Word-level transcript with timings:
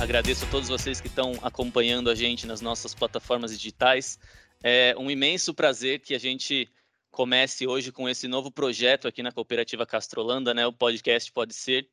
Agradeço 0.00 0.44
a 0.44 0.48
todos 0.48 0.68
vocês 0.68 1.00
que 1.00 1.08
estão 1.08 1.32
acompanhando 1.42 2.08
a 2.08 2.14
gente 2.14 2.46
nas 2.46 2.60
nossas 2.60 2.94
plataformas 2.94 3.50
digitais. 3.50 4.16
É 4.62 4.94
um 4.96 5.10
imenso 5.10 5.52
prazer 5.52 5.98
que 5.98 6.14
a 6.14 6.18
gente 6.20 6.70
comece 7.10 7.66
hoje 7.66 7.90
com 7.90 8.08
esse 8.08 8.28
novo 8.28 8.48
projeto 8.48 9.08
aqui 9.08 9.24
na 9.24 9.32
Cooperativa 9.32 9.84
Castrolanda, 9.84 10.54
né? 10.54 10.64
O 10.64 10.72
podcast 10.72 11.32
Pode 11.32 11.52
Ser. 11.52 11.88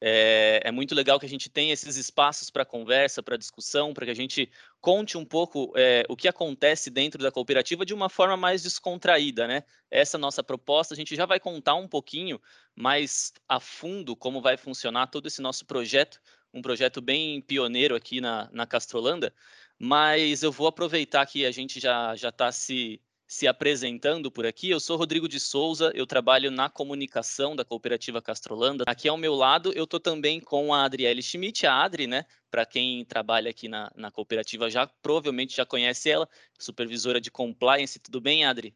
É, 0.00 0.60
é, 0.62 0.70
muito 0.70 0.94
legal 0.94 1.18
que 1.18 1.26
a 1.26 1.28
gente 1.28 1.48
tenha 1.48 1.72
esses 1.72 1.96
espaços 1.96 2.50
para 2.50 2.64
conversa, 2.66 3.22
para 3.22 3.36
discussão, 3.36 3.92
para 3.92 4.04
que 4.04 4.12
a 4.12 4.14
gente 4.14 4.48
conte 4.80 5.18
um 5.18 5.24
pouco 5.24 5.72
é, 5.74 6.04
o 6.08 6.16
que 6.16 6.28
acontece 6.28 6.88
dentro 6.88 7.20
da 7.20 7.32
cooperativa 7.32 7.84
de 7.84 7.94
uma 7.94 8.08
forma 8.08 8.36
mais 8.36 8.62
descontraída, 8.62 9.48
né? 9.48 9.64
Essa 9.90 10.18
nossa 10.18 10.42
proposta, 10.42 10.92
a 10.94 10.96
gente 10.96 11.16
já 11.16 11.26
vai 11.26 11.40
contar 11.40 11.74
um 11.74 11.88
pouquinho 11.88 12.40
mais 12.76 13.32
a 13.48 13.58
fundo 13.58 14.14
como 14.14 14.40
vai 14.40 14.56
funcionar 14.56 15.08
todo 15.08 15.26
esse 15.26 15.42
nosso 15.42 15.64
projeto, 15.64 16.20
um 16.52 16.62
projeto 16.62 17.00
bem 17.00 17.40
pioneiro 17.40 17.94
aqui 17.94 18.20
na, 18.20 18.48
na 18.52 18.66
Castrolanda, 18.66 19.32
mas 19.78 20.42
eu 20.42 20.50
vou 20.50 20.66
aproveitar 20.66 21.24
que 21.26 21.44
a 21.46 21.50
gente 21.50 21.80
já 21.80 22.14
está 22.14 22.50
se 22.50 23.00
se 23.28 23.46
apresentando 23.46 24.30
por 24.32 24.46
aqui. 24.46 24.70
Eu 24.70 24.80
sou 24.80 24.96
Rodrigo 24.96 25.28
de 25.28 25.38
Souza, 25.38 25.92
eu 25.94 26.06
trabalho 26.06 26.50
na 26.50 26.70
comunicação 26.70 27.54
da 27.54 27.62
Cooperativa 27.62 28.22
Castrolanda. 28.22 28.84
Aqui 28.86 29.06
ao 29.06 29.18
meu 29.18 29.34
lado, 29.34 29.70
eu 29.74 29.84
estou 29.84 30.00
também 30.00 30.40
com 30.40 30.72
a 30.72 30.84
Adriele 30.84 31.22
Schmidt, 31.22 31.66
a 31.66 31.84
Adri, 31.84 32.06
né? 32.06 32.24
Para 32.50 32.64
quem 32.64 33.04
trabalha 33.04 33.50
aqui 33.50 33.68
na, 33.68 33.92
na 33.94 34.10
cooperativa 34.10 34.70
já 34.70 34.86
provavelmente 34.86 35.54
já 35.54 35.66
conhece 35.66 36.08
ela, 36.08 36.26
supervisora 36.58 37.20
de 37.20 37.30
compliance. 37.30 37.98
Tudo 37.98 38.18
bem, 38.18 38.46
Adri? 38.46 38.74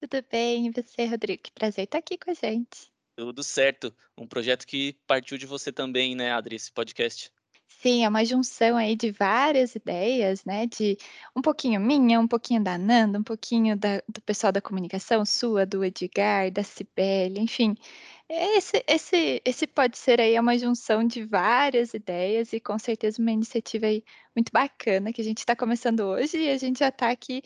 Tudo 0.00 0.26
bem, 0.28 0.66
e 0.66 0.70
você, 0.70 1.04
Rodrigo? 1.04 1.44
Que 1.44 1.52
prazer 1.52 1.84
estar 1.84 1.98
aqui 1.98 2.18
com 2.18 2.32
a 2.32 2.34
gente. 2.34 2.91
Tudo 3.16 3.42
certo. 3.42 3.94
Um 4.16 4.26
projeto 4.26 4.66
que 4.66 4.96
partiu 5.06 5.36
de 5.36 5.46
você 5.46 5.70
também, 5.72 6.14
né, 6.14 6.32
Adri, 6.32 6.56
esse 6.56 6.72
podcast. 6.72 7.30
Sim, 7.80 8.04
é 8.04 8.08
uma 8.08 8.24
junção 8.24 8.76
aí 8.76 8.94
de 8.94 9.10
várias 9.10 9.74
ideias, 9.74 10.44
né? 10.44 10.66
De 10.66 10.96
um 11.34 11.42
pouquinho 11.42 11.80
minha, 11.80 12.20
um 12.20 12.28
pouquinho 12.28 12.62
da 12.62 12.78
Nanda, 12.78 13.18
um 13.18 13.24
pouquinho 13.24 13.76
da, 13.76 14.00
do 14.08 14.20
pessoal 14.22 14.52
da 14.52 14.60
comunicação, 14.60 15.24
sua, 15.24 15.66
do 15.66 15.84
Edgar, 15.84 16.50
da 16.52 16.62
Cibele, 16.62 17.40
enfim. 17.40 17.74
Esse, 18.28 18.84
esse, 18.86 19.42
esse 19.44 19.66
pode 19.66 19.98
ser 19.98 20.20
aí 20.20 20.38
uma 20.38 20.56
junção 20.56 21.04
de 21.04 21.24
várias 21.24 21.92
ideias 21.92 22.52
e 22.52 22.60
com 22.60 22.78
certeza 22.78 23.20
uma 23.20 23.32
iniciativa 23.32 23.86
aí 23.86 24.04
muito 24.34 24.50
bacana 24.52 25.12
que 25.12 25.20
a 25.20 25.24
gente 25.24 25.38
está 25.38 25.56
começando 25.56 26.00
hoje 26.00 26.38
e 26.38 26.50
a 26.50 26.56
gente 26.56 26.78
já 26.78 26.88
está 26.88 27.10
aqui. 27.10 27.42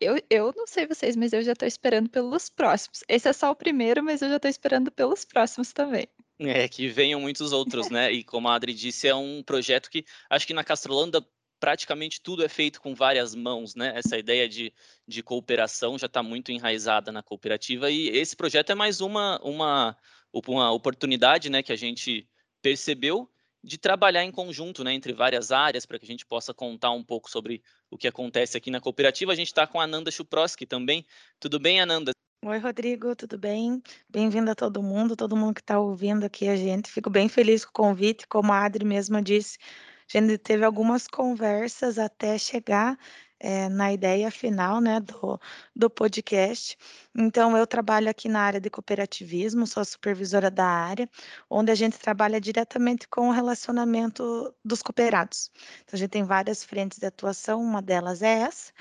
Eu, 0.00 0.16
eu 0.30 0.52
não 0.56 0.66
sei 0.66 0.86
vocês, 0.86 1.14
mas 1.14 1.32
eu 1.32 1.42
já 1.42 1.52
estou 1.52 1.68
esperando 1.68 2.08
pelos 2.08 2.48
próximos. 2.48 3.04
Esse 3.06 3.28
é 3.28 3.32
só 3.32 3.50
o 3.50 3.56
primeiro, 3.56 4.02
mas 4.02 4.22
eu 4.22 4.30
já 4.30 4.36
estou 4.36 4.50
esperando 4.50 4.90
pelos 4.90 5.24
próximos 5.24 5.72
também. 5.72 6.08
É, 6.38 6.66
que 6.68 6.88
venham 6.88 7.20
muitos 7.20 7.52
outros, 7.52 7.90
né? 7.90 8.10
E 8.10 8.24
como 8.24 8.48
a 8.48 8.54
Adri 8.54 8.72
disse, 8.72 9.06
é 9.06 9.14
um 9.14 9.42
projeto 9.42 9.90
que 9.90 10.06
acho 10.30 10.46
que 10.46 10.54
na 10.54 10.64
Castrolanda 10.64 11.22
praticamente 11.60 12.22
tudo 12.22 12.42
é 12.42 12.48
feito 12.48 12.80
com 12.80 12.94
várias 12.94 13.34
mãos, 13.34 13.74
né? 13.74 13.92
Essa 13.94 14.16
ideia 14.16 14.48
de, 14.48 14.72
de 15.06 15.22
cooperação 15.22 15.98
já 15.98 16.06
está 16.06 16.22
muito 16.22 16.50
enraizada 16.50 17.12
na 17.12 17.22
cooperativa 17.22 17.90
e 17.90 18.08
esse 18.08 18.34
projeto 18.34 18.70
é 18.70 18.74
mais 18.74 19.02
uma, 19.02 19.38
uma, 19.42 19.94
uma 20.32 20.72
oportunidade, 20.72 21.50
né, 21.50 21.62
que 21.62 21.72
a 21.72 21.76
gente 21.76 22.26
percebeu 22.62 23.30
de 23.62 23.78
trabalhar 23.78 24.24
em 24.24 24.32
conjunto, 24.32 24.82
né, 24.82 24.92
entre 24.92 25.12
várias 25.12 25.52
áreas, 25.52 25.84
para 25.84 25.98
que 25.98 26.04
a 26.04 26.08
gente 26.08 26.24
possa 26.24 26.54
contar 26.54 26.90
um 26.92 27.02
pouco 27.02 27.30
sobre 27.30 27.62
o 27.90 27.98
que 27.98 28.08
acontece 28.08 28.56
aqui 28.56 28.70
na 28.70 28.80
cooperativa. 28.80 29.32
A 29.32 29.36
gente 29.36 29.48
está 29.48 29.66
com 29.66 29.80
a 29.80 29.84
Ananda 29.84 30.10
Chuproski 30.10 30.66
também. 30.66 31.04
Tudo 31.38 31.58
bem, 31.60 31.80
Ananda? 31.80 32.12
Oi, 32.42 32.58
Rodrigo, 32.58 33.14
tudo 33.14 33.36
bem? 33.36 33.82
Bem-vindo 34.08 34.50
a 34.50 34.54
todo 34.54 34.82
mundo, 34.82 35.14
todo 35.14 35.36
mundo 35.36 35.54
que 35.54 35.60
está 35.60 35.78
ouvindo 35.78 36.24
aqui 36.24 36.48
a 36.48 36.56
gente. 36.56 36.90
Fico 36.90 37.10
bem 37.10 37.28
feliz 37.28 37.66
com 37.66 37.70
o 37.70 37.88
convite, 37.88 38.26
como 38.26 38.50
a 38.50 38.64
Adri 38.64 38.84
mesma 38.84 39.20
disse, 39.20 39.58
a 40.12 40.18
gente 40.18 40.38
teve 40.38 40.64
algumas 40.64 41.06
conversas 41.06 41.98
até 41.98 42.38
chegar 42.38 42.98
é, 43.40 43.68
na 43.68 43.92
ideia 43.92 44.30
final 44.30 44.80
né, 44.80 45.00
do, 45.00 45.40
do 45.74 45.88
podcast. 45.90 46.76
Então, 47.16 47.56
eu 47.56 47.66
trabalho 47.66 48.10
aqui 48.10 48.28
na 48.28 48.40
área 48.40 48.60
de 48.60 48.70
cooperativismo, 48.70 49.66
sou 49.66 49.84
supervisora 49.84 50.50
da 50.50 50.66
área, 50.66 51.08
onde 51.48 51.72
a 51.72 51.74
gente 51.74 51.98
trabalha 51.98 52.40
diretamente 52.40 53.08
com 53.08 53.28
o 53.28 53.32
relacionamento 53.32 54.54
dos 54.64 54.82
cooperados. 54.82 55.50
Então, 55.82 55.94
a 55.94 55.96
gente 55.96 56.10
tem 56.10 56.22
várias 56.24 56.62
frentes 56.62 56.98
de 56.98 57.06
atuação, 57.06 57.60
uma 57.62 57.80
delas 57.82 58.22
é 58.22 58.40
essa. 58.40 58.72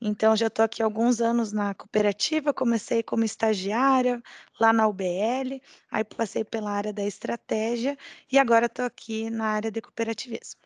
Então, 0.00 0.36
já 0.36 0.48
estou 0.48 0.64
aqui 0.64 0.82
alguns 0.82 1.20
anos 1.20 1.52
na 1.52 1.74
cooperativa, 1.74 2.52
comecei 2.52 3.02
como 3.02 3.24
estagiária 3.24 4.22
lá 4.60 4.72
na 4.72 4.86
UBL, 4.88 5.60
aí 5.90 6.04
passei 6.04 6.44
pela 6.44 6.70
área 6.70 6.92
da 6.92 7.04
estratégia 7.04 7.96
e 8.30 8.38
agora 8.38 8.66
estou 8.66 8.84
aqui 8.84 9.30
na 9.30 9.46
área 9.46 9.70
de 9.70 9.80
cooperativismo. 9.80 10.65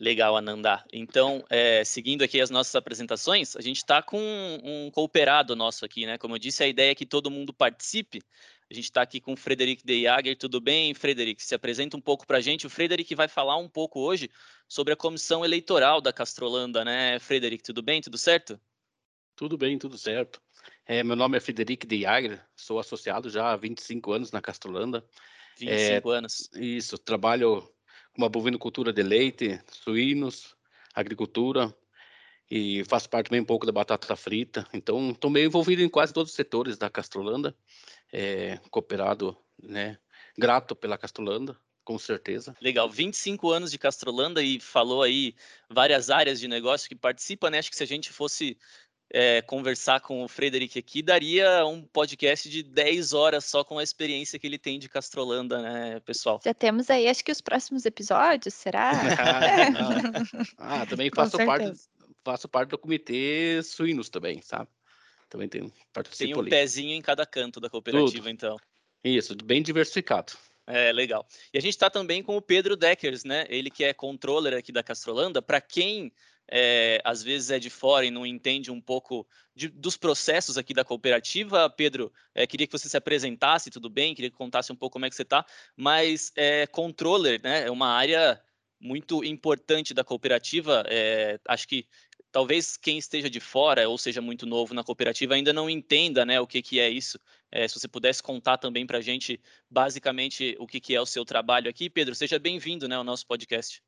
Legal, 0.00 0.36
Ananda. 0.36 0.82
Então, 0.92 1.44
é, 1.50 1.84
seguindo 1.84 2.22
aqui 2.22 2.40
as 2.40 2.48
nossas 2.48 2.74
apresentações, 2.74 3.54
a 3.56 3.60
gente 3.60 3.76
está 3.76 4.02
com 4.02 4.18
um, 4.18 4.86
um 4.86 4.90
cooperado 4.90 5.54
nosso 5.54 5.84
aqui, 5.84 6.06
né? 6.06 6.16
Como 6.16 6.34
eu 6.34 6.38
disse, 6.38 6.64
a 6.64 6.66
ideia 6.66 6.92
é 6.92 6.94
que 6.94 7.04
todo 7.04 7.30
mundo 7.30 7.52
participe. 7.52 8.22
A 8.70 8.74
gente 8.74 8.84
está 8.84 9.02
aqui 9.02 9.20
com 9.20 9.34
o 9.34 9.36
Frederic 9.36 9.84
de 9.84 10.04
Jager. 10.04 10.36
Tudo 10.36 10.60
bem, 10.60 10.94
Frederic? 10.94 11.42
Se 11.42 11.54
apresenta 11.54 11.94
um 11.94 12.00
pouco 12.00 12.26
para 12.26 12.38
a 12.38 12.40
gente. 12.40 12.66
O 12.66 12.70
Frederic 12.70 13.14
vai 13.14 13.28
falar 13.28 13.58
um 13.58 13.68
pouco 13.68 14.00
hoje 14.00 14.30
sobre 14.66 14.94
a 14.94 14.96
comissão 14.96 15.44
eleitoral 15.44 16.00
da 16.00 16.12
Castrolanda, 16.12 16.82
né? 16.82 17.18
Frederic, 17.18 17.62
tudo 17.62 17.82
bem? 17.82 18.00
Tudo 18.00 18.16
certo? 18.16 18.58
Tudo 19.36 19.58
bem, 19.58 19.78
tudo 19.78 19.98
certo. 19.98 20.40
É, 20.86 21.02
meu 21.04 21.16
nome 21.16 21.36
é 21.36 21.40
Frederic 21.40 21.86
de 21.86 22.00
Jager, 22.02 22.42
sou 22.56 22.78
associado 22.78 23.28
já 23.28 23.52
há 23.52 23.56
25 23.56 24.12
anos 24.12 24.32
na 24.32 24.40
Castrolanda. 24.40 25.04
25 25.58 26.12
é, 26.12 26.16
anos. 26.16 26.50
Isso, 26.54 26.96
trabalho 26.96 27.68
com 28.14 28.24
a 28.24 28.28
bovinocultura 28.28 28.92
de 28.92 29.02
leite, 29.02 29.60
suínos, 29.70 30.56
agricultura, 30.94 31.74
e 32.50 32.84
faço 32.84 33.08
parte 33.08 33.28
também 33.28 33.40
um 33.40 33.46
pouco 33.46 33.64
da 33.64 33.72
batata 33.72 34.14
frita. 34.14 34.66
Então, 34.74 35.10
estou 35.10 35.30
meio 35.30 35.46
envolvido 35.46 35.80
em 35.80 35.88
quase 35.88 36.12
todos 36.12 36.30
os 36.30 36.36
setores 36.36 36.76
da 36.76 36.90
Castrolanda 36.90 37.56
é, 38.12 38.58
cooperado, 38.70 39.36
né? 39.62 39.98
Grato 40.36 40.76
pela 40.76 40.98
Castrolanda, 40.98 41.56
com 41.84 41.98
certeza. 41.98 42.54
Legal, 42.60 42.90
25 42.90 43.50
anos 43.50 43.70
de 43.70 43.78
Castrolanda 43.78 44.42
e 44.42 44.60
falou 44.60 45.02
aí 45.02 45.34
várias 45.68 46.10
áreas 46.10 46.38
de 46.38 46.46
negócio 46.46 46.88
que 46.88 46.94
participa, 46.94 47.50
né? 47.50 47.58
Acho 47.58 47.70
que 47.70 47.76
se 47.76 47.82
a 47.82 47.86
gente 47.86 48.12
fosse 48.12 48.58
é, 49.12 49.42
conversar 49.42 50.00
com 50.00 50.24
o 50.24 50.28
Frederic 50.28 50.78
aqui, 50.78 51.02
daria 51.02 51.66
um 51.66 51.82
podcast 51.82 52.48
de 52.48 52.62
10 52.62 53.12
horas 53.12 53.44
só 53.44 53.62
com 53.62 53.78
a 53.78 53.82
experiência 53.82 54.38
que 54.38 54.46
ele 54.46 54.58
tem 54.58 54.78
de 54.78 54.88
Castrolanda, 54.88 55.60
né, 55.60 56.00
pessoal? 56.00 56.40
Já 56.42 56.54
temos 56.54 56.88
aí, 56.88 57.06
acho 57.06 57.22
que 57.22 57.30
os 57.30 57.42
próximos 57.42 57.84
episódios, 57.84 58.54
será? 58.54 58.92
ah, 60.56 60.86
também 60.86 61.10
faço 61.14 61.36
parte, 61.36 61.72
faço 62.24 62.48
parte 62.48 62.70
do 62.70 62.78
comitê 62.78 63.60
suínos 63.62 64.08
também, 64.08 64.40
sabe? 64.40 64.68
Também 65.28 65.48
tem 65.48 65.72
Tem 66.18 66.34
um 66.34 66.40
ali. 66.40 66.50
pezinho 66.50 66.94
em 66.94 67.02
cada 67.02 67.26
canto 67.26 67.60
da 67.60 67.68
cooperativa, 67.68 68.16
Tudo. 68.16 68.30
então. 68.30 68.56
Isso, 69.04 69.34
bem 69.44 69.62
diversificado. 69.62 70.32
É, 70.66 70.92
legal. 70.92 71.26
E 71.52 71.58
a 71.58 71.60
gente 71.60 71.72
está 71.72 71.90
também 71.90 72.22
com 72.22 72.36
o 72.36 72.42
Pedro 72.42 72.76
Deckers, 72.76 73.24
né? 73.24 73.46
Ele 73.48 73.70
que 73.70 73.82
é 73.82 73.92
controller 73.92 74.54
aqui 74.54 74.70
da 74.70 74.82
Castrolanda. 74.82 75.42
Para 75.42 75.60
quem 75.60 76.12
é, 76.54 77.00
às 77.02 77.22
vezes 77.22 77.50
é 77.50 77.58
de 77.58 77.70
fora 77.70 78.04
e 78.04 78.10
não 78.10 78.26
entende 78.26 78.70
um 78.70 78.78
pouco 78.78 79.26
de, 79.54 79.68
dos 79.68 79.96
processos 79.96 80.58
aqui 80.58 80.74
da 80.74 80.84
cooperativa, 80.84 81.70
Pedro, 81.70 82.12
é, 82.34 82.46
queria 82.46 82.66
que 82.66 82.72
você 82.72 82.90
se 82.90 82.96
apresentasse, 82.96 83.70
tudo 83.70 83.88
bem? 83.88 84.14
Queria 84.14 84.30
que 84.30 84.36
contasse 84.36 84.70
um 84.70 84.76
pouco 84.76 84.92
como 84.92 85.06
é 85.06 85.08
que 85.08 85.16
você 85.16 85.22
está. 85.22 85.46
Mas 85.74 86.30
é, 86.36 86.66
controller, 86.66 87.40
né? 87.42 87.66
É 87.66 87.70
uma 87.70 87.88
área 87.88 88.38
muito 88.78 89.24
importante 89.24 89.94
da 89.94 90.04
cooperativa. 90.04 90.84
É, 90.88 91.40
acho 91.48 91.66
que 91.66 91.86
talvez 92.30 92.76
quem 92.76 92.98
esteja 92.98 93.30
de 93.30 93.40
fora 93.40 93.88
ou 93.88 93.96
seja 93.96 94.20
muito 94.20 94.44
novo 94.44 94.74
na 94.74 94.84
cooperativa 94.84 95.34
ainda 95.34 95.54
não 95.54 95.70
entenda 95.70 96.26
né, 96.26 96.38
o 96.38 96.46
que, 96.46 96.60
que 96.60 96.78
é 96.78 96.90
isso. 96.90 97.18
É, 97.50 97.66
se 97.66 97.80
você 97.80 97.88
pudesse 97.88 98.22
contar 98.22 98.58
também 98.58 98.86
para 98.86 98.98
a 98.98 99.02
gente, 99.02 99.40
basicamente, 99.70 100.54
o 100.58 100.66
que, 100.66 100.80
que 100.80 100.94
é 100.94 101.00
o 101.00 101.06
seu 101.06 101.24
trabalho 101.24 101.70
aqui. 101.70 101.88
Pedro, 101.88 102.14
seja 102.14 102.38
bem-vindo 102.38 102.86
né, 102.86 102.96
ao 102.96 103.04
nosso 103.04 103.26
podcast. 103.26 103.82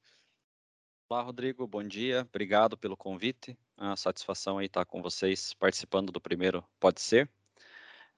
Olá, 1.06 1.21
Rodrigo, 1.21 1.67
bom 1.67 1.83
dia. 1.83 2.23
Obrigado 2.23 2.79
pelo 2.79 2.97
convite. 2.97 3.56
É 3.79 3.85
uma 3.85 3.97
satisfação 3.97 4.56
aí 4.56 4.67
estar 4.67 4.87
com 4.87 5.03
vocês 5.03 5.53
participando 5.53 6.11
do 6.11 6.19
primeiro 6.19 6.65
Pode 6.81 7.03
Ser. 7.03 7.29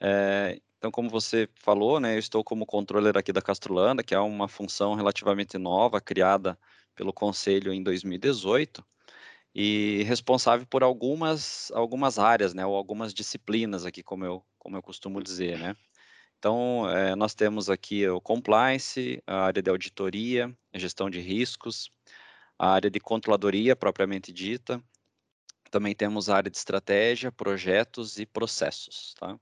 É, 0.01 0.61
então, 0.79 0.93
como 0.93 1.11
você 1.11 1.49
falou, 1.57 1.99
né, 1.99 2.15
eu 2.15 2.19
estou 2.21 2.45
como 2.45 2.65
controller 2.65 3.17
aqui 3.19 3.33
da 3.33 3.43
Castrolanda, 3.43 4.05
que 4.05 4.15
é 4.15 4.21
uma 4.21 4.47
função 4.47 4.95
relativamente 4.95 5.59
nova, 5.59 6.01
criada 6.01 6.57
pelo 6.95 7.13
Conselho 7.13 7.73
em 7.73 7.83
2018 7.83 8.87
e 9.53 10.05
responsável 10.05 10.65
por 10.65 10.85
algumas, 10.85 11.73
algumas 11.73 12.21
áreas, 12.21 12.55
né, 12.55 12.65
ou 12.65 12.77
algumas 12.77 13.13
disciplinas 13.13 13.85
aqui, 13.85 14.03
como 14.03 14.25
eu, 14.25 14.45
como 14.61 14.77
eu 14.77 14.83
costumo 14.83 15.21
dizer, 15.21 15.59
né. 15.59 15.77
Então, 16.39 16.89
é, 16.89 17.17
nós 17.17 17.35
temos 17.35 17.69
aqui 17.69 18.09
o 18.09 18.21
compliance, 18.21 19.21
a 19.27 19.47
área 19.47 19.63
de 19.63 19.71
auditoria, 19.71 20.57
a 20.73 20.79
gestão 20.79 21.11
de 21.11 21.19
riscos, 21.21 21.91
a 22.59 22.71
área 22.71 22.91
de 22.91 23.01
controladoria 23.01 23.77
propriamente 23.77 24.33
dita, 24.33 24.83
também 25.71 25.95
temos 25.95 26.29
a 26.29 26.37
área 26.37 26.51
de 26.51 26.57
estratégia, 26.57 27.33
projetos 27.33 28.19
e 28.19 28.27
processos, 28.27 29.15
tá? 29.19 29.39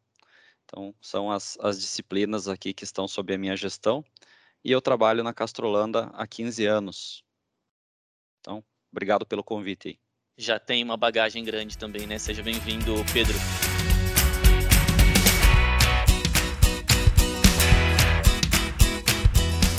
Então, 0.65 0.95
são 1.01 1.31
as, 1.31 1.59
as 1.61 1.79
disciplinas 1.81 2.49
aqui 2.49 2.73
que 2.73 2.85
estão 2.85 3.07
sob 3.07 3.35
a 3.35 3.39
minha 3.39 3.57
gestão, 3.57 4.05
e 4.65 4.73
eu 4.73 4.81
trabalho 4.81 5.23
na 5.23 5.35
Castrolanda 5.35 6.11
há 6.15 6.27
15 6.27 6.67
anos, 6.67 7.25
Então, 8.41 8.65
obrigado 8.91 9.27
pelo 9.27 9.45
convite. 9.45 9.99
Já 10.37 10.59
tem 10.59 10.83
uma 10.83 10.97
bagagem 10.97 11.45
grande 11.45 11.79
também, 11.79 12.07
né? 12.07 12.19
Seja 12.19 12.43
bem-vindo, 12.43 12.95
Pedro. 13.13 13.35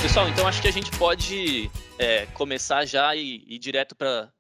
Pessoal, 0.05 0.29
então 0.29 0.47
acho 0.47 0.61
que 0.61 0.67
a 0.67 0.71
gente 0.71 0.91
pode 0.99 1.67
é, 1.97 2.27
começar 2.27 2.85
já 2.85 3.15
e 3.15 3.43
ir 3.47 3.57
direto 3.57 3.95
para 3.95 4.31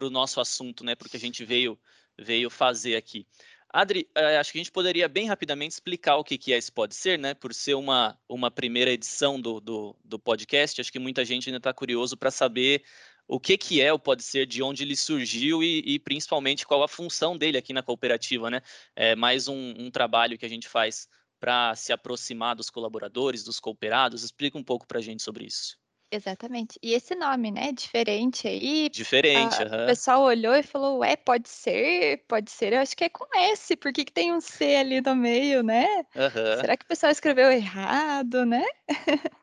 o 0.00 0.10
nosso 0.10 0.40
assunto, 0.40 0.82
né? 0.82 0.96
Porque 0.96 1.16
a 1.16 1.20
gente 1.20 1.44
veio, 1.44 1.78
veio 2.18 2.50
fazer 2.50 2.96
aqui. 2.96 3.24
Adri, 3.72 4.10
é, 4.16 4.36
acho 4.38 4.50
que 4.50 4.58
a 4.58 4.62
gente 4.62 4.72
poderia 4.72 5.08
bem 5.08 5.28
rapidamente 5.28 5.74
explicar 5.74 6.16
o 6.16 6.24
que, 6.24 6.36
que 6.36 6.52
é 6.52 6.58
esse 6.58 6.72
Pode 6.72 6.96
Ser, 6.96 7.20
né? 7.20 7.34
Por 7.34 7.54
ser 7.54 7.74
uma, 7.74 8.18
uma 8.28 8.50
primeira 8.50 8.90
edição 8.90 9.40
do, 9.40 9.60
do, 9.60 9.96
do 10.04 10.18
podcast, 10.18 10.80
acho 10.80 10.90
que 10.90 10.98
muita 10.98 11.24
gente 11.24 11.48
ainda 11.48 11.58
está 11.58 11.72
curioso 11.72 12.16
para 12.16 12.32
saber 12.32 12.82
o 13.28 13.38
que, 13.38 13.56
que 13.56 13.80
é 13.80 13.92
o 13.92 14.00
Pode 14.00 14.24
Ser, 14.24 14.44
de 14.44 14.60
onde 14.60 14.82
ele 14.82 14.96
surgiu 14.96 15.62
e, 15.62 15.84
e, 15.86 16.00
principalmente 16.00 16.66
qual 16.66 16.82
a 16.82 16.88
função 16.88 17.38
dele 17.38 17.56
aqui 17.56 17.72
na 17.72 17.82
cooperativa, 17.82 18.50
né? 18.50 18.60
É 18.96 19.14
mais 19.14 19.46
um, 19.46 19.72
um 19.78 19.88
trabalho 19.88 20.36
que 20.36 20.44
a 20.44 20.50
gente 20.50 20.68
faz 20.68 21.06
para 21.42 21.74
se 21.74 21.92
aproximar 21.92 22.54
dos 22.54 22.70
colaboradores, 22.70 23.42
dos 23.42 23.58
cooperados. 23.58 24.22
Explica 24.22 24.56
um 24.56 24.62
pouco 24.62 24.86
para 24.86 25.00
a 25.00 25.02
gente 25.02 25.24
sobre 25.24 25.44
isso. 25.44 25.76
Exatamente. 26.08 26.78
E 26.80 26.92
esse 26.92 27.16
nome, 27.16 27.50
né, 27.50 27.72
diferente 27.72 28.46
aí. 28.46 28.88
Diferente, 28.88 29.56
O 29.60 29.86
pessoal 29.86 30.22
olhou 30.22 30.54
e 30.54 30.62
falou, 30.62 30.98
ué, 30.98 31.16
pode 31.16 31.48
ser, 31.48 32.24
pode 32.28 32.48
ser. 32.48 32.74
Eu 32.74 32.80
acho 32.80 32.96
que 32.96 33.04
é 33.04 33.08
com 33.08 33.26
S, 33.36 33.74
por 33.74 33.92
que, 33.92 34.04
que 34.04 34.12
tem 34.12 34.32
um 34.32 34.40
C 34.40 34.76
ali 34.76 35.00
no 35.00 35.16
meio, 35.16 35.64
né? 35.64 35.84
Uhum. 36.14 36.60
Será 36.60 36.76
que 36.76 36.84
o 36.84 36.88
pessoal 36.88 37.10
escreveu 37.10 37.50
errado, 37.50 38.46
né? 38.46 38.64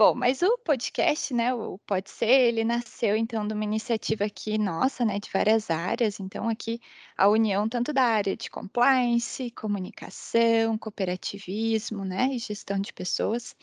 Bom, 0.00 0.14
mas 0.14 0.40
o 0.40 0.56
podcast, 0.56 1.34
né, 1.34 1.52
o 1.52 1.76
Pode 1.80 2.08
Ser, 2.08 2.26
ele 2.26 2.64
nasceu 2.64 3.14
então 3.18 3.46
de 3.46 3.52
uma 3.52 3.64
iniciativa 3.64 4.24
aqui 4.24 4.56
nossa, 4.56 5.04
né, 5.04 5.18
de 5.18 5.28
várias 5.30 5.70
áreas. 5.70 6.18
Então 6.18 6.48
aqui 6.48 6.80
a 7.18 7.28
união 7.28 7.68
tanto 7.68 7.92
da 7.92 8.02
área 8.04 8.34
de 8.34 8.48
compliance, 8.48 9.50
comunicação, 9.50 10.78
cooperativismo, 10.78 12.02
né, 12.02 12.28
e 12.32 12.38
gestão 12.38 12.78
de 12.80 12.94
pessoas, 12.94 13.54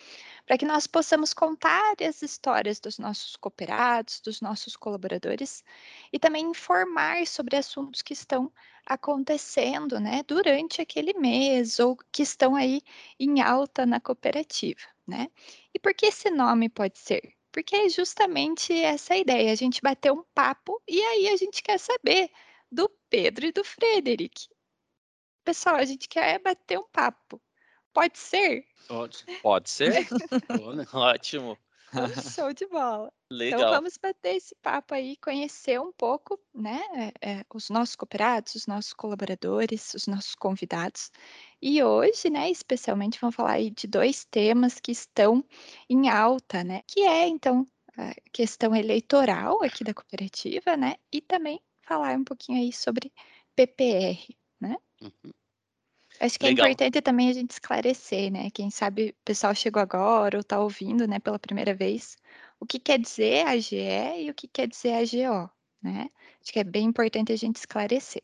para 0.45 0.59
que 0.59 0.65
nós 0.65 0.85
possamos 0.85 1.33
contar 1.33 1.95
as 2.07 2.21
histórias 2.21 2.79
dos 2.79 2.99
nossos 2.99 3.35
cooperados, 3.35 4.21
dos 4.21 4.39
nossos 4.39 4.75
colaboradores 4.75 5.63
e 6.13 6.19
também 6.19 6.45
informar 6.45 7.25
sobre 7.25 7.55
assuntos 7.55 8.03
que 8.03 8.13
estão 8.13 8.51
acontecendo, 8.87 9.99
né, 9.99 10.23
durante 10.25 10.81
aquele 10.81 11.13
mês 11.13 11.77
ou 11.77 11.97
que 12.11 12.23
estão 12.23 12.55
aí 12.55 12.81
em 13.19 13.41
alta 13.41 13.85
na 13.85 13.99
cooperativa, 13.99 14.81
né? 15.05 15.27
E 15.73 15.79
por 15.79 15.93
que 15.93 16.05
esse 16.05 16.29
nome 16.29 16.69
pode 16.69 16.97
ser? 16.97 17.33
Porque 17.51 17.75
é 17.75 17.89
justamente 17.89 18.73
essa 18.73 19.15
ideia, 19.15 19.51
a 19.51 19.55
gente 19.55 19.81
bater 19.81 20.11
um 20.11 20.23
papo 20.33 20.81
e 20.87 21.01
aí 21.01 21.27
a 21.27 21.35
gente 21.35 21.61
quer 21.61 21.77
saber 21.79 22.31
do 22.71 22.89
Pedro 23.09 23.45
e 23.47 23.51
do 23.51 23.63
Frederic. 23.63 24.47
Pessoal, 25.43 25.75
a 25.75 25.85
gente 25.85 26.07
quer 26.07 26.39
bater 26.39 26.79
um 26.79 26.87
papo. 26.91 27.41
Pode 27.93 28.17
ser? 28.17 28.65
Pode. 28.87 29.25
Pode 29.41 29.69
ser? 29.69 30.07
Ótimo. 30.93 31.57
Show 32.35 32.53
de 32.53 32.67
bola. 32.67 33.11
Então, 33.31 33.37
Legal. 33.37 33.59
Então 33.59 33.69
vamos 33.69 33.97
bater 33.97 34.35
esse 34.35 34.55
papo 34.61 34.93
aí, 34.93 35.17
conhecer 35.17 35.79
um 35.79 35.91
pouco, 35.91 36.39
né, 36.53 36.79
é, 37.21 37.31
é, 37.39 37.45
os 37.53 37.69
nossos 37.69 37.95
cooperados, 37.95 38.55
os 38.55 38.67
nossos 38.67 38.93
colaboradores, 38.93 39.93
os 39.93 40.07
nossos 40.07 40.35
convidados. 40.35 41.11
E 41.61 41.83
hoje, 41.83 42.29
né, 42.29 42.49
especialmente 42.49 43.19
vamos 43.19 43.35
falar 43.35 43.53
aí 43.53 43.69
de 43.71 43.87
dois 43.87 44.25
temas 44.25 44.79
que 44.79 44.91
estão 44.91 45.43
em 45.89 46.09
alta, 46.09 46.63
né, 46.63 46.81
que 46.87 47.01
é 47.01 47.27
então 47.27 47.65
a 47.97 48.13
questão 48.31 48.75
eleitoral 48.75 49.63
aqui 49.63 49.83
da 49.83 49.93
cooperativa, 49.93 50.77
né, 50.77 50.95
e 51.11 51.21
também 51.21 51.61
falar 51.81 52.17
um 52.17 52.23
pouquinho 52.23 52.59
aí 52.59 52.71
sobre 52.73 53.11
PPR, 53.55 54.37
né? 54.61 54.77
Uhum. 55.01 55.31
Acho 56.19 56.39
que 56.39 56.45
Legal. 56.45 56.65
é 56.65 56.71
importante 56.71 57.01
também 57.01 57.29
a 57.29 57.33
gente 57.33 57.51
esclarecer, 57.51 58.31
né? 58.31 58.49
Quem 58.51 58.69
sabe 58.69 59.09
o 59.09 59.25
pessoal 59.25 59.53
chegou 59.53 59.81
agora 59.81 60.37
ou 60.37 60.41
está 60.41 60.59
ouvindo, 60.59 61.07
né, 61.07 61.19
pela 61.19 61.37
primeira 61.37 61.73
vez, 61.73 62.17
o 62.59 62.65
que 62.65 62.79
quer 62.79 62.99
dizer 62.99 63.45
AGE 63.47 63.75
e 63.75 64.29
o 64.29 64.33
que 64.33 64.47
quer 64.47 64.67
dizer 64.67 64.93
AGO, 64.93 65.49
né? 65.81 66.09
Acho 66.41 66.53
que 66.53 66.59
é 66.59 66.63
bem 66.63 66.85
importante 66.85 67.31
a 67.31 67.35
gente 67.35 67.57
esclarecer. 67.57 68.23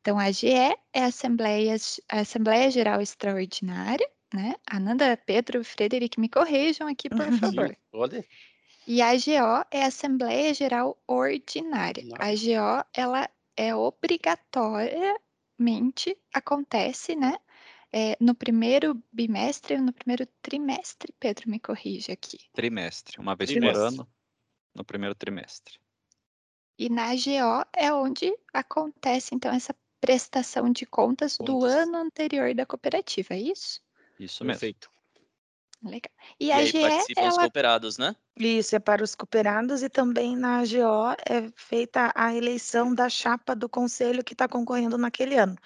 Então, 0.00 0.18
a 0.18 0.24
AGE 0.24 0.48
é 0.48 0.76
a 0.94 1.06
Assembleia, 1.06 1.76
a 2.08 2.20
Assembleia 2.20 2.70
Geral 2.70 3.00
Extraordinária, 3.00 4.08
né? 4.34 4.54
Ananda, 4.66 5.16
Pedro, 5.16 5.64
Frederic, 5.64 6.18
me 6.18 6.28
corrijam 6.28 6.88
aqui, 6.88 7.08
por 7.10 7.32
favor. 7.38 7.76
Pode? 7.90 8.24
E 8.86 9.02
a 9.02 9.10
AGO 9.10 9.66
é 9.70 9.82
a 9.82 9.88
Assembleia 9.88 10.54
Geral 10.54 10.98
Ordinária. 11.06 12.02
A 12.18 12.28
AGO, 12.28 12.88
ela 12.94 13.28
é 13.54 13.74
obrigatoriamente, 15.58 16.16
acontece, 16.32 17.14
né? 17.14 17.36
é, 17.92 18.16
no 18.20 18.34
primeiro 18.34 19.02
bimestre 19.12 19.74
ou 19.74 19.82
no 19.82 19.92
primeiro 19.92 20.26
trimestre, 20.42 21.12
Pedro, 21.18 21.50
me 21.50 21.58
corrige 21.58 22.12
aqui. 22.12 22.38
Trimestre, 22.52 23.18
uma 23.18 23.34
vez 23.34 23.50
Trimestre. 23.50 23.78
por 23.78 23.86
ano, 23.86 24.08
no 24.74 24.84
primeiro 24.84 25.14
trimestre. 25.14 25.78
E 26.78 26.88
na 26.88 27.10
AGO 27.10 27.66
é 27.74 27.92
onde 27.92 28.32
acontece, 28.52 29.34
então, 29.34 29.52
essa 29.52 29.74
prestação 30.00 30.70
de 30.70 30.86
contas, 30.86 31.36
do 31.36 31.54
Contas. 31.54 31.72
ano 31.72 31.96
anterior 31.96 32.54
da 32.54 32.64
cooperativa, 32.64 33.34
é 33.34 33.40
isso? 33.40 33.80
Isso 34.18 34.44
mesmo. 34.44 34.60
Perfeito. 34.60 34.90
Legal. 35.82 36.10
E, 36.40 36.46
E 36.46 36.52
a 36.52 36.56
aí 36.56 36.64
AGE, 36.64 36.80
participam 36.80 37.28
os 37.28 37.34
ela 37.34 37.42
cooperados, 37.42 37.98
né? 37.98 38.16
Isso 38.36 38.74
é 38.74 38.78
para 38.78 39.02
os 39.02 39.14
cooperados 39.14 39.82
e 39.82 39.88
também 39.88 40.36
na 40.36 40.58
AGO 40.60 41.14
é 41.28 41.50
feita 41.56 42.12
a 42.14 42.34
eleição 42.34 42.94
da 42.94 43.08
chapa 43.08 43.54
do 43.54 43.68
conselho 43.68 44.24
que 44.24 44.34
está 44.34 44.48
concorrendo 44.48 44.98
naquele 44.98 45.36
ano. 45.36 45.56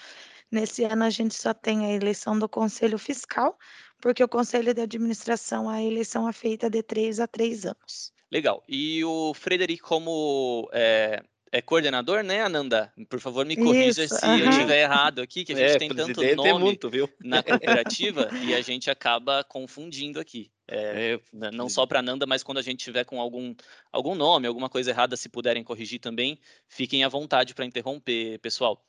Nesse 0.51 0.85
ano 0.85 1.05
a 1.05 1.11
gente 1.11 1.35
só 1.35 1.55
tem 1.55 1.87
a 1.87 1.93
eleição 1.95 2.39
do 2.39 2.49
conselho 2.49 2.99
fiscal, 2.99 3.59
porque 4.01 4.23
o 4.23 4.29
conselho 4.29 4.75
de 4.75 4.83
administração, 4.83 5.69
a 5.69 5.83
eleição 5.83 6.29
é 6.29 6.33
feita 6.33 6.69
de 6.69 6.83
três 6.83 7.19
a 7.19 7.27
três 7.27 7.65
anos. 7.65 8.13
Legal. 8.31 8.63
E 8.69 9.05
o 9.05 9.33
Frederic, 9.35 9.83
como 9.83 10.69
é, 10.73 11.23
é 11.53 11.61
coordenador, 11.61 12.25
né, 12.25 12.41
Ananda? 12.41 12.91
Por 13.11 13.21
favor, 13.21 13.45
me 13.45 13.55
corrija 13.55 14.03
Isso, 14.03 14.17
se 14.17 14.27
eu 14.27 14.49
estiver 14.49 14.81
errado 14.81 15.21
aqui, 15.21 15.45
que 15.45 15.53
a 15.53 15.57
gente 15.57 15.71
é, 15.73 15.79
tem 15.79 15.89
tanto 15.91 16.23
nome 16.35 16.49
é 16.49 16.55
muito, 16.55 16.89
viu? 16.89 17.07
na 17.23 17.43
cooperativa 17.45 18.31
e 18.43 18.55
a 18.55 18.63
gente 18.63 18.91
acaba 18.91 19.45
confundindo 19.45 20.19
aqui. 20.19 20.51
É, 20.67 21.13
É, 21.13 21.21
né, 21.31 21.51
não 21.53 21.69
só 21.69 21.85
para 21.85 22.01
Nanda, 22.01 22.25
mas 22.25 22.43
quando 22.43 22.57
a 22.57 22.63
gente 22.63 22.83
tiver 22.83 23.05
com 23.05 23.21
algum, 23.21 23.55
algum 23.93 24.15
nome, 24.15 24.47
alguma 24.47 24.71
coisa 24.71 24.91
errada, 24.91 25.15
se 25.15 25.29
puderem 25.29 25.63
corrigir 25.63 26.01
também, 26.01 26.39
fiquem 26.67 27.05
à 27.05 27.09
vontade 27.09 27.55
para 27.55 27.67
interromper, 27.67 28.39
pessoal. 28.39 28.83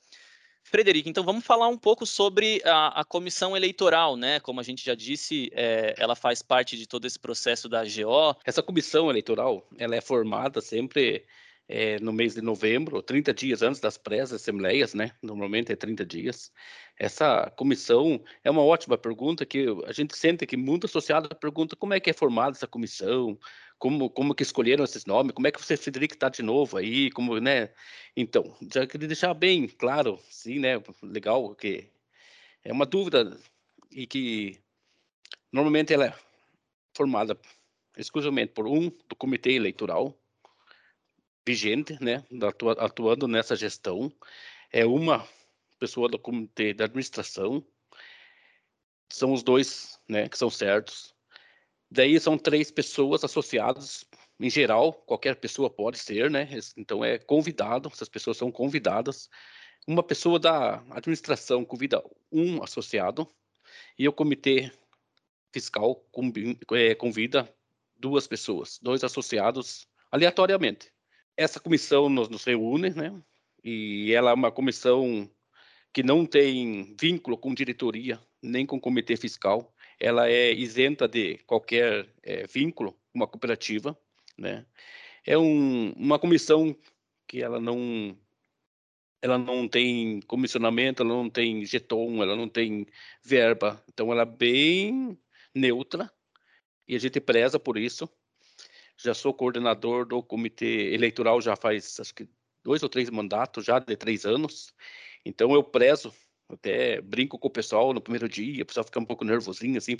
Frederico, 0.63 1.09
então 1.09 1.25
vamos 1.25 1.43
falar 1.43 1.67
um 1.67 1.77
pouco 1.77 2.05
sobre 2.05 2.61
a, 2.63 3.01
a 3.01 3.03
comissão 3.03 3.57
eleitoral, 3.57 4.15
né? 4.15 4.39
Como 4.39 4.61
a 4.61 4.63
gente 4.63 4.85
já 4.85 4.95
disse, 4.95 5.51
é, 5.53 5.93
ela 5.97 6.15
faz 6.15 6.41
parte 6.41 6.77
de 6.77 6.87
todo 6.87 7.05
esse 7.05 7.19
processo 7.19 7.67
da 7.67 7.81
AGO. 7.81 8.39
Essa 8.45 8.63
comissão 8.63 9.09
eleitoral, 9.09 9.67
ela 9.77 9.93
é 9.97 9.99
formada 9.99 10.61
sempre 10.61 11.25
é, 11.67 11.99
no 11.99 12.11
mês 12.11 12.35
de 12.35 12.41
novembro, 12.41 13.01
30 13.01 13.33
dias 13.33 13.61
antes 13.61 13.79
das 13.79 13.97
pré-assembleias, 13.97 14.93
né? 14.93 15.11
Normalmente 15.21 15.71
é 15.71 15.75
30 15.75 16.05
dias. 16.05 16.51
Essa 16.97 17.49
comissão 17.51 18.23
é 18.43 18.51
uma 18.51 18.63
ótima 18.63 18.97
pergunta 18.97 19.45
que 19.45 19.65
a 19.85 19.91
gente 19.91 20.15
sente 20.17 20.45
que 20.45 20.57
muito 20.57 20.85
associado 20.85 21.33
pergunta 21.35 21.75
como 21.75 21.93
é 21.93 21.99
que 21.99 22.09
é 22.09 22.13
formada 22.13 22.55
essa 22.55 22.67
comissão, 22.67 23.39
como, 23.79 24.09
como 24.09 24.35
que 24.35 24.43
escolheram 24.43 24.83
esses 24.83 25.05
nomes, 25.05 25.33
como 25.33 25.47
é 25.47 25.51
que 25.51 25.61
você, 25.61 25.77
Frederico, 25.77 26.13
está 26.13 26.29
de 26.29 26.41
novo 26.43 26.77
aí, 26.77 27.09
como, 27.11 27.39
né? 27.39 27.73
Então, 28.15 28.55
já 28.73 28.85
queria 28.85 29.07
deixar 29.07 29.33
bem 29.33 29.67
claro, 29.67 30.19
sim, 30.29 30.59
né? 30.59 30.81
Legal, 31.01 31.55
que 31.55 31.89
é 32.63 32.71
uma 32.71 32.85
dúvida 32.85 33.37
e 33.91 34.05
que 34.07 34.59
normalmente 35.51 35.93
ela 35.93 36.07
é 36.07 36.13
formada 36.95 37.37
exclusivamente 37.97 38.53
por 38.53 38.67
um 38.67 38.89
do 38.89 39.15
comitê 39.15 39.53
eleitoral 39.53 40.17
vigente, 41.45 41.97
né, 42.01 42.23
atua- 42.47 42.73
atuando 42.73 43.27
nessa 43.27 43.55
gestão, 43.55 44.11
é 44.71 44.85
uma 44.85 45.27
pessoa 45.79 46.07
do 46.07 46.17
comitê 46.17 46.73
de 46.73 46.83
administração, 46.83 47.65
são 49.09 49.33
os 49.33 49.43
dois, 49.43 49.99
né, 50.07 50.29
que 50.29 50.37
são 50.37 50.49
certos. 50.49 51.13
Daí 51.91 52.19
são 52.19 52.37
três 52.37 52.71
pessoas 52.71 53.23
associadas, 53.23 54.05
em 54.39 54.49
geral, 54.49 54.93
qualquer 54.93 55.35
pessoa 55.35 55.69
pode 55.69 55.97
ser, 55.99 56.31
né, 56.31 56.49
então 56.77 57.03
é 57.03 57.19
convidado, 57.19 57.89
essas 57.93 58.09
pessoas 58.09 58.37
são 58.37 58.51
convidadas. 58.51 59.29
Uma 59.85 60.01
pessoa 60.01 60.39
da 60.39 60.75
administração 60.91 61.65
convida 61.65 62.01
um 62.31 62.63
associado 62.63 63.27
e 63.99 64.07
o 64.07 64.13
comitê 64.13 64.71
fiscal 65.51 66.03
eh, 66.71 66.95
convida 66.95 67.53
duas 67.95 68.27
pessoas, 68.27 68.79
dois 68.81 69.03
associados, 69.03 69.87
aleatoriamente. 70.09 70.92
Essa 71.35 71.59
comissão 71.59 72.09
nos, 72.09 72.29
nos 72.29 72.43
reúne, 72.43 72.89
né? 72.91 73.13
E 73.63 74.13
ela 74.13 74.31
é 74.31 74.33
uma 74.33 74.51
comissão 74.51 75.29
que 75.91 76.03
não 76.03 76.25
tem 76.25 76.95
vínculo 76.99 77.37
com 77.37 77.53
diretoria, 77.53 78.19
nem 78.41 78.65
com 78.65 78.79
comitê 78.79 79.15
fiscal. 79.15 79.73
Ela 79.99 80.29
é 80.29 80.51
isenta 80.51 81.07
de 81.07 81.37
qualquer 81.45 82.07
eh, 82.23 82.45
vínculo 82.47 82.93
com 82.93 83.19
uma 83.19 83.27
cooperativa, 83.27 83.97
né? 84.37 84.65
é 85.25 85.37
um, 85.37 85.91
uma 85.93 86.19
comissão 86.19 86.75
que 87.27 87.41
ela 87.41 87.59
não 87.59 88.17
ela 89.21 89.37
não 89.37 89.69
tem 89.69 90.19
comissionamento, 90.23 91.01
ela 91.01 91.13
não 91.13 91.29
tem 91.29 91.63
jeton, 91.65 92.21
ela 92.21 92.35
não 92.35 92.49
tem 92.49 92.85
verba, 93.23 93.81
então 93.87 94.11
ela 94.11 94.23
é 94.23 94.25
bem 94.25 95.17
neutra 95.55 96.11
e 96.85 96.93
a 96.93 96.99
gente 96.99 97.21
preza 97.21 97.57
por 97.57 97.77
isso. 97.77 98.09
Já 98.97 99.13
sou 99.13 99.33
coordenador 99.33 100.05
do 100.05 100.21
comitê 100.21 100.93
eleitoral 100.93 101.41
já 101.41 101.55
faz 101.55 101.99
acho 101.99 102.13
que 102.13 102.27
dois 102.63 102.81
ou 102.83 102.89
três 102.89 103.09
mandatos 103.09 103.65
já 103.65 103.79
de 103.79 103.95
três 103.95 104.25
anos, 104.25 104.73
então 105.25 105.53
eu 105.53 105.63
prezo 105.63 106.13
até 106.49 107.01
brinco 107.01 107.37
com 107.37 107.47
o 107.47 107.51
pessoal 107.51 107.93
no 107.93 108.01
primeiro 108.01 108.29
dia, 108.29 108.63
o 108.63 108.65
pessoal 108.65 108.85
fica 108.85 108.99
um 108.99 109.05
pouco 109.05 109.25
nervosinho, 109.25 109.77
assim, 109.77 109.97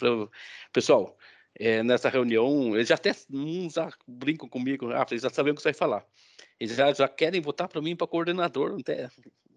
pessoal, 0.72 1.18
é, 1.60 1.84
nessa 1.84 2.10
reunião, 2.10 2.76
eles 2.76 2.88
já 2.88 2.96
até 2.96 3.12
uns 3.32 3.74
já 3.74 3.92
brincam 4.08 4.48
comigo, 4.48 4.92
ah, 4.92 5.06
eles 5.10 5.22
já 5.22 5.30
sabem 5.30 5.52
o 5.52 5.56
que 5.56 5.62
você 5.62 5.70
vai 5.70 5.74
falar. 5.74 6.06
Eles 6.60 6.76
já, 6.76 6.92
já 6.94 7.08
querem 7.08 7.42
votar 7.42 7.68
para 7.68 7.82
mim 7.82 7.96
para 7.96 8.08
coordenador, 8.08 8.78
até 8.80 9.10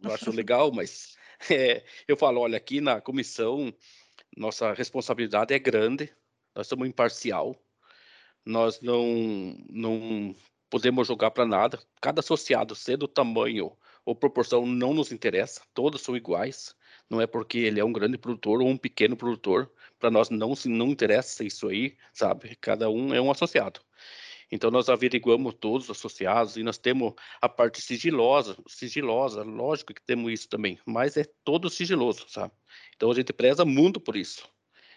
eu 0.03 0.13
acho 0.13 0.31
legal, 0.33 0.73
mas 0.73 1.17
é, 1.51 1.85
eu 2.07 2.17
falo, 2.17 2.41
olha, 2.41 2.57
aqui 2.57 2.81
na 2.81 3.01
comissão, 3.01 3.73
nossa 4.37 4.73
responsabilidade 4.73 5.55
é 5.55 5.59
grande, 5.59 6.13
nós 6.55 6.67
somos 6.67 6.89
imparcial, 6.89 7.57
nós 8.47 8.81
não, 8.81 9.59
não 9.69 10.35
podemos 10.71 11.07
jogar 11.07 11.33
para 11.33 11.45
nada, 11.45 11.79
cada 12.01 12.21
associado, 12.21 12.75
sendo 12.75 13.03
o 13.03 13.09
tamanho 13.09 13.77
ou 14.05 14.15
proporção, 14.15 14.65
não 14.65 14.95
nos 14.95 15.11
interessa, 15.11 15.63
todos 15.75 16.01
são 16.01 16.17
iguais, 16.17 16.77
não 17.11 17.21
é 17.21 17.27
porque 17.27 17.59
ele 17.59 17.81
é 17.81 17.85
um 17.85 17.93
grande 17.93 18.17
produtor 18.17 18.63
ou 18.63 18.69
um 18.69 18.77
pequeno 18.77 19.17
produtor, 19.17 19.71
para 19.99 20.11
nós 20.11 20.31
não 20.31 20.55
se 20.55 20.69
não 20.69 20.89
interessa 20.89 21.43
isso 21.43 21.69
aí, 21.69 21.97
sabe? 22.13 22.55
Cada 22.61 22.89
um 22.89 23.13
é 23.13 23.21
um 23.21 23.31
associado. 23.31 23.81
Então 24.51 24.71
nós 24.71 24.89
averiguamos 24.89 25.55
todos 25.55 25.91
os 25.91 25.97
associados 25.97 26.57
e 26.57 26.63
nós 26.63 26.79
temos 26.79 27.15
a 27.41 27.49
parte 27.49 27.81
sigilosa, 27.81 28.57
sigilosa, 28.69 29.43
lógico 29.43 29.93
que 29.93 30.03
temos 30.03 30.33
isso 30.33 30.49
também, 30.49 30.79
mas 30.87 31.17
é 31.17 31.25
todo 31.43 31.69
sigiloso, 31.69 32.27
sabe? 32.29 32.53
Então 32.95 33.11
a 33.11 33.15
gente 33.15 33.33
preza 33.33 33.65
muito 33.65 33.99
por 33.99 34.15
isso. 34.15 34.49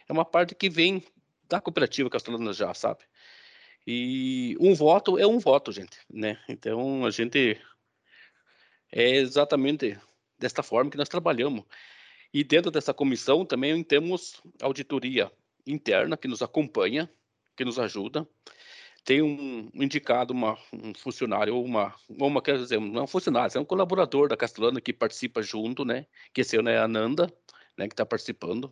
É 0.08 0.13
uma 0.13 0.25
parte 0.25 0.53
que 0.53 0.70
vem 0.70 1.03
da 1.48 1.60
cooperativa 1.60 2.12
Castelana 2.12 2.53
já, 2.53 2.74
sabe? 2.75 3.00
E 3.91 4.55
um 4.60 4.75
voto 4.75 5.17
é 5.17 5.25
um 5.25 5.39
voto, 5.39 5.72
gente, 5.72 5.98
né? 6.08 6.38
Então 6.48 7.08
a 7.08 7.10
gente 7.10 7.60
é 8.91 9.15
exatamente 9.15 9.98
desta 10.38 10.62
forma 10.62 10.91
que 10.91 10.98
nós 10.98 11.10
trabalhamos. 11.10 11.65
E 12.31 12.43
dentro 12.43 12.69
dessa 12.69 12.93
comissão 12.93 13.43
também 13.43 13.84
temos 13.84 14.43
auditoria 14.62 15.31
interna 15.65 16.15
que 16.15 16.27
nos 16.27 16.43
acompanha, 16.43 17.10
que 17.58 17.65
nos 17.65 17.79
ajuda. 17.79 18.29
Tem 19.03 19.24
um 19.24 19.72
indicado 19.74 20.36
uma, 20.36 20.55
um 20.72 20.93
funcionário 20.93 21.55
ou 21.55 21.65
uma, 21.65 21.96
uma 22.08 22.43
quer 22.43 22.60
dizer, 22.60 22.79
não 22.79 23.01
é 23.01 23.03
um 23.05 23.08
funcionário, 23.08 23.58
é 23.58 23.60
um 23.60 23.65
colaborador 23.65 24.29
da 24.29 24.38
Castelana 24.38 24.79
que 24.79 24.93
participa 24.93 25.41
junto, 25.41 25.84
né? 25.84 26.05
Que 26.31 26.41
esse 26.41 26.55
ano 26.55 26.69
é 26.69 26.77
a 26.77 26.88
Nanda, 26.88 27.25
né? 27.75 27.88
Que 27.88 27.93
está 27.93 28.05
participando 28.05 28.72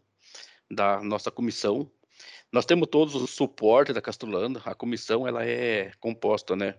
da 0.69 1.01
nossa 1.01 1.31
comissão. 1.31 1.91
Nós 2.51 2.65
temos 2.65 2.87
todos 2.89 3.15
o 3.15 3.27
suporte 3.27 3.93
da 3.93 4.01
Castelana. 4.01 4.61
A 4.65 4.73
comissão 4.73 5.27
ela 5.27 5.45
é 5.45 5.91
composta, 5.99 6.55
né? 6.55 6.75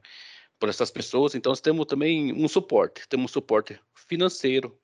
Por 0.58 0.68
essas 0.68 0.90
pessoas. 0.90 1.34
Então 1.34 1.50
nós 1.50 1.60
temos 1.60 1.86
também 1.86 2.32
um 2.32 2.48
suporte. 2.48 3.06
Temos 3.08 3.30
um 3.30 3.32
suporte 3.32 3.78
financeiro, 3.94 4.78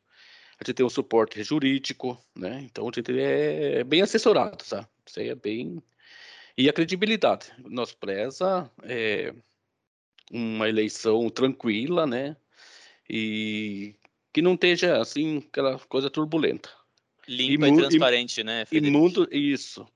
a 0.59 0.65
gente 0.65 0.75
tem 0.75 0.87
um 0.87 0.91
suporte 0.91 1.43
jurídico, 1.43 2.19
né? 2.37 2.61
Então 2.63 2.89
a 2.89 2.93
gente 2.95 3.19
é 3.19 3.83
bem 3.83 4.03
assessorado, 4.03 4.63
sabe? 4.65 4.87
Isso 5.07 5.21
aí 5.21 5.29
é 5.29 5.35
bem. 5.35 5.83
E 6.57 6.69
a 6.69 6.73
credibilidade. 6.73 7.53
Nós 7.59 7.93
preza 7.93 8.71
é, 8.85 9.35
uma 10.31 10.69
eleição 10.69 11.29
tranquila, 11.29 12.07
né? 12.07 12.37
E 13.11 13.97
que 14.33 14.41
não 14.41 14.55
esteja 14.55 15.01
assim 15.01 15.39
aquela 15.49 15.79
coisa 15.81 16.09
turbulenta. 16.09 16.71
Limpa 17.27 17.69
e, 17.69 17.73
e 17.73 17.77
transparente, 17.77 18.41
e, 18.41 18.45
né? 18.45 18.65
Frederico? 18.65 18.97
E 18.97 19.01
muito 19.01 19.29
isso. 19.33 19.87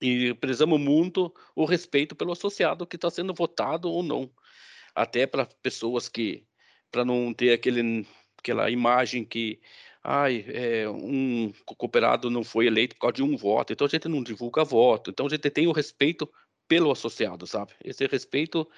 E 0.00 0.34
prezamos 0.34 0.80
muito 0.80 1.34
o 1.54 1.64
respeito 1.64 2.14
pelo 2.14 2.32
associado 2.32 2.86
que 2.86 2.96
está 2.96 3.10
sendo 3.10 3.34
votado 3.34 3.90
ou 3.90 4.02
não. 4.02 4.30
Até 4.94 5.26
para 5.26 5.46
pessoas 5.62 6.08
que, 6.08 6.46
para 6.90 7.04
não 7.04 7.32
ter 7.34 7.52
aquele 7.52 8.06
aquela 8.38 8.70
imagem 8.70 9.24
que 9.24 9.60
ai, 10.02 10.44
é, 10.48 10.88
um 10.88 11.52
cooperado 11.64 12.30
não 12.30 12.44
foi 12.44 12.66
eleito 12.66 12.94
por 12.94 13.02
causa 13.02 13.14
de 13.14 13.22
um 13.22 13.36
voto, 13.36 13.72
então 13.72 13.86
a 13.86 13.90
gente 13.90 14.08
não 14.08 14.22
divulga 14.22 14.64
voto, 14.64 15.10
então 15.10 15.26
a 15.26 15.28
gente 15.28 15.50
tem 15.50 15.66
o 15.66 15.72
respeito 15.72 16.30
pelo 16.66 16.90
associado, 16.90 17.46
sabe? 17.46 17.72
Esse 17.82 18.06
respeito 18.06 18.68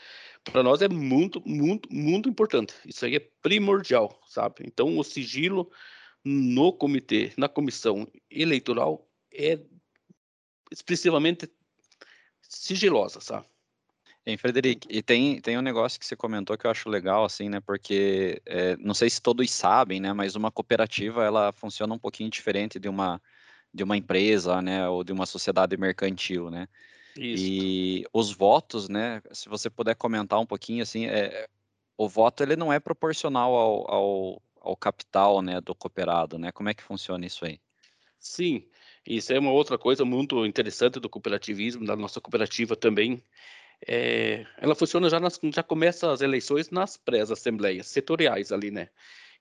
para 0.45 0.63
nós 0.63 0.81
é 0.81 0.89
muito, 0.89 1.43
muito, 1.47 1.93
muito 1.93 2.29
importante. 2.29 2.73
Isso 2.87 3.05
aí 3.05 3.17
é 3.17 3.29
primordial, 3.43 4.19
sabe? 4.27 4.65
Então 4.67 4.97
o 4.97 5.05
sigilo 5.05 5.71
no 6.25 6.73
comitê, 6.73 7.33
na 7.37 7.49
comissão 7.49 8.07
eleitoral 8.31 9.07
é 9.33 9.59
expressivamente 10.71 11.51
sigilosa, 12.43 13.21
sabe? 13.21 13.47
Hein, 14.27 14.37
Frederico, 14.37 14.87
e 14.91 15.03
tem, 15.03 15.41
tem 15.41 15.57
um 15.57 15.63
negócio 15.63 15.99
que 15.99 16.05
você 16.05 16.15
comentou 16.15 16.57
que 16.57 16.67
eu 16.67 16.71
acho 16.71 16.91
legal, 16.91 17.25
assim, 17.25 17.49
né, 17.49 17.59
porque 17.61 18.41
é, 18.45 18.77
não 18.77 18.93
sei 18.93 19.09
se 19.09 19.21
todos 19.21 19.51
sabem, 19.51 19.99
né, 19.99 20.13
mas 20.13 20.37
uma 20.37 20.51
cooperativa, 20.51 21.25
ela 21.25 21.53
funciona 21.53 21.95
um 21.95 21.99
pouquinho 21.99 22.29
diferente 22.29 22.79
de 22.79 22.89
uma, 22.89 23.21
de 23.73 23.83
uma 23.83 23.97
empresa, 23.97 24.61
né, 24.61 24.87
ou 24.87 25.03
de 25.03 25.11
uma 25.11 25.25
sociedade 25.25 25.75
mercantil, 25.77 26.51
né, 26.51 26.69
Isso. 27.17 27.45
e 27.45 28.07
os 28.13 28.31
votos, 28.31 28.91
né, 28.91 29.23
se 29.33 29.49
você 29.49 29.71
puder 29.71 29.95
comentar 29.95 30.39
um 30.39 30.47
pouquinho, 30.47 30.83
assim, 30.83 31.07
é, 31.07 31.49
o 31.97 32.07
voto, 32.07 32.43
ele 32.43 32.57
não 32.57 32.71
é 32.71 32.79
proporcional 32.79 33.55
ao, 33.55 33.91
ao, 33.91 34.43
ao 34.61 34.77
capital, 34.77 35.41
né, 35.41 35.63
do 35.63 35.75
cooperado, 35.75 36.39
né, 36.39 36.53
como 36.53 36.69
é 36.69 36.75
que 36.75 36.83
funciona 36.83 37.25
isso 37.25 37.47
aí? 37.47 37.59
Sim, 38.19 38.69
isso 39.07 39.33
é 39.33 39.39
uma 39.39 39.53
outra 39.53 39.79
coisa 39.79 40.05
muito 40.05 40.45
interessante 40.47 41.01
do 41.01 41.09
cooperativismo, 41.09 41.85
da 41.85 41.97
nossa 41.97 42.21
cooperativa 42.21 42.77
também, 42.77 43.23
é, 43.87 44.47
ela 44.59 44.75
funciona 44.75 45.09
já 45.09 45.19
nas, 45.19 45.39
já 45.55 45.63
começa 45.63 46.13
as 46.13 46.21
eleições 46.21 46.71
nas 46.71 46.97
pré-assembleias 46.97 47.87
setoriais 47.87 48.53
ali, 48.53 48.71
né? 48.71 48.91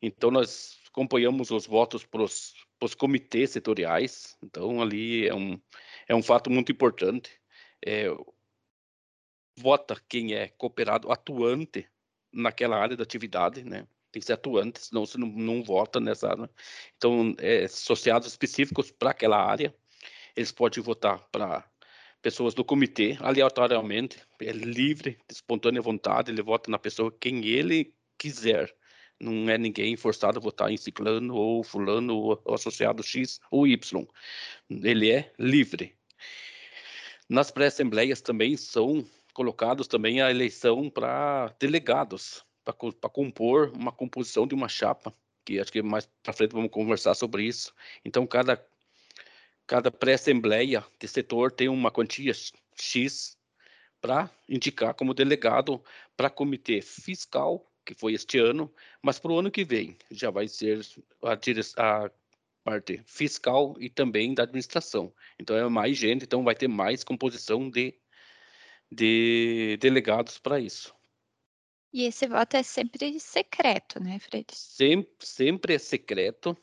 Então 0.02 0.32
nós 0.32 0.78
acompanhamos 0.90 1.52
os 1.52 1.66
votos 1.68 2.06
para 2.06 2.24
os 2.24 2.96
comitês 2.98 3.52
setoriais, 3.52 4.38
então 4.42 4.82
ali 4.82 5.28
é 5.28 5.36
um, 5.36 5.60
é 6.08 6.16
um 6.16 6.24
fato 6.24 6.50
muito 6.50 6.72
importante. 6.72 7.30
É, 7.86 8.08
vota 9.58 10.02
quem 10.08 10.34
é 10.34 10.48
cooperado 10.48 11.12
atuante 11.12 11.86
naquela 12.32 12.78
área 12.78 12.96
da 12.96 13.04
atividade, 13.04 13.64
né? 13.64 13.86
Tem 14.12 14.20
que 14.20 14.26
ser 14.26 14.34
atuante, 14.34 14.80
senão 14.80 15.06
você 15.06 15.18
não, 15.18 15.28
não 15.28 15.64
vota 15.64 16.00
nessa 16.00 16.30
área. 16.30 16.50
Então, 16.98 17.36
é, 17.38 17.66
associados 17.66 18.28
específicos 18.28 18.92
para 18.92 19.12
aquela 19.12 19.38
área, 19.38 19.74
eles 20.36 20.52
podem 20.52 20.84
votar 20.84 21.28
para 21.32 21.70
pessoas 22.22 22.54
do 22.54 22.66
comitê, 22.66 23.18
aleatoriamente, 23.20 24.20
é 24.42 24.52
livre, 24.52 25.18
de 25.28 25.34
espontânea 25.34 25.82
vontade, 25.82 26.32
ele 26.32 26.42
vota 26.42 26.70
na 26.70 26.80
pessoa 26.80 27.16
quem 27.20 27.46
ele 27.46 27.94
quiser. 28.18 28.74
Não 29.20 29.50
é 29.50 29.58
ninguém 29.58 29.98
forçado 29.98 30.40
a 30.40 30.42
votar 30.42 30.72
em 30.72 30.78
ciclano 30.78 31.36
ou 31.36 31.64
fulano 31.64 32.16
ou 32.16 32.54
associado 32.54 33.04
X 33.04 33.40
ou 33.52 33.68
Y. 33.68 34.06
Ele 34.70 35.12
é 35.12 35.32
livre. 35.38 35.96
Nas 37.28 37.52
pré-assembleias 37.52 38.22
também 38.22 38.56
são 38.58 39.06
colocados 39.34 39.88
também 39.88 40.22
a 40.22 40.32
eleição 40.32 40.90
para 40.90 41.54
delegados, 41.60 42.46
para 42.74 43.10
compor 43.10 43.72
uma 43.76 43.92
composição 43.92 44.48
de 44.48 44.56
uma 44.56 44.70
chapa, 44.70 45.14
que 45.46 45.60
acho 45.60 45.72
que 45.72 45.82
mais 45.82 46.10
para 46.24 46.34
frente 46.34 46.52
vamos 46.54 46.72
conversar 46.72 47.14
sobre 47.16 47.44
isso. 47.44 47.74
Então, 48.04 48.26
cada 48.28 48.64
cada 49.70 49.92
pré-assembleia 49.92 50.84
de 51.00 51.08
setor 51.08 51.52
tem 51.52 51.70
uma 51.70 51.92
quantia 51.92 52.34
X 52.76 53.38
para 54.02 54.30
indicar 54.48 54.96
como 54.96 55.14
delegado 55.14 55.84
para 56.18 56.30
comitê 56.30 56.82
fiscal, 56.82 57.72
que 57.86 57.94
foi 57.94 58.14
este 58.14 58.40
ano, 58.40 58.74
mas 59.02 59.20
para 59.20 59.32
o 59.32 59.38
ano 59.38 59.52
que 59.52 59.64
vem 59.64 59.96
já 60.10 60.32
vai 60.32 60.48
ser 60.48 60.82
a, 61.22 61.34
a 62.06 62.12
parte 62.64 63.02
fiscal 63.06 63.76
e 63.80 63.90
também 63.90 64.34
da 64.34 64.44
administração. 64.44 65.14
Então 65.38 65.56
é 65.56 65.68
mais 65.70 65.98
gente, 65.98 66.24
então 66.24 66.44
vai 66.44 66.56
ter 66.56 66.68
mais 66.68 67.04
composição 67.04 67.70
de, 67.70 67.94
de 68.92 69.78
delegados 69.80 70.40
para 70.40 70.60
isso. 70.60 70.96
E 71.92 72.04
esse 72.04 72.28
voto 72.28 72.56
é 72.56 72.64
sempre 72.64 73.20
secreto, 73.20 74.02
né, 74.02 74.20
Fred? 74.20 74.46
Sempre, 74.54 75.26
sempre 75.26 75.74
é 75.74 75.80
secreto. 75.80 76.56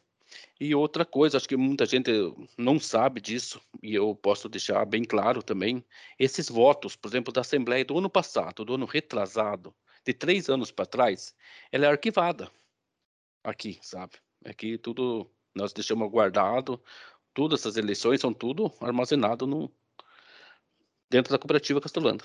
E 0.60 0.74
outra 0.74 1.04
coisa, 1.04 1.36
acho 1.36 1.48
que 1.48 1.56
muita 1.56 1.86
gente 1.86 2.10
não 2.56 2.78
sabe 2.78 3.20
disso, 3.20 3.60
e 3.82 3.94
eu 3.94 4.14
posso 4.14 4.48
deixar 4.48 4.84
bem 4.84 5.04
claro 5.04 5.42
também, 5.42 5.84
esses 6.18 6.48
votos, 6.48 6.96
por 6.96 7.08
exemplo, 7.08 7.32
da 7.32 7.40
Assembleia 7.40 7.84
do 7.84 7.98
ano 7.98 8.10
passado, 8.10 8.64
do 8.64 8.74
ano 8.74 8.86
retrasado, 8.86 9.74
de 10.04 10.12
três 10.12 10.48
anos 10.48 10.70
para 10.70 10.86
trás, 10.86 11.34
ela 11.70 11.86
é 11.86 11.88
arquivada 11.88 12.50
aqui, 13.42 13.78
sabe? 13.82 14.14
Aqui 14.44 14.78
tudo, 14.78 15.30
nós 15.54 15.72
deixamos 15.72 16.10
guardado, 16.10 16.82
todas 17.32 17.60
essas 17.60 17.76
eleições 17.76 18.20
são 18.20 18.32
tudo 18.32 18.72
armazenado 18.80 19.46
no, 19.46 19.72
dentro 21.10 21.32
da 21.32 21.38
cooperativa 21.38 21.80
Castelando. 21.80 22.24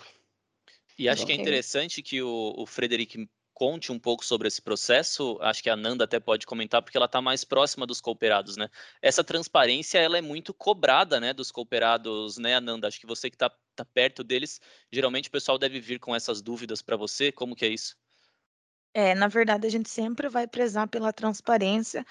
E 0.97 1.09
acho 1.09 1.25
que 1.25 1.31
é 1.31 1.35
interessante 1.35 2.01
que 2.01 2.21
o, 2.21 2.53
o 2.57 2.65
Frederic 2.65 3.27
conte 3.61 3.91
um 3.91 3.99
pouco 3.99 4.25
sobre 4.25 4.47
esse 4.47 4.59
processo. 4.59 5.37
Acho 5.39 5.61
que 5.61 5.69
a 5.69 5.75
Nanda 5.75 6.05
até 6.05 6.19
pode 6.19 6.47
comentar, 6.47 6.81
porque 6.81 6.97
ela 6.97 7.05
está 7.05 7.21
mais 7.21 7.43
próxima 7.43 7.85
dos 7.85 8.01
cooperados, 8.01 8.57
né? 8.57 8.67
Essa 9.01 9.23
transparência, 9.23 9.99
ela 9.99 10.17
é 10.17 10.21
muito 10.21 10.51
cobrada, 10.51 11.19
né, 11.19 11.31
dos 11.31 11.51
cooperados, 11.51 12.39
né, 12.39 12.59
Nanda? 12.59 12.87
Acho 12.87 12.99
que 12.99 13.05
você 13.05 13.29
que 13.29 13.35
está 13.35 13.51
tá 13.75 13.85
perto 13.85 14.23
deles, 14.23 14.59
geralmente 14.91 15.29
o 15.29 15.31
pessoal 15.31 15.59
deve 15.59 15.79
vir 15.79 15.99
com 15.99 16.15
essas 16.15 16.41
dúvidas 16.41 16.81
para 16.81 16.97
você. 16.97 17.31
Como 17.31 17.55
que 17.55 17.65
é 17.65 17.69
isso? 17.69 17.95
É, 18.93 19.13
na 19.13 19.27
verdade, 19.27 19.67
a 19.67 19.69
gente 19.69 19.89
sempre 19.89 20.27
vai 20.27 20.47
prezar 20.47 20.87
pela 20.87 21.13
transparência, 21.13 22.05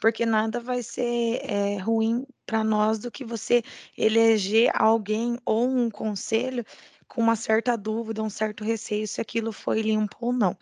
porque 0.00 0.26
nada 0.26 0.60
vai 0.60 0.82
ser 0.82 1.40
é, 1.42 1.78
ruim 1.78 2.26
para 2.44 2.62
nós 2.62 2.98
do 2.98 3.10
que 3.10 3.24
você 3.24 3.62
eleger 3.96 4.70
alguém 4.74 5.38
ou 5.44 5.66
um 5.68 5.88
conselho 5.88 6.64
com 7.08 7.20
uma 7.22 7.36
certa 7.36 7.76
dúvida, 7.76 8.22
um 8.22 8.30
certo 8.30 8.64
receio 8.64 9.06
se 9.08 9.20
aquilo 9.20 9.52
foi 9.52 9.82
limpo 9.82 10.16
ou 10.20 10.32
não. 10.32 10.56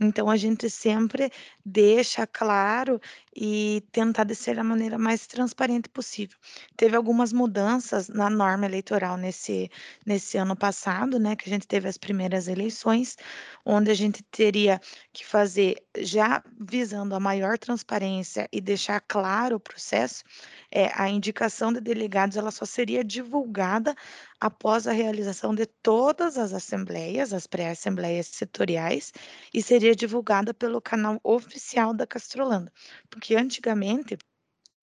Então 0.00 0.30
a 0.30 0.36
gente 0.36 0.70
sempre 0.70 1.30
deixa 1.64 2.26
claro 2.26 3.00
e 3.36 3.82
tentar 3.92 4.24
de 4.24 4.34
ser 4.34 4.56
da 4.56 4.64
maneira 4.64 4.98
mais 4.98 5.26
transparente 5.26 5.88
possível. 5.88 6.36
Teve 6.76 6.96
algumas 6.96 7.32
mudanças 7.32 8.08
na 8.08 8.30
norma 8.30 8.66
eleitoral 8.66 9.16
nesse, 9.16 9.70
nesse 10.06 10.38
ano 10.38 10.56
passado, 10.56 11.18
né, 11.18 11.36
que 11.36 11.48
a 11.48 11.52
gente 11.52 11.66
teve 11.66 11.88
as 11.88 11.98
primeiras 11.98 12.48
eleições, 12.48 13.16
onde 13.64 13.90
a 13.90 13.94
gente 13.94 14.22
teria 14.24 14.80
que 15.12 15.24
fazer, 15.24 15.76
já 15.98 16.42
visando 16.58 17.14
a 17.14 17.20
maior 17.20 17.58
transparência 17.58 18.48
e 18.52 18.60
deixar 18.60 19.00
claro 19.00 19.56
o 19.56 19.60
processo, 19.60 20.24
é, 20.70 20.90
a 20.94 21.08
indicação 21.08 21.72
de 21.72 21.80
delegados 21.80 22.36
ela 22.36 22.50
só 22.50 22.64
seria 22.64 23.04
divulgada 23.04 23.94
após 24.40 24.86
a 24.86 24.92
realização 24.92 25.54
de 25.54 25.66
todas 25.66 26.38
as 26.38 26.52
assembleias, 26.52 27.32
as 27.32 27.46
pré-assembleias 27.46 28.26
setoriais, 28.28 29.12
e 29.52 29.62
seria 29.62 29.89
divulgada 29.94 30.54
pelo 30.54 30.80
canal 30.80 31.20
oficial 31.22 31.94
da 31.94 32.06
Castrolanda, 32.06 32.72
porque 33.08 33.34
antigamente 33.36 34.18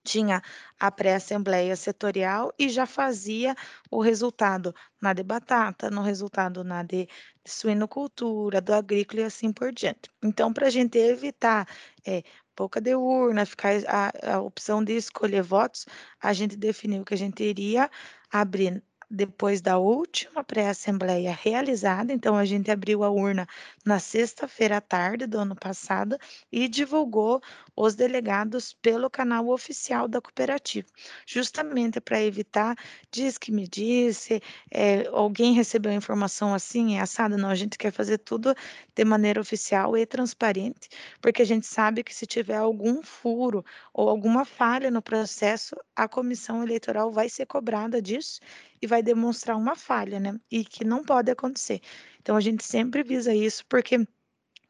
tinha 0.08 0.42
a 0.80 0.90
pré-assembleia 0.90 1.76
setorial 1.76 2.54
e 2.58 2.70
já 2.70 2.86
fazia 2.86 3.54
o 3.92 4.02
resultado 4.02 4.74
na 5.02 5.12
de 5.14 5.22
batata, 5.22 5.90
no 5.92 6.02
resultado 6.02 6.64
na 6.64 6.82
de, 6.82 7.08
de 7.44 7.52
suinocultura, 7.52 8.62
do 8.62 8.74
agrícola 8.74 9.22
e 9.22 9.26
assim 9.26 9.52
por 9.52 9.74
diante. 9.74 10.10
Então, 10.24 10.54
para 10.54 10.68
a 10.68 10.70
gente 10.70 10.98
evitar 10.98 11.68
é, 12.06 12.24
pouca 12.56 12.80
de 12.80 12.96
urna, 12.96 13.46
ficar 13.46 13.74
a, 13.88 14.36
a 14.36 14.42
opção 14.42 14.84
de 14.84 14.94
escolher 14.94 15.44
votos, 15.44 15.86
a 16.22 16.32
gente 16.34 16.56
definiu 16.56 17.04
que 17.04 17.14
a 17.14 17.18
gente 17.18 17.44
iria 17.44 17.90
abrir 18.32 18.82
depois 19.10 19.62
da 19.62 19.78
última 19.78 20.44
pré-assembleia 20.44 21.32
realizada, 21.32 22.12
então 22.12 22.36
a 22.36 22.44
gente 22.44 22.70
abriu 22.70 23.04
a 23.04 23.10
urna 23.10 23.48
na 23.86 24.00
sexta-feira 24.00 24.78
à 24.78 24.82
tarde 24.82 25.26
do 25.26 25.40
ano 25.40 25.56
passado 25.56 26.18
e 26.52 26.68
divulgou 26.68 27.42
os 27.76 27.96
delegados 27.96 28.74
pelo 28.74 29.10
canal 29.10 29.48
oficial 29.48 30.08
da 30.08 30.20
cooperativa, 30.20 30.88
justamente 31.26 32.02
para 32.02 32.22
evitar 32.22 32.76
diz 33.10 33.38
que 33.38 33.52
me 33.52 33.68
disse, 33.68 34.42
é, 34.70 35.08
alguém 35.08 35.54
recebeu 35.54 35.92
informação 35.92 36.54
assim, 36.54 36.98
é 36.98 37.02
assada, 37.02 37.38
não, 37.38 37.50
a 37.50 37.56
gente 37.56 37.78
quer 37.78 37.92
fazer 37.92 38.18
tudo 38.18 38.54
de 38.94 39.06
maneira 39.06 39.40
oficial 39.40 39.96
e 39.96 40.06
transparente, 40.06 40.90
porque 41.22 41.42
a 41.42 41.46
gente 41.46 41.66
sabe 41.66 42.04
que 42.04 42.14
se 42.14 42.26
tiver 42.26 42.58
algum 42.58 43.02
furo 43.02 43.64
ou 43.94 44.10
alguma 44.10 44.44
falha 44.44 44.92
no 44.92 45.02
processo, 45.02 45.76
a 45.96 46.08
comissão 46.08 46.64
eleitoral 46.64 47.12
vai 47.12 47.30
ser 47.30 47.46
cobrada 47.46 48.02
disso 48.02 48.42
e 48.82 48.88
vai 48.88 49.02
demonstrar 49.02 49.58
uma 49.58 49.76
falha, 49.76 50.20
né? 50.20 50.40
E 50.52 50.64
que 50.64 50.84
não 50.84 51.04
pode 51.04 51.32
acontecer. 51.32 51.82
Então 52.22 52.36
a 52.36 52.42
gente 52.42 52.64
sempre 52.64 53.04
visa 53.04 53.34
isso 53.34 53.66
porque 53.68 54.08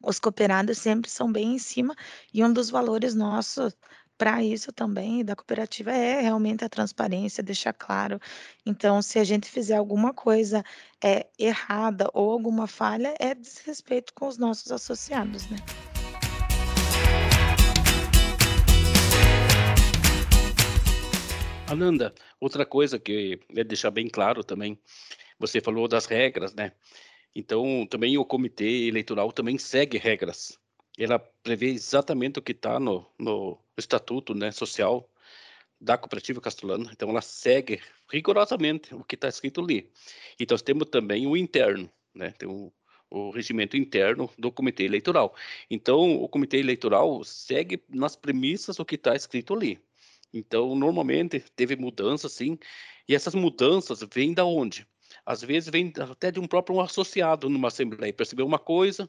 os 0.02 0.18
cooperados 0.18 0.78
sempre 0.78 1.10
são 1.10 1.30
bem 1.30 1.54
em 1.54 1.58
cima 1.58 1.94
e 2.32 2.44
um 2.44 2.52
dos 2.52 2.70
valores 2.70 3.14
nossos 3.14 3.76
para 4.18 4.42
isso 4.42 4.72
também 4.72 5.24
da 5.24 5.36
cooperativa 5.36 5.92
é 5.92 6.20
realmente 6.20 6.64
a 6.64 6.68
transparência, 6.68 7.42
deixar 7.42 7.72
claro. 7.72 8.20
Então, 8.66 9.00
se 9.00 9.18
a 9.20 9.24
gente 9.24 9.48
fizer 9.48 9.76
alguma 9.76 10.12
coisa 10.12 10.64
é, 11.02 11.28
errada 11.38 12.10
ou 12.12 12.32
alguma 12.32 12.66
falha, 12.66 13.14
é 13.20 13.32
desrespeito 13.32 14.12
com 14.12 14.26
os 14.26 14.36
nossos 14.36 14.72
associados, 14.72 15.48
né? 15.48 15.58
Ananda, 21.68 22.14
outra 22.40 22.64
coisa 22.64 22.98
que 22.98 23.38
é 23.54 23.62
deixar 23.62 23.90
bem 23.90 24.08
claro 24.08 24.42
também, 24.42 24.78
você 25.38 25.60
falou 25.60 25.86
das 25.86 26.06
regras, 26.06 26.54
né? 26.54 26.72
Então, 27.34 27.86
também 27.86 28.16
o 28.18 28.24
comitê 28.24 28.88
eleitoral 28.88 29.30
também 29.32 29.58
segue 29.58 29.98
regras. 29.98 30.58
Ela 30.98 31.18
prevê 31.18 31.68
exatamente 31.68 32.38
o 32.38 32.42
que 32.42 32.52
está 32.52 32.80
no, 32.80 33.06
no 33.18 33.58
estatuto 33.76 34.34
né, 34.34 34.50
social 34.50 35.08
da 35.80 35.96
cooperativa 35.96 36.40
Castrolana. 36.40 36.90
Então, 36.92 37.10
ela 37.10 37.20
segue 37.20 37.80
rigorosamente 38.10 38.94
o 38.94 39.04
que 39.04 39.14
está 39.14 39.28
escrito 39.28 39.60
ali. 39.60 39.90
Então, 40.40 40.54
nós 40.54 40.62
temos 40.62 40.88
também 40.88 41.26
o 41.26 41.36
interno, 41.36 41.88
né? 42.14 42.30
Tem 42.32 42.48
o, 42.48 42.72
o 43.10 43.30
regimento 43.30 43.76
interno 43.76 44.28
do 44.36 44.50
comitê 44.50 44.84
eleitoral. 44.84 45.34
Então, 45.70 46.16
o 46.16 46.28
comitê 46.28 46.58
eleitoral 46.58 47.22
segue 47.22 47.82
nas 47.88 48.16
premissas 48.16 48.78
o 48.78 48.84
que 48.84 48.96
está 48.96 49.14
escrito 49.14 49.54
ali. 49.54 49.78
Então, 50.32 50.74
normalmente 50.74 51.40
teve 51.56 51.76
mudanças, 51.76 52.32
sim, 52.32 52.58
e 53.08 53.14
essas 53.14 53.34
mudanças 53.34 54.00
vêm 54.12 54.34
da 54.34 54.44
onde? 54.44 54.86
Às 55.24 55.42
vezes 55.42 55.68
vem 55.68 55.92
até 56.10 56.30
de 56.30 56.40
um 56.40 56.46
próprio 56.46 56.80
associado 56.80 57.48
numa 57.48 57.68
assembleia, 57.68 58.12
percebeu 58.12 58.46
uma 58.46 58.58
coisa, 58.58 59.08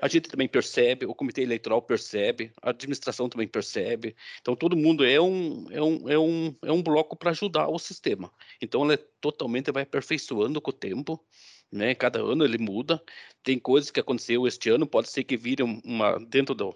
a 0.00 0.08
gente 0.08 0.28
também 0.28 0.48
percebe, 0.48 1.06
o 1.06 1.14
comitê 1.14 1.42
eleitoral 1.42 1.82
percebe, 1.82 2.52
a 2.62 2.70
administração 2.70 3.28
também 3.28 3.48
percebe. 3.48 4.16
Então 4.40 4.56
todo 4.56 4.76
mundo 4.76 5.04
é 5.04 5.20
um 5.20 5.66
é 5.70 5.82
um 5.82 6.08
é 6.08 6.18
um, 6.18 6.56
é 6.64 6.72
um 6.72 6.82
bloco 6.82 7.16
para 7.16 7.30
ajudar 7.30 7.68
o 7.68 7.78
sistema. 7.78 8.32
Então 8.60 8.82
ela 8.82 8.94
é 8.94 8.98
totalmente 9.20 9.70
vai 9.72 9.82
aperfeiçoando 9.82 10.60
com 10.60 10.70
o 10.70 10.72
tempo, 10.72 11.22
né? 11.70 11.94
Cada 11.94 12.20
ano 12.20 12.44
ele 12.44 12.58
muda. 12.58 13.02
Tem 13.42 13.58
coisas 13.58 13.90
que 13.90 14.00
aconteceu 14.00 14.46
este 14.46 14.70
ano, 14.70 14.86
pode 14.86 15.10
ser 15.10 15.24
que 15.24 15.36
vire 15.36 15.62
uma 15.62 16.18
dentro 16.18 16.54
do 16.54 16.74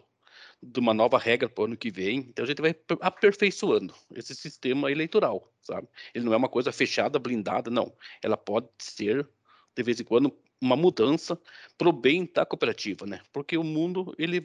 de 0.62 0.78
uma 0.78 0.94
nova 0.94 1.18
regra 1.18 1.48
para 1.48 1.62
o 1.62 1.64
ano 1.64 1.76
que 1.76 1.90
vem. 1.90 2.18
Então 2.18 2.44
a 2.44 2.48
gente 2.48 2.62
vai 2.62 2.74
aperfeiçoando 3.00 3.94
esse 4.14 4.34
sistema 4.34 4.90
eleitoral, 4.90 5.52
sabe? 5.60 5.88
Ele 6.14 6.24
não 6.24 6.32
é 6.32 6.36
uma 6.36 6.48
coisa 6.48 6.70
fechada, 6.70 7.18
blindada, 7.18 7.70
não. 7.70 7.92
Ela 8.22 8.36
pode 8.36 8.68
ser 8.78 9.28
de 9.74 9.82
vez 9.82 9.98
em 10.00 10.04
quando 10.04 10.36
uma 10.60 10.76
mudança 10.76 11.38
para 11.76 11.88
o 11.88 11.92
bem 11.92 12.30
da 12.32 12.46
cooperativa, 12.46 13.04
né? 13.06 13.20
Porque 13.32 13.56
o 13.56 13.64
mundo 13.64 14.14
ele 14.16 14.44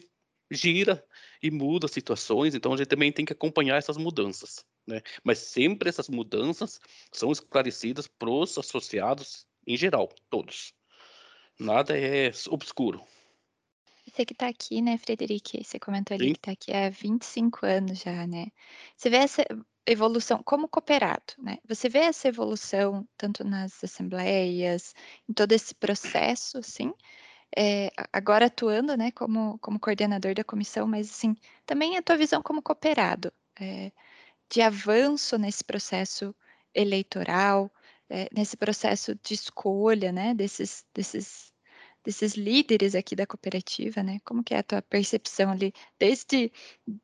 gira 0.50 1.06
e 1.44 1.52
muda 1.52 1.88
situações, 1.88 2.56
então 2.56 2.74
a 2.74 2.78
gente 2.78 2.88
também 2.88 3.12
tem 3.12 3.26
que 3.26 3.34
acompanhar 3.34 3.78
essas 3.78 3.98
mudanças, 3.98 4.66
né? 4.88 5.02
Mas 5.24 5.40
sempre 5.40 5.90
essas 5.90 6.10
mudanças 6.10 6.80
são 7.12 7.32
esclarecidas 7.32 8.08
para 8.08 8.30
os 8.30 8.58
associados 8.58 9.46
em 9.68 9.78
geral, 9.78 10.10
todos. 10.30 10.74
Nada 11.60 11.98
é 11.98 12.32
obscuro. 12.50 13.04
Você 14.18 14.26
que 14.26 14.34
está 14.34 14.48
aqui, 14.48 14.82
né, 14.82 14.98
Frederic, 14.98 15.64
você 15.64 15.78
comentou 15.78 16.16
ali 16.16 16.30
Sim. 16.30 16.34
que 16.34 16.40
está 16.40 16.52
aqui 16.52 16.74
há 16.74 16.90
25 16.90 17.68
anos 17.68 18.00
já, 18.00 18.26
né? 18.26 18.48
Você 18.96 19.12
vê 19.12 19.18
essa 19.18 19.46
evolução 19.86 20.42
como 20.44 20.68
cooperado, 20.68 21.34
né? 21.38 21.60
Você 21.68 21.88
vê 21.88 22.00
essa 22.00 22.28
evolução 22.28 23.08
tanto 23.16 23.44
nas 23.44 23.84
assembleias, 23.84 24.96
em 25.30 25.34
todo 25.34 25.52
esse 25.52 25.76
processo, 25.76 26.58
assim, 26.58 26.92
é, 27.56 27.92
agora 28.12 28.48
atuando, 28.48 28.98
né, 28.98 29.12
como, 29.12 29.60
como 29.60 29.80
coordenador 29.80 30.34
da 30.34 30.44
comissão, 30.44 30.88
mas, 30.88 31.12
assim, 31.12 31.36
também 31.64 31.96
a 31.96 32.02
tua 32.02 32.18
visão 32.18 32.42
como 32.42 32.64
cooperado, 32.64 33.32
é, 33.62 33.92
de 34.50 34.62
avanço 34.64 35.38
nesse 35.38 35.64
processo 35.64 36.36
eleitoral, 36.74 37.72
é, 38.10 38.28
nesse 38.36 38.58
processo 38.58 39.14
de 39.24 39.36
escolha, 39.36 40.12
né, 40.12 40.34
desses, 40.34 40.84
desses 40.92 41.54
desses 42.08 42.36
líderes 42.36 42.96
aqui 42.96 43.18
da 43.18 43.28
cooperativa, 43.28 44.02
né? 44.02 44.22
Como 44.24 44.42
que 44.42 44.54
é 44.54 44.60
a 44.60 44.64
tua 44.64 44.82
percepção 44.82 45.52
ali, 45.52 45.74
desde 46.00 46.50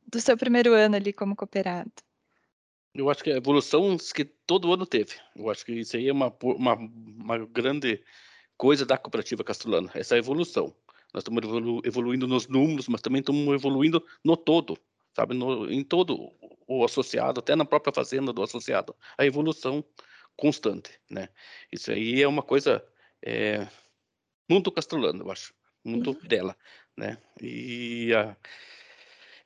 do 0.07 0.21
seu 0.21 0.37
primeiro 0.37 0.73
ano 0.73 0.95
ali 0.95 1.11
como 1.11 1.35
cooperado? 1.35 1.91
Eu 2.95 3.09
acho 3.09 3.21
que 3.21 3.29
a 3.29 3.35
evolução 3.35 3.97
que 3.97 4.23
todo 4.23 4.73
ano 4.73 4.85
teve. 4.85 5.15
Eu 5.35 5.49
acho 5.49 5.65
que 5.65 5.73
isso 5.73 5.97
aí 5.97 6.07
é 6.07 6.13
uma, 6.13 6.33
uma, 6.41 6.75
uma 6.75 7.37
grande 7.45 8.01
coisa 8.55 8.85
da 8.85 8.97
cooperativa 8.97 9.43
Castrolana, 9.43 9.91
essa 9.93 10.17
evolução. 10.17 10.73
Nós 11.13 11.21
estamos 11.21 11.43
evolu 11.43 11.81
evoluindo 11.83 12.25
nos 12.25 12.47
números, 12.47 12.87
mas 12.87 13.01
também 13.01 13.19
estamos 13.19 13.53
evoluindo 13.53 14.01
no 14.23 14.37
todo, 14.37 14.77
sabe? 15.13 15.33
No, 15.33 15.69
em 15.69 15.83
todo 15.83 16.31
o 16.65 16.85
associado, 16.85 17.41
até 17.41 17.57
na 17.57 17.65
própria 17.65 17.93
fazenda 17.93 18.31
do 18.31 18.41
associado. 18.41 18.95
A 19.17 19.25
evolução 19.25 19.83
constante, 20.37 20.97
né? 21.11 21.27
Isso 21.69 21.91
aí 21.91 22.21
é 22.21 22.27
uma 22.27 22.41
coisa 22.41 22.81
é, 23.21 23.67
muito 24.53 24.71
castrolano, 24.71 25.23
eu 25.23 25.31
acho, 25.31 25.53
muito 25.83 26.11
uhum. 26.11 26.27
dela, 26.27 26.55
né? 26.95 27.17
E 27.41 28.13
a, 28.13 28.37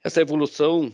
essa 0.03 0.21
evolução, 0.21 0.93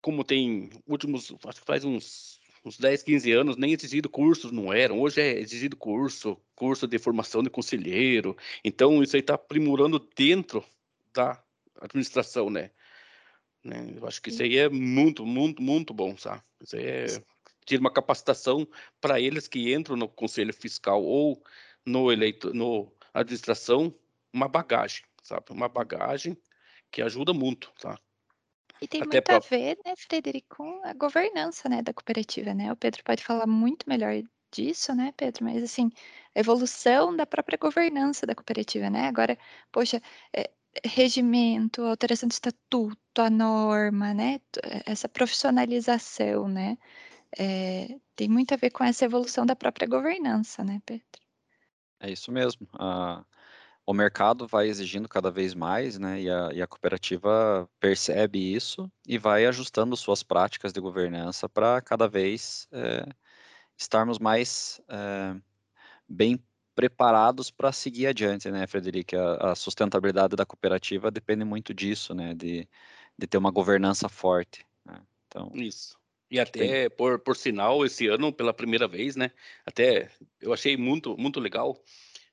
como 0.00 0.24
tem 0.24 0.70
últimos, 0.86 1.32
acho 1.44 1.60
que 1.60 1.66
faz 1.66 1.84
uns 1.84 2.38
uns 2.64 2.76
10, 2.76 3.02
15 3.04 3.32
anos, 3.32 3.56
nem 3.56 3.72
exigido 3.72 4.10
cursos 4.10 4.50
não 4.52 4.72
eram. 4.72 5.00
Hoje 5.00 5.20
é 5.20 5.38
exigido 5.38 5.76
curso, 5.76 6.36
curso 6.54 6.86
de 6.86 6.98
formação 6.98 7.42
de 7.42 7.48
conselheiro. 7.48 8.36
Então, 8.64 9.02
isso 9.02 9.16
aí 9.16 9.20
está 9.20 9.34
aprimorando 9.34 10.06
dentro 10.14 10.62
da 11.14 11.42
administração, 11.80 12.50
né? 12.50 12.70
né? 13.64 13.94
Eu 13.96 14.06
acho 14.06 14.20
que 14.20 14.28
isso 14.28 14.42
aí 14.42 14.58
é 14.58 14.68
muito, 14.68 15.24
muito, 15.24 15.62
muito 15.62 15.94
bom, 15.94 16.16
sabe? 16.16 16.42
Isso 16.60 16.76
aí 16.76 16.84
é 16.84 17.06
tira 17.68 17.80
uma 17.82 17.92
capacitação 17.92 18.66
para 18.98 19.20
eles 19.20 19.46
que 19.46 19.74
entram 19.74 19.94
no 19.94 20.08
conselho 20.08 20.54
fiscal 20.54 21.04
ou 21.04 21.42
no 21.84 22.10
eleito, 22.10 22.54
no 22.54 22.90
administração, 23.12 23.94
uma 24.32 24.48
bagagem, 24.48 25.04
sabe? 25.22 25.46
Uma 25.50 25.68
bagagem 25.68 26.36
que 26.90 27.02
ajuda 27.02 27.32
muito, 27.32 27.72
tá? 27.80 27.98
E 28.80 28.86
tem 28.86 29.02
Até 29.02 29.16
muito 29.16 29.24
pra... 29.24 29.36
a 29.36 29.40
ver, 29.40 29.78
né, 29.84 29.94
Frederico, 29.96 30.56
com 30.56 30.80
a 30.84 30.92
governança, 30.92 31.68
né, 31.68 31.82
da 31.82 31.92
cooperativa, 31.92 32.54
né? 32.54 32.72
O 32.72 32.76
Pedro 32.76 33.02
pode 33.02 33.24
falar 33.24 33.46
muito 33.46 33.88
melhor 33.88 34.14
disso, 34.52 34.94
né, 34.94 35.12
Pedro? 35.16 35.44
Mas 35.44 35.62
assim, 35.62 35.90
a 36.34 36.40
evolução 36.40 37.14
da 37.14 37.26
própria 37.26 37.58
governança 37.58 38.26
da 38.26 38.34
cooperativa, 38.34 38.88
né? 38.88 39.08
Agora, 39.08 39.36
poxa, 39.72 40.00
é, 40.34 40.50
regimento, 40.84 41.82
alteração 41.82 42.28
de 42.28 42.34
estatuto, 42.34 42.98
a 43.18 43.28
norma, 43.28 44.14
né? 44.14 44.40
Essa 44.86 45.08
profissionalização, 45.08 46.48
né? 46.48 46.78
É, 47.36 47.98
tem 48.16 48.28
muito 48.28 48.54
a 48.54 48.56
ver 48.56 48.70
com 48.70 48.84
essa 48.84 49.04
evolução 49.04 49.44
da 49.44 49.56
própria 49.56 49.88
governança, 49.88 50.64
né, 50.64 50.80
Pedro? 50.86 51.27
É 52.00 52.10
isso 52.10 52.30
mesmo. 52.30 52.66
Uh, 52.74 53.24
o 53.88 53.94
mercado 53.94 54.46
vai 54.46 54.68
exigindo 54.68 55.08
cada 55.08 55.30
vez 55.30 55.54
mais, 55.54 55.98
né? 55.98 56.20
E 56.20 56.30
a, 56.30 56.50
e 56.52 56.62
a, 56.62 56.66
cooperativa 56.66 57.68
percebe 57.80 58.38
isso 58.38 58.90
e 59.06 59.16
vai 59.16 59.46
ajustando 59.46 59.96
suas 59.96 60.22
práticas 60.22 60.72
de 60.74 60.80
governança 60.80 61.48
para 61.48 61.80
cada 61.80 62.06
vez 62.06 62.68
é, 62.70 63.06
estarmos 63.78 64.18
mais 64.18 64.80
é, 64.88 65.34
bem 66.08 66.38
preparados 66.74 67.50
para 67.50 67.72
seguir 67.72 68.06
adiante, 68.06 68.50
né, 68.50 68.66
Frederico? 68.66 69.16
A, 69.16 69.52
a, 69.52 69.54
sustentabilidade 69.56 70.36
da 70.36 70.46
cooperativa 70.46 71.10
depende 71.10 71.44
muito 71.44 71.74
disso, 71.74 72.14
né? 72.14 72.34
De, 72.34 72.68
de 73.18 73.26
ter 73.26 73.38
uma 73.38 73.50
governança 73.50 74.08
forte. 74.08 74.66
Né? 74.84 75.00
Então, 75.26 75.50
isso. 75.54 75.97
E 76.30 76.38
até, 76.38 76.88
por, 76.90 77.18
por 77.20 77.36
sinal, 77.36 77.84
esse 77.86 78.06
ano, 78.06 78.32
pela 78.32 78.52
primeira 78.52 78.86
vez, 78.86 79.16
né? 79.16 79.30
Até 79.64 80.10
eu 80.40 80.52
achei 80.52 80.76
muito, 80.76 81.16
muito 81.16 81.40
legal 81.40 81.82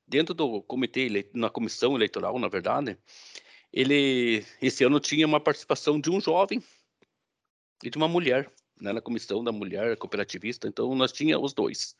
dentro 0.08 0.34
do 0.34 0.62
comitê, 0.62 1.29
na 1.34 1.49
comissão 1.49 1.95
eleitoral, 1.95 2.38
na 2.38 2.47
verdade, 2.47 2.97
ele, 3.73 4.45
esse 4.62 4.84
ano 4.84 4.99
tinha 4.99 5.25
uma 5.25 5.39
participação 5.39 5.99
de 5.99 6.10
um 6.10 6.21
jovem 6.21 6.62
e 7.84 7.89
de 7.89 7.97
uma 7.97 8.08
mulher, 8.08 8.51
né, 8.79 8.93
na 8.93 9.01
comissão 9.01 9.43
da 9.43 9.51
mulher 9.51 9.97
cooperativista, 9.97 10.67
então 10.67 10.93
nós 10.95 11.12
tinha 11.12 11.39
os 11.39 11.53
dois. 11.53 11.95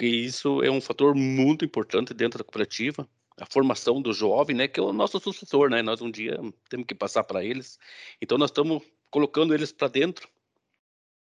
E 0.00 0.24
isso 0.24 0.62
é 0.62 0.70
um 0.70 0.80
fator 0.80 1.14
muito 1.14 1.64
importante 1.64 2.14
dentro 2.14 2.38
da 2.38 2.44
cooperativa, 2.44 3.08
a 3.38 3.46
formação 3.46 4.00
do 4.00 4.12
jovem, 4.12 4.56
né, 4.56 4.66
que 4.66 4.80
é 4.80 4.82
o 4.82 4.92
nosso 4.92 5.20
sucessor, 5.20 5.68
né, 5.68 5.82
nós 5.82 6.00
um 6.00 6.10
dia 6.10 6.38
temos 6.68 6.86
que 6.86 6.94
passar 6.94 7.24
para 7.24 7.44
eles, 7.44 7.78
então 8.20 8.38
nós 8.38 8.50
estamos 8.50 8.82
colocando 9.10 9.54
eles 9.54 9.72
para 9.72 9.88
dentro 9.88 10.28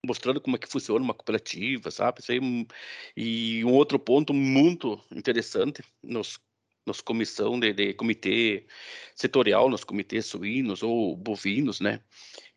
mostrando 0.06 0.40
como 0.40 0.56
é 0.56 0.58
que 0.58 0.68
funciona 0.68 1.04
uma 1.04 1.14
cooperativa, 1.14 1.90
sabe? 1.90 2.20
Aí, 2.28 2.66
e 3.16 3.64
um 3.64 3.72
outro 3.72 3.98
ponto 3.98 4.34
muito 4.34 5.00
interessante 5.10 5.82
nos 6.02 6.38
nos 6.86 7.00
comissão 7.00 7.58
de, 7.60 7.72
de 7.72 7.94
comitê 7.94 8.66
setorial, 9.14 9.68
nos 9.70 9.84
comitês 9.84 10.26
suínos 10.26 10.82
ou 10.82 11.16
bovinos, 11.16 11.80
né? 11.80 12.00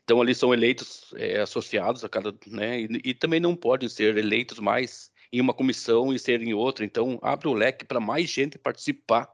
Então 0.03 0.21
ali 0.21 0.35
são 0.35 0.53
eleitos 0.53 1.13
é, 1.15 1.41
associados 1.41 2.03
a 2.03 2.09
cada, 2.09 2.33
né? 2.47 2.81
E, 2.81 2.87
e, 3.05 3.13
também 3.13 3.39
não 3.39 3.55
podem 3.55 3.89
ser 3.89 4.17
eleitos 4.17 4.59
mais 4.59 5.11
em 5.31 5.41
uma 5.41 5.53
comissão 5.53 6.13
e 6.13 6.19
ser 6.19 6.41
em 6.41 6.53
outra. 6.53 6.85
Então 6.85 7.19
abre 7.21 7.47
o 7.47 7.53
leque 7.53 7.85
para 7.85 7.99
mais 7.99 8.29
gente 8.29 8.57
participar, 8.57 9.31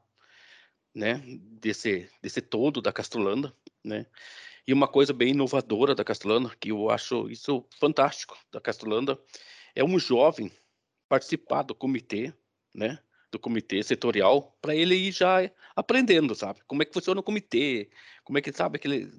né? 0.95 1.21
Desse 1.61 2.09
desse 2.21 2.41
todo 2.41 2.81
da 2.81 2.93
Castrolanda, 2.93 3.55
né? 3.83 4.05
E 4.67 4.73
uma 4.73 4.87
coisa 4.87 5.13
bem 5.13 5.29
inovadora 5.29 5.95
da 5.95 6.03
Castellana, 6.03 6.51
que 6.59 6.71
eu 6.71 6.89
acho 6.89 7.29
isso 7.29 7.65
fantástico 7.79 8.37
da 8.51 8.61
Castellana, 8.61 9.17
é 9.75 9.83
um 9.83 9.97
jovem 9.97 10.51
participar 11.09 11.63
do 11.63 11.75
comitê, 11.75 12.33
né? 12.73 12.99
Do 13.31 13.39
comitê 13.39 13.81
setorial, 13.81 14.57
para 14.61 14.75
ele 14.75 14.95
ir 14.95 15.11
já 15.11 15.49
aprendendo, 15.75 16.35
sabe? 16.35 16.61
Como 16.67 16.81
é 16.81 16.85
que 16.85 16.93
funciona 16.93 17.19
o 17.19 17.23
comitê, 17.23 17.89
como 18.23 18.37
é 18.37 18.41
que 18.41 18.51
sabe 18.51 18.75
aquele 18.75 19.09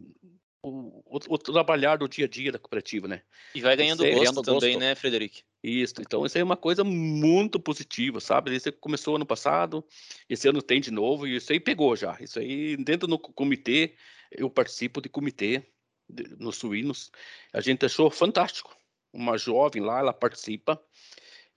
o, 0.62 1.02
o, 1.05 1.18
o, 1.28 1.38
trabalhar 1.38 1.96
do 1.96 2.09
dia 2.09 2.24
a 2.24 2.28
dia 2.28 2.52
da 2.52 2.59
cooperativa, 2.59 3.09
né? 3.09 3.22
E 3.55 3.61
vai 3.61 3.76
ganhando 3.76 4.02
Você, 4.02 4.12
gosto 4.12 4.42
também, 4.42 4.74
gosto. 4.74 4.78
né, 4.78 4.94
Frederico? 4.94 5.38
Isso, 5.62 5.94
então 6.00 6.24
isso 6.24 6.38
aí 6.38 6.40
é 6.40 6.44
uma 6.44 6.57
coisa 6.57 6.85
muito 6.85 7.59
positiva, 7.59 8.20
sabe? 8.20 8.55
Isso 8.55 8.72
começou 8.74 9.16
ano 9.16 9.26
passado, 9.26 9.85
esse 10.28 10.48
ano 10.48 10.62
tem 10.62 10.81
de 10.81 10.90
novo, 10.90 11.26
e 11.26 11.37
isso 11.37 11.52
aí 11.52 11.59
pegou 11.59 11.96
já. 11.96 12.16
Isso 12.20 12.38
aí, 12.38 12.76
dentro 12.76 13.09
do 13.09 13.18
comitê, 13.18 13.94
eu 14.37 14.51
participo 14.51 15.01
de 15.01 15.09
comitê 15.09 15.64
de, 16.09 16.37
nos 16.37 16.57
suínos. 16.57 17.11
A 17.53 17.61
gente 17.61 17.85
achou 17.87 18.11
fantástico. 18.11 18.77
Uma 19.12 19.37
jovem 19.37 19.83
lá, 19.83 19.99
ela 19.99 20.12
participa, 20.12 20.83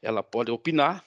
ela 0.01 0.21
pode 0.21 0.51
opinar, 0.51 1.05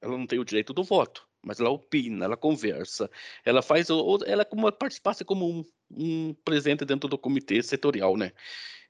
ela 0.00 0.16
não 0.16 0.26
tem 0.26 0.38
o 0.38 0.44
direito 0.44 0.72
do 0.72 0.84
voto, 0.84 1.28
mas 1.42 1.58
ela 1.58 1.70
opina, 1.70 2.24
ela 2.24 2.36
conversa, 2.36 3.10
ela 3.44 3.62
faz, 3.62 3.88
ela 4.26 4.44
como 4.44 4.70
participasse 4.70 5.24
como 5.24 5.48
um, 5.48 5.64
um 5.90 6.34
presente 6.44 6.84
dentro 6.84 7.08
do 7.08 7.18
comitê 7.18 7.62
setorial, 7.62 8.16
né? 8.16 8.32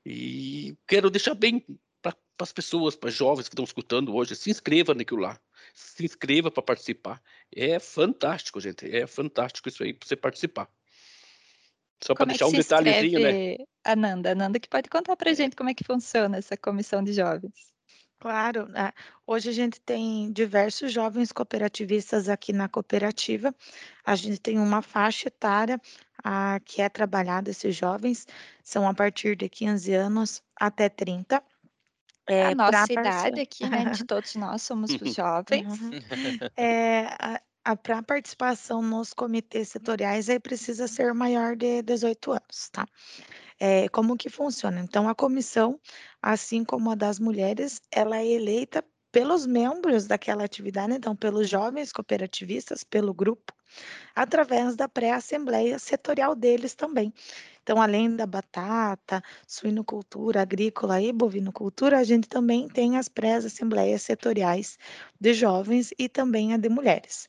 E 0.05 0.77
quero 0.87 1.11
deixar 1.11 1.35
bem 1.35 1.64
para 2.03 2.14
as 2.41 2.53
pessoas, 2.53 2.95
para 2.95 3.11
jovens 3.11 3.49
que 3.49 3.55
estão 3.55 3.64
escutando 3.64 4.14
hoje, 4.14 4.37
se 4.37 4.51
inscreva 4.51 4.95
naquilo 4.95 5.21
lá, 5.21 5.41
se 5.75 6.05
inscreva 6.05 6.51
para 6.51 6.62
participar. 6.62 7.23
É 7.55 7.79
fantástico, 7.79 8.61
gente, 8.61 8.85
é 8.87 9.07
fantástico 9.07 9.69
isso 9.69 9.83
aí 9.83 9.93
para 9.93 10.07
você 10.07 10.17
participar. 10.17 10.71
Só 12.03 12.15
para 12.15 12.25
é 12.25 12.29
deixar 12.29 12.47
um 12.47 12.53
detalhezinho, 12.53 13.21
né? 13.21 13.57
Ananda, 13.85 14.33
Ananda 14.33 14.61
que 14.61 14.69
pode 14.69 14.89
contar 14.89 15.17
para 15.17 15.33
gente 15.33 15.57
como 15.57 15.71
é 15.71 15.75
que 15.75 15.85
funciona 15.85 16.37
essa 16.37 16.57
comissão 16.57 17.03
de 17.03 17.13
jovens. 17.13 17.69
Claro, 18.21 18.67
né? 18.69 18.93
hoje 19.25 19.49
a 19.49 19.53
gente 19.53 19.81
tem 19.81 20.33
diversos 20.33 20.93
jovens 20.93 21.31
cooperativistas 21.31 22.29
aqui 22.29 22.53
na 22.53 22.69
cooperativa. 22.69 23.55
A 24.05 24.17
gente 24.17 24.41
tem 24.41 24.59
uma 24.59 24.83
faixa 24.83 25.29
etária 25.29 25.81
a, 26.25 26.59
que 26.65 26.83
é 26.83 26.89
trabalhada, 26.89 27.51
esses 27.51 27.77
jovens 27.77 28.27
são 28.63 28.89
a 28.89 28.93
partir 28.93 29.37
de 29.37 29.49
15 29.49 29.95
anos 29.95 30.43
até 30.57 30.89
30. 30.89 31.43
É, 32.27 32.47
a 32.47 32.55
nossa 32.55 32.93
idade 32.93 33.41
aqui, 33.41 33.69
né, 33.69 33.85
de 33.87 34.05
todos 34.05 34.35
nós 34.35 34.63
somos 34.63 34.91
os 34.91 35.15
jovens. 35.15 35.81
Uhum. 35.81 35.91
É, 36.57 37.41
para 37.76 38.02
participação 38.02 38.83
nos 38.83 39.12
comitês 39.12 39.68
setoriais, 39.68 40.28
aí 40.28 40.40
precisa 40.40 40.88
ser 40.88 41.12
maior 41.14 41.57
de 41.57 41.83
18 41.83 42.33
anos, 42.33 42.68
tá? 42.70 42.87
É, 43.61 43.88
como 43.88 44.16
que 44.16 44.28
funciona? 44.28 44.81
Então, 44.81 45.09
a 45.09 45.14
comissão, 45.14 45.81
assim 46.22 46.64
como 46.64 46.90
a 46.90 46.94
das 46.94 47.18
mulheres, 47.18 47.81
ela 47.90 48.18
é 48.18 48.26
eleita 48.26 48.85
pelos 49.11 49.46
membros 49.46 50.07
daquela 50.07 50.44
atividade, 50.44 50.92
então, 50.94 51.16
pelos 51.16 51.48
jovens 51.48 51.92
cooperativistas, 51.92 52.85
pelo 52.85 53.12
grupo, 53.14 53.52
através 54.14 54.76
da 54.76 54.88
pré-assembleia 54.88 55.78
setorial 55.78 56.35
deles 56.35 56.74
também. 56.74 57.12
Então, 57.62 57.83
além 57.83 58.14
da 58.16 58.26
batata, 58.26 59.22
suinocultura, 59.46 60.42
agrícola 60.42 61.02
e 61.02 61.12
bovinocultura, 61.12 61.98
a 61.98 62.04
gente 62.04 62.28
também 62.28 62.68
tem 62.68 62.96
as 62.96 63.09
pré-assembleias 63.09 64.02
setoriais 64.02 64.78
de 65.20 65.35
jovens 65.35 65.92
e 65.98 66.09
também 66.09 66.54
a 66.54 66.57
de 66.57 66.68
mulheres. 66.68 67.28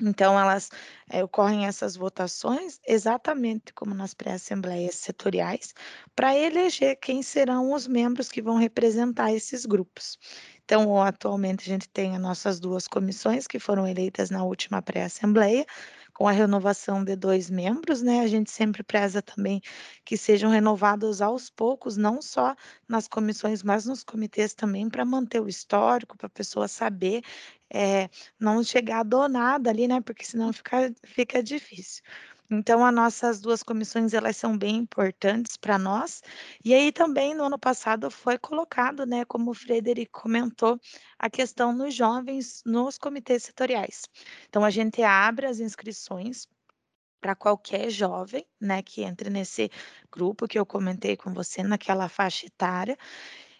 Então, 0.00 0.38
elas 0.38 0.70
é, 1.08 1.22
ocorrem 1.22 1.66
essas 1.66 1.94
votações 1.96 2.80
exatamente 2.86 3.72
como 3.72 3.94
nas 3.94 4.12
pré-assembleias 4.12 4.96
setoriais, 4.96 5.72
para 6.16 6.36
eleger 6.36 6.96
quem 6.96 7.22
serão 7.22 7.72
os 7.72 7.86
membros 7.86 8.28
que 8.28 8.42
vão 8.42 8.56
representar 8.56 9.32
esses 9.32 9.64
grupos. 9.64 10.18
Então, 10.64 11.00
atualmente, 11.02 11.62
a 11.62 11.72
gente 11.72 11.88
tem 11.88 12.14
as 12.16 12.20
nossas 12.22 12.58
duas 12.58 12.88
comissões 12.88 13.46
que 13.46 13.58
foram 13.60 13.86
eleitas 13.86 14.30
na 14.30 14.42
última 14.44 14.82
pré-assembleia, 14.82 15.64
com 16.14 16.28
a 16.28 16.32
renovação 16.32 17.04
de 17.04 17.16
dois 17.16 17.50
membros, 17.50 18.00
né? 18.00 18.20
A 18.20 18.28
gente 18.28 18.50
sempre 18.50 18.82
preza 18.82 19.20
também 19.20 19.60
que 20.04 20.16
sejam 20.16 20.50
renovados 20.50 21.20
aos 21.20 21.50
poucos, 21.50 21.96
não 21.96 22.22
só 22.22 22.54
nas 22.88 23.08
comissões, 23.08 23.62
mas 23.62 23.84
nos 23.84 24.04
comitês 24.04 24.54
também, 24.54 24.88
para 24.88 25.04
manter 25.04 25.40
o 25.40 25.48
histórico, 25.48 26.16
para 26.16 26.28
a 26.28 26.30
pessoa 26.30 26.68
saber, 26.68 27.22
é, 27.68 28.08
não 28.38 28.62
chegar 28.62 29.02
do 29.02 29.28
nada 29.28 29.70
ali, 29.70 29.88
né? 29.88 30.00
Porque 30.00 30.24
senão 30.24 30.52
fica, 30.52 30.94
fica 31.04 31.42
difícil. 31.42 32.02
Então, 32.50 32.84
as 32.84 32.94
nossas 32.94 33.40
duas 33.40 33.62
comissões, 33.62 34.12
elas 34.12 34.36
são 34.36 34.56
bem 34.56 34.76
importantes 34.76 35.56
para 35.56 35.78
nós. 35.78 36.22
E 36.64 36.74
aí 36.74 36.92
também, 36.92 37.34
no 37.34 37.44
ano 37.44 37.58
passado, 37.58 38.10
foi 38.10 38.38
colocado, 38.38 39.06
né, 39.06 39.24
como 39.24 39.50
o 39.50 39.54
Frederico 39.54 40.22
comentou, 40.22 40.78
a 41.18 41.30
questão 41.30 41.72
nos 41.72 41.94
jovens 41.94 42.62
nos 42.66 42.98
comitês 42.98 43.44
setoriais. 43.44 44.02
Então, 44.48 44.64
a 44.64 44.70
gente 44.70 45.02
abre 45.02 45.46
as 45.46 45.58
inscrições 45.58 46.46
para 47.20 47.34
qualquer 47.34 47.88
jovem, 47.88 48.46
né, 48.60 48.82
que 48.82 49.02
entre 49.02 49.30
nesse 49.30 49.70
grupo 50.12 50.46
que 50.46 50.58
eu 50.58 50.66
comentei 50.66 51.16
com 51.16 51.32
você, 51.32 51.62
naquela 51.62 52.08
faixa 52.08 52.46
etária. 52.46 52.98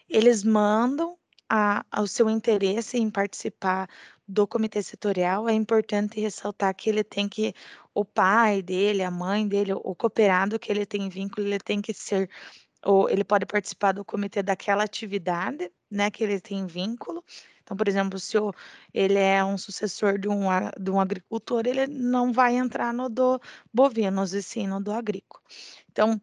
Eles 0.07 0.43
mandam 0.43 1.17
a, 1.49 1.83
o 1.99 2.07
seu 2.07 2.29
interesse 2.29 2.97
em 2.97 3.09
participar 3.09 3.89
do 4.27 4.47
comitê 4.47 4.81
setorial, 4.81 5.47
é 5.47 5.53
importante 5.53 6.19
ressaltar 6.19 6.75
que 6.75 6.89
ele 6.89 7.03
tem 7.03 7.29
que, 7.29 7.53
o 7.93 8.03
pai 8.03 8.61
dele, 8.61 9.03
a 9.03 9.11
mãe 9.11 9.47
dele, 9.47 9.73
o 9.73 9.95
cooperado 9.95 10.59
que 10.59 10.71
ele 10.71 10.85
tem 10.85 11.09
vínculo, 11.09 11.47
ele 11.47 11.59
tem 11.59 11.81
que 11.81 11.93
ser, 11.93 12.29
ou 12.83 13.09
ele 13.09 13.23
pode 13.23 13.45
participar 13.45 13.93
do 13.93 14.05
comitê 14.05 14.41
daquela 14.43 14.83
atividade, 14.83 15.71
né, 15.89 16.09
que 16.11 16.23
ele 16.23 16.39
tem 16.39 16.65
vínculo. 16.65 17.23
Então, 17.63 17.75
por 17.75 17.87
exemplo, 17.87 18.19
se 18.19 18.37
o, 18.37 18.53
ele 18.93 19.17
é 19.17 19.43
um 19.43 19.57
sucessor 19.57 20.19
de 20.19 20.27
um, 20.29 20.41
de 20.79 20.91
um 20.91 20.99
agricultor, 20.99 21.63
ele 21.65 21.87
não 21.87 22.31
vai 22.31 22.55
entrar 22.55 22.93
no 22.93 23.09
do 23.09 23.39
bovinos, 23.73 24.33
e 24.33 24.43
sim 24.43 24.67
no 24.67 24.79
do 24.79 24.91
agrícola. 24.91 25.43
Então, 25.91 26.21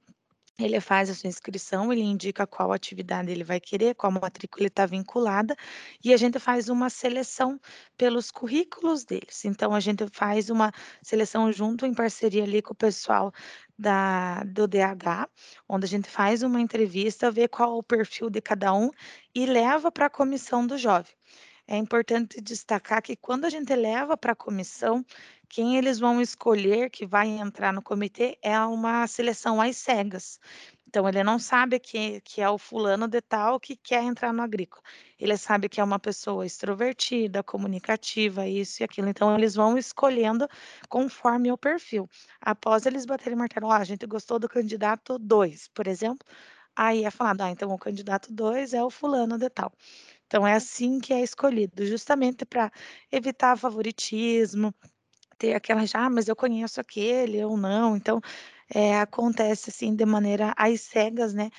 ele 0.58 0.80
faz 0.80 1.08
a 1.08 1.14
sua 1.14 1.28
inscrição, 1.28 1.92
ele 1.92 2.02
indica 2.02 2.46
qual 2.46 2.72
atividade 2.72 3.30
ele 3.30 3.42
vai 3.42 3.58
querer, 3.58 3.94
qual 3.94 4.12
matrícula 4.12 4.66
está 4.66 4.86
vinculada, 4.86 5.56
e 6.04 6.12
a 6.12 6.16
gente 6.16 6.38
faz 6.38 6.68
uma 6.68 6.90
seleção 6.90 7.58
pelos 7.96 8.30
currículos 8.30 9.04
deles. 9.04 9.44
Então, 9.44 9.74
a 9.74 9.80
gente 9.80 10.06
faz 10.12 10.50
uma 10.50 10.70
seleção 11.02 11.50
junto, 11.52 11.86
em 11.86 11.94
parceria 11.94 12.44
ali 12.44 12.60
com 12.60 12.72
o 12.72 12.76
pessoal 12.76 13.32
da, 13.78 14.44
do 14.44 14.68
DH, 14.68 15.28
onde 15.68 15.86
a 15.86 15.88
gente 15.88 16.08
faz 16.08 16.42
uma 16.42 16.60
entrevista, 16.60 17.30
vê 17.30 17.48
qual 17.48 17.78
o 17.78 17.82
perfil 17.82 18.28
de 18.30 18.40
cada 18.40 18.74
um 18.74 18.90
e 19.34 19.46
leva 19.46 19.90
para 19.90 20.06
a 20.06 20.10
comissão 20.10 20.66
do 20.66 20.76
jovem. 20.76 21.12
É 21.66 21.76
importante 21.76 22.40
destacar 22.40 23.00
que 23.00 23.16
quando 23.16 23.44
a 23.44 23.50
gente 23.50 23.74
leva 23.74 24.16
para 24.16 24.32
a 24.32 24.36
comissão, 24.36 25.04
quem 25.52 25.76
eles 25.76 25.98
vão 25.98 26.18
escolher 26.18 26.88
que 26.88 27.04
vai 27.04 27.28
entrar 27.28 27.74
no 27.74 27.82
comitê 27.82 28.38
é 28.40 28.58
uma 28.60 29.06
seleção 29.06 29.60
às 29.60 29.76
cegas. 29.76 30.40
Então, 30.88 31.06
ele 31.06 31.22
não 31.22 31.38
sabe 31.38 31.78
que, 31.78 32.22
que 32.22 32.40
é 32.40 32.48
o 32.48 32.56
fulano 32.56 33.06
de 33.06 33.20
tal 33.20 33.60
que 33.60 33.76
quer 33.76 34.02
entrar 34.02 34.32
no 34.32 34.40
agrícola. 34.42 34.82
Ele 35.18 35.36
sabe 35.36 35.68
que 35.68 35.78
é 35.78 35.84
uma 35.84 35.98
pessoa 35.98 36.46
extrovertida, 36.46 37.42
comunicativa, 37.42 38.46
isso 38.48 38.82
e 38.82 38.84
aquilo. 38.84 39.08
Então, 39.10 39.36
eles 39.36 39.54
vão 39.54 39.76
escolhendo 39.76 40.48
conforme 40.88 41.52
o 41.52 41.58
perfil. 41.58 42.08
Após 42.40 42.86
eles 42.86 43.04
baterem 43.04 43.36
martelo, 43.36 43.70
ah, 43.70 43.76
a 43.76 43.84
gente 43.84 44.06
gostou 44.06 44.38
do 44.38 44.48
candidato 44.48 45.18
2, 45.18 45.68
por 45.68 45.86
exemplo, 45.86 46.26
aí 46.74 47.04
é 47.04 47.10
falado, 47.10 47.42
ah, 47.42 47.50
então 47.50 47.70
o 47.70 47.78
candidato 47.78 48.32
2 48.32 48.72
é 48.72 48.82
o 48.82 48.90
fulano 48.90 49.36
de 49.38 49.50
tal. 49.50 49.70
Então, 50.26 50.46
é 50.46 50.54
assim 50.54 50.98
que 50.98 51.12
é 51.12 51.20
escolhido, 51.22 51.84
justamente 51.84 52.46
para 52.46 52.72
evitar 53.10 53.56
favoritismo, 53.58 54.74
ter 55.42 55.54
aquela 55.54 55.84
já, 55.84 56.04
ah, 56.04 56.10
mas 56.10 56.28
eu 56.28 56.36
conheço 56.36 56.80
aquele 56.80 57.44
ou 57.44 57.56
não. 57.56 57.96
Então, 57.96 58.20
é, 58.72 59.00
acontece 59.00 59.70
assim 59.70 59.92
de 59.92 60.06
maneira 60.06 60.54
às 60.56 60.82
cegas, 60.82 61.34
né? 61.34 61.50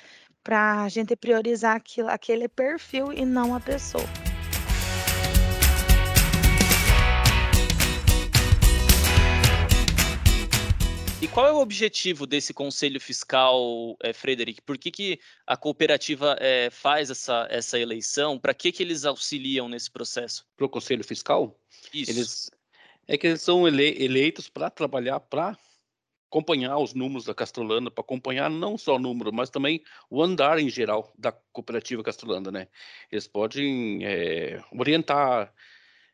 Para 0.42 0.84
a 0.84 0.88
gente 0.88 1.14
priorizar 1.14 1.76
aquilo, 1.76 2.08
aquele 2.08 2.48
perfil 2.48 3.12
e 3.12 3.26
não 3.26 3.54
a 3.54 3.60
pessoa. 3.60 4.04
E 11.20 11.28
qual 11.28 11.46
é 11.46 11.52
o 11.52 11.58
objetivo 11.58 12.26
desse 12.26 12.54
conselho 12.54 13.00
fiscal, 13.00 13.96
é, 14.02 14.14
Frederic? 14.14 14.62
Por 14.62 14.78
que, 14.78 14.90
que 14.90 15.20
a 15.46 15.58
cooperativa 15.58 16.36
é, 16.40 16.70
faz 16.70 17.10
essa, 17.10 17.46
essa 17.50 17.78
eleição? 17.78 18.38
Para 18.38 18.54
que, 18.54 18.72
que 18.72 18.82
eles 18.82 19.04
auxiliam 19.04 19.68
nesse 19.68 19.90
processo? 19.90 20.46
Para 20.56 20.64
o 20.64 20.70
conselho 20.70 21.04
fiscal? 21.04 21.58
Isso. 21.92 22.10
Eles, 22.10 22.50
é 23.06 23.16
que 23.16 23.26
eles 23.26 23.42
são 23.42 23.66
ele, 23.66 24.02
eleitos 24.02 24.48
para 24.48 24.70
trabalhar, 24.70 25.20
para 25.20 25.56
acompanhar 26.34 26.78
os 26.78 26.94
números 26.94 27.24
da 27.24 27.34
Castrolanda, 27.34 27.90
para 27.90 28.02
acompanhar 28.02 28.50
não 28.50 28.76
só 28.76 28.96
o 28.96 28.98
número, 28.98 29.32
mas 29.32 29.50
também 29.50 29.82
o 30.10 30.22
andar 30.22 30.58
em 30.58 30.68
geral 30.68 31.12
da 31.16 31.30
cooperativa 31.30 32.02
Castrolanda, 32.02 32.50
né? 32.50 32.66
Eles 33.10 33.28
podem 33.28 34.04
é, 34.04 34.60
orientar, 34.72 35.54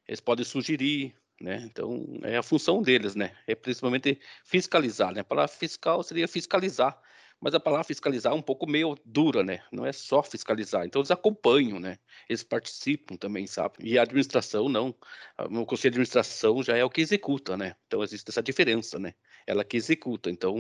eles 0.07 0.21
podem 0.21 0.45
sugerir, 0.45 1.15
né? 1.41 1.63
Então, 1.65 2.05
é 2.23 2.37
a 2.37 2.43
função 2.43 2.83
deles, 2.83 3.15
né? 3.15 3.35
É 3.47 3.55
principalmente 3.55 4.21
fiscalizar, 4.45 5.15
né? 5.15 5.21
A 5.21 5.25
palavra 5.25 5.49
fiscal 5.49 6.03
seria 6.03 6.29
fiscalizar, 6.29 7.01
mas 7.41 7.55
a 7.55 7.61
palavra 7.61 7.85
fiscalizar 7.85 8.33
é 8.33 8.37
um 8.37 8.43
pouco 8.43 8.67
meio 8.67 8.95
dura, 9.05 9.43
né? 9.43 9.63
Não 9.73 9.87
é 9.87 9.93
só 9.93 10.23
fiscalizar. 10.23 10.85
Então, 10.85 11.01
eles 11.01 11.11
acompanham, 11.11 11.81
né? 11.81 11.99
Eles 12.29 12.43
participam 12.43 13.17
também, 13.17 13.47
sabe? 13.47 13.77
E 13.83 13.99
a 13.99 14.03
administração, 14.03 14.69
não. 14.69 14.95
O 15.39 15.65
conselho 15.65 15.93
de 15.93 16.01
administração 16.01 16.63
já 16.63 16.77
é 16.77 16.85
o 16.85 16.91
que 16.91 17.01
executa, 17.01 17.57
né? 17.57 17.75
Então, 17.87 18.03
existe 18.03 18.29
essa 18.29 18.43
diferença, 18.43 18.99
né? 18.99 19.15
Ela 19.47 19.65
que 19.65 19.79
executa. 19.79 20.31
Então, 20.31 20.55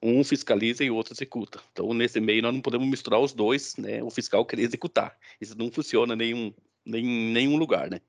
um 0.00 0.22
fiscaliza 0.22 0.84
e 0.84 0.90
o 0.90 0.94
outro 0.94 1.12
executa. 1.12 1.60
Então, 1.72 1.92
nesse 1.92 2.20
meio, 2.20 2.40
nós 2.42 2.54
não 2.54 2.60
podemos 2.60 2.86
misturar 2.86 3.18
os 3.18 3.32
dois, 3.32 3.76
né? 3.76 4.00
O 4.00 4.10
fiscal 4.10 4.46
querer 4.46 4.62
executar. 4.62 5.18
Isso 5.40 5.58
não 5.58 5.72
funciona 5.72 6.14
em 6.14 6.18
nenhum, 6.18 6.54
nem, 6.84 7.04
em 7.04 7.32
nenhum 7.32 7.56
lugar, 7.56 7.90
né? 7.90 8.00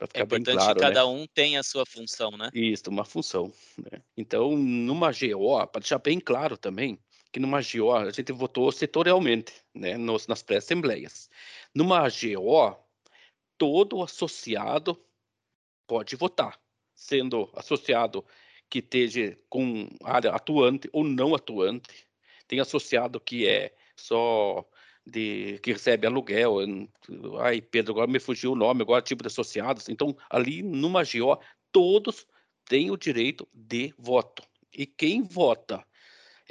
Para 0.00 0.06
ficar 0.06 0.20
é 0.20 0.24
bem 0.24 0.42
claro, 0.42 0.74
que 0.74 0.80
cada 0.80 1.00
né? 1.00 1.04
um 1.04 1.26
tem 1.26 1.58
a 1.58 1.62
sua 1.62 1.84
função, 1.84 2.30
né? 2.30 2.48
Isso, 2.54 2.88
uma 2.88 3.04
função. 3.04 3.52
Né? 3.76 4.00
Então, 4.16 4.56
numa 4.56 5.12
GO, 5.12 5.66
para 5.66 5.80
deixar 5.80 5.98
bem 5.98 6.18
claro 6.18 6.56
também, 6.56 6.98
que 7.32 7.40
numa 7.40 7.60
GO 7.60 7.92
a 7.92 8.10
gente 8.10 8.32
votou 8.32 8.70
setorialmente, 8.72 9.52
né, 9.74 9.96
nos, 9.96 10.26
nas 10.26 10.42
pré-assembleias. 10.42 11.30
Numa 11.74 12.08
GO, 12.08 12.76
todo 13.56 14.02
associado 14.02 15.00
pode 15.86 16.16
votar, 16.16 16.58
sendo 16.94 17.50
associado 17.54 18.24
que 18.68 18.78
esteja 18.78 19.36
com 19.48 19.88
área 20.04 20.30
atuante 20.30 20.88
ou 20.92 21.04
não 21.04 21.34
atuante. 21.34 22.06
Tem 22.46 22.60
associado 22.60 23.20
que 23.20 23.46
é 23.46 23.74
só 23.96 24.64
de 25.04 25.58
que 25.62 25.72
recebe 25.72 26.06
aluguel. 26.06 26.58
Ai, 27.40 27.60
Pedro, 27.60 27.92
agora 27.92 28.10
me 28.10 28.20
fugiu 28.20 28.52
o 28.52 28.56
nome, 28.56 28.82
agora 28.82 29.02
tipo 29.02 29.22
de 29.22 29.28
associados. 29.28 29.88
Então, 29.88 30.16
ali 30.28 30.62
numa 30.62 31.02
GO, 31.02 31.38
todos 31.72 32.26
têm 32.64 32.90
o 32.90 32.96
direito 32.96 33.48
de 33.52 33.92
voto. 33.98 34.42
E 34.72 34.86
quem 34.86 35.22
vota 35.22 35.84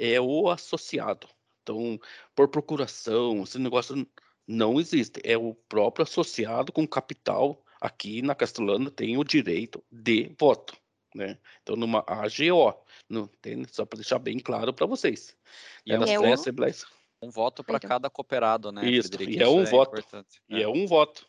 é 0.00 0.20
o 0.20 0.48
associado. 0.48 1.28
Então, 1.62 2.00
por 2.34 2.48
procuração, 2.48 3.42
esse 3.42 3.58
negócio 3.58 4.06
não 4.46 4.80
existe. 4.80 5.20
É 5.22 5.36
o 5.36 5.54
próprio 5.54 6.02
associado 6.02 6.72
com 6.72 6.88
capital 6.88 7.62
aqui 7.80 8.22
na 8.22 8.34
Castelana 8.34 8.90
tem 8.90 9.16
o 9.16 9.24
direito 9.24 9.84
de 9.90 10.34
voto. 10.38 10.76
Né? 11.14 11.38
Então, 11.62 11.76
numa 11.76 12.04
AGO, 12.06 12.74
não 13.08 13.26
tem, 13.26 13.64
só 13.68 13.84
para 13.84 13.98
deixar 13.98 14.18
bem 14.18 14.38
claro 14.38 14.72
para 14.72 14.86
vocês. 14.86 15.36
E 15.84 15.92
é 15.92 15.98
nas 15.98 16.10
pré-assembleias 16.10 16.84
um 17.22 17.30
voto 17.30 17.62
para 17.62 17.78
cada 17.78 18.08
cooperado, 18.08 18.72
né? 18.72 18.88
Isso, 18.88 19.08
Frederico? 19.08 19.38
e 19.38 19.42
é 19.42 19.48
um 19.48 19.60
é 19.60 19.64
voto. 19.66 19.98
Importante. 19.98 20.40
E 20.48 20.56
é. 20.56 20.62
é 20.62 20.68
um 20.68 20.86
voto. 20.86 21.26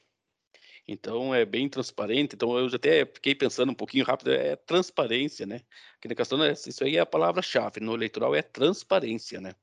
Então 0.91 1.33
é 1.33 1.45
bem 1.45 1.69
transparente. 1.69 2.35
Então 2.35 2.57
eu 2.57 2.67
até 2.67 3.05
fiquei 3.05 3.33
pensando 3.33 3.71
um 3.71 3.75
pouquinho 3.75 4.05
rápido, 4.05 4.31
é 4.31 4.55
transparência, 4.55 5.45
né? 5.45 5.61
Aqui 5.97 6.07
na 6.07 6.15
questão, 6.15 6.39
isso 6.51 6.83
aí 6.83 6.97
é 6.97 6.99
a 6.99 7.05
palavra-chave. 7.05 7.79
No 7.79 7.93
eleitoral 7.93 8.35
é 8.35 8.41
transparência, 8.41 9.39
né? 9.39 9.53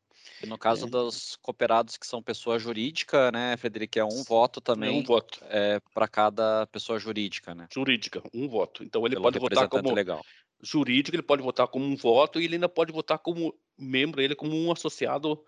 E 0.42 0.46
no 0.46 0.56
caso 0.56 0.86
é. 0.86 0.90
dos 0.90 1.36
cooperados 1.36 1.96
que 1.96 2.06
são 2.06 2.22
pessoa 2.22 2.58
jurídica, 2.58 3.32
né, 3.32 3.56
Frederico, 3.56 3.98
é 3.98 4.04
um 4.04 4.22
voto 4.22 4.60
também. 4.60 4.96
É 4.96 5.00
um 5.00 5.02
voto. 5.02 5.40
É, 5.48 5.80
para 5.92 6.06
cada 6.06 6.66
pessoa 6.68 6.98
jurídica, 6.98 7.54
né? 7.54 7.66
Jurídica, 7.72 8.22
um 8.32 8.48
voto. 8.48 8.84
Então 8.84 9.04
ele 9.04 9.16
Pelo 9.16 9.24
pode 9.24 9.38
votar 9.38 9.68
como 9.68 9.92
legal. 9.92 10.24
jurídico, 10.62 11.16
ele 11.16 11.22
pode 11.22 11.42
votar 11.42 11.66
como 11.66 11.84
um 11.84 11.96
voto 11.96 12.40
e 12.40 12.44
ele 12.44 12.54
ainda 12.54 12.68
pode 12.68 12.92
votar 12.92 13.18
como 13.18 13.54
membro, 13.76 14.20
ele 14.20 14.34
como 14.34 14.54
um 14.56 14.70
associado 14.70 15.42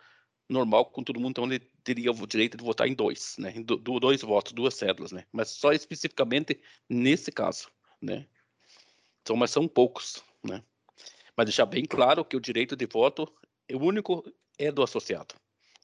normal 0.50 0.86
com 0.86 1.02
todo 1.02 1.20
mundo, 1.20 1.30
então 1.30 1.44
ele 1.44 1.60
teria 1.84 2.10
o 2.10 2.26
direito 2.26 2.56
de 2.56 2.64
votar 2.64 2.88
em 2.88 2.94
dois, 2.94 3.36
né? 3.38 3.52
Em 3.56 3.62
do, 3.62 3.76
dois 3.78 4.20
votos, 4.20 4.52
duas 4.52 4.74
cédulas, 4.74 5.12
né? 5.12 5.24
Mas 5.32 5.50
só 5.50 5.72
especificamente 5.72 6.60
nesse 6.88 7.30
caso, 7.30 7.68
né? 8.02 8.26
Então, 9.22 9.36
mas 9.36 9.50
são 9.50 9.68
poucos, 9.68 10.22
né? 10.42 10.62
Mas 11.36 11.46
deixar 11.46 11.66
bem 11.66 11.84
claro 11.84 12.24
que 12.24 12.36
o 12.36 12.40
direito 12.40 12.74
de 12.74 12.86
voto, 12.86 13.32
é 13.68 13.76
o 13.76 13.82
único 13.82 14.24
é 14.58 14.72
do 14.72 14.82
associado. 14.82 15.34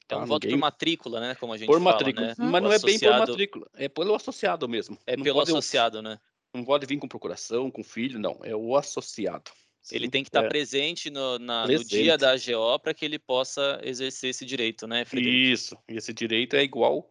Tá? 0.09 0.17
É 0.17 0.19
um 0.19 0.27
voto 0.27 0.45
Ninguém... 0.45 0.59
por 0.59 0.67
matrícula, 0.67 1.21
né? 1.21 1.35
Como 1.37 1.53
a 1.53 1.57
gente 1.57 1.67
por 1.67 1.79
fala, 1.79 1.93
matrícula. 1.93 2.27
Né? 2.27 2.35
Mas 2.39 2.63
não 2.63 2.71
associado... 2.71 2.89
é 2.89 2.99
bem 2.99 2.99
por 2.99 3.29
matrícula, 3.31 3.71
é 3.75 3.89
pelo 3.89 4.15
associado 4.15 4.69
mesmo. 4.69 4.99
É 5.07 5.17
não 5.17 5.25
pelo 5.25 5.41
associado, 5.41 6.03
né? 6.03 6.19
Não 6.53 6.65
pode 6.65 6.87
vir 6.87 6.99
com 6.99 7.09
procuração, 7.09 7.71
com 7.71 7.85
filho, 7.85 8.19
não. 8.19 8.39
É 8.43 8.55
o 8.55 8.77
associado. 8.77 9.51
Ele 9.93 10.09
tem 10.09 10.23
que 10.23 10.29
estar 10.29 10.45
é. 10.45 10.49
presente, 10.49 11.11
no, 11.11 11.39
na, 11.39 11.67
no, 11.67 11.85
dia 11.85 12.19
da 12.19 12.33
AGO 12.33 12.79
para 12.81 12.93
que 12.93 13.05
ele 13.05 13.19
possa 13.19 13.81
exercer 13.85 14.31
esse 14.31 14.45
direito, 14.45 14.87
né, 14.87 15.05
Frederico? 15.05 15.37
Isso, 15.37 15.79
e 15.89 15.97
esse 15.97 16.13
direito 16.13 16.57
é 16.57 16.63
igual, 16.63 17.11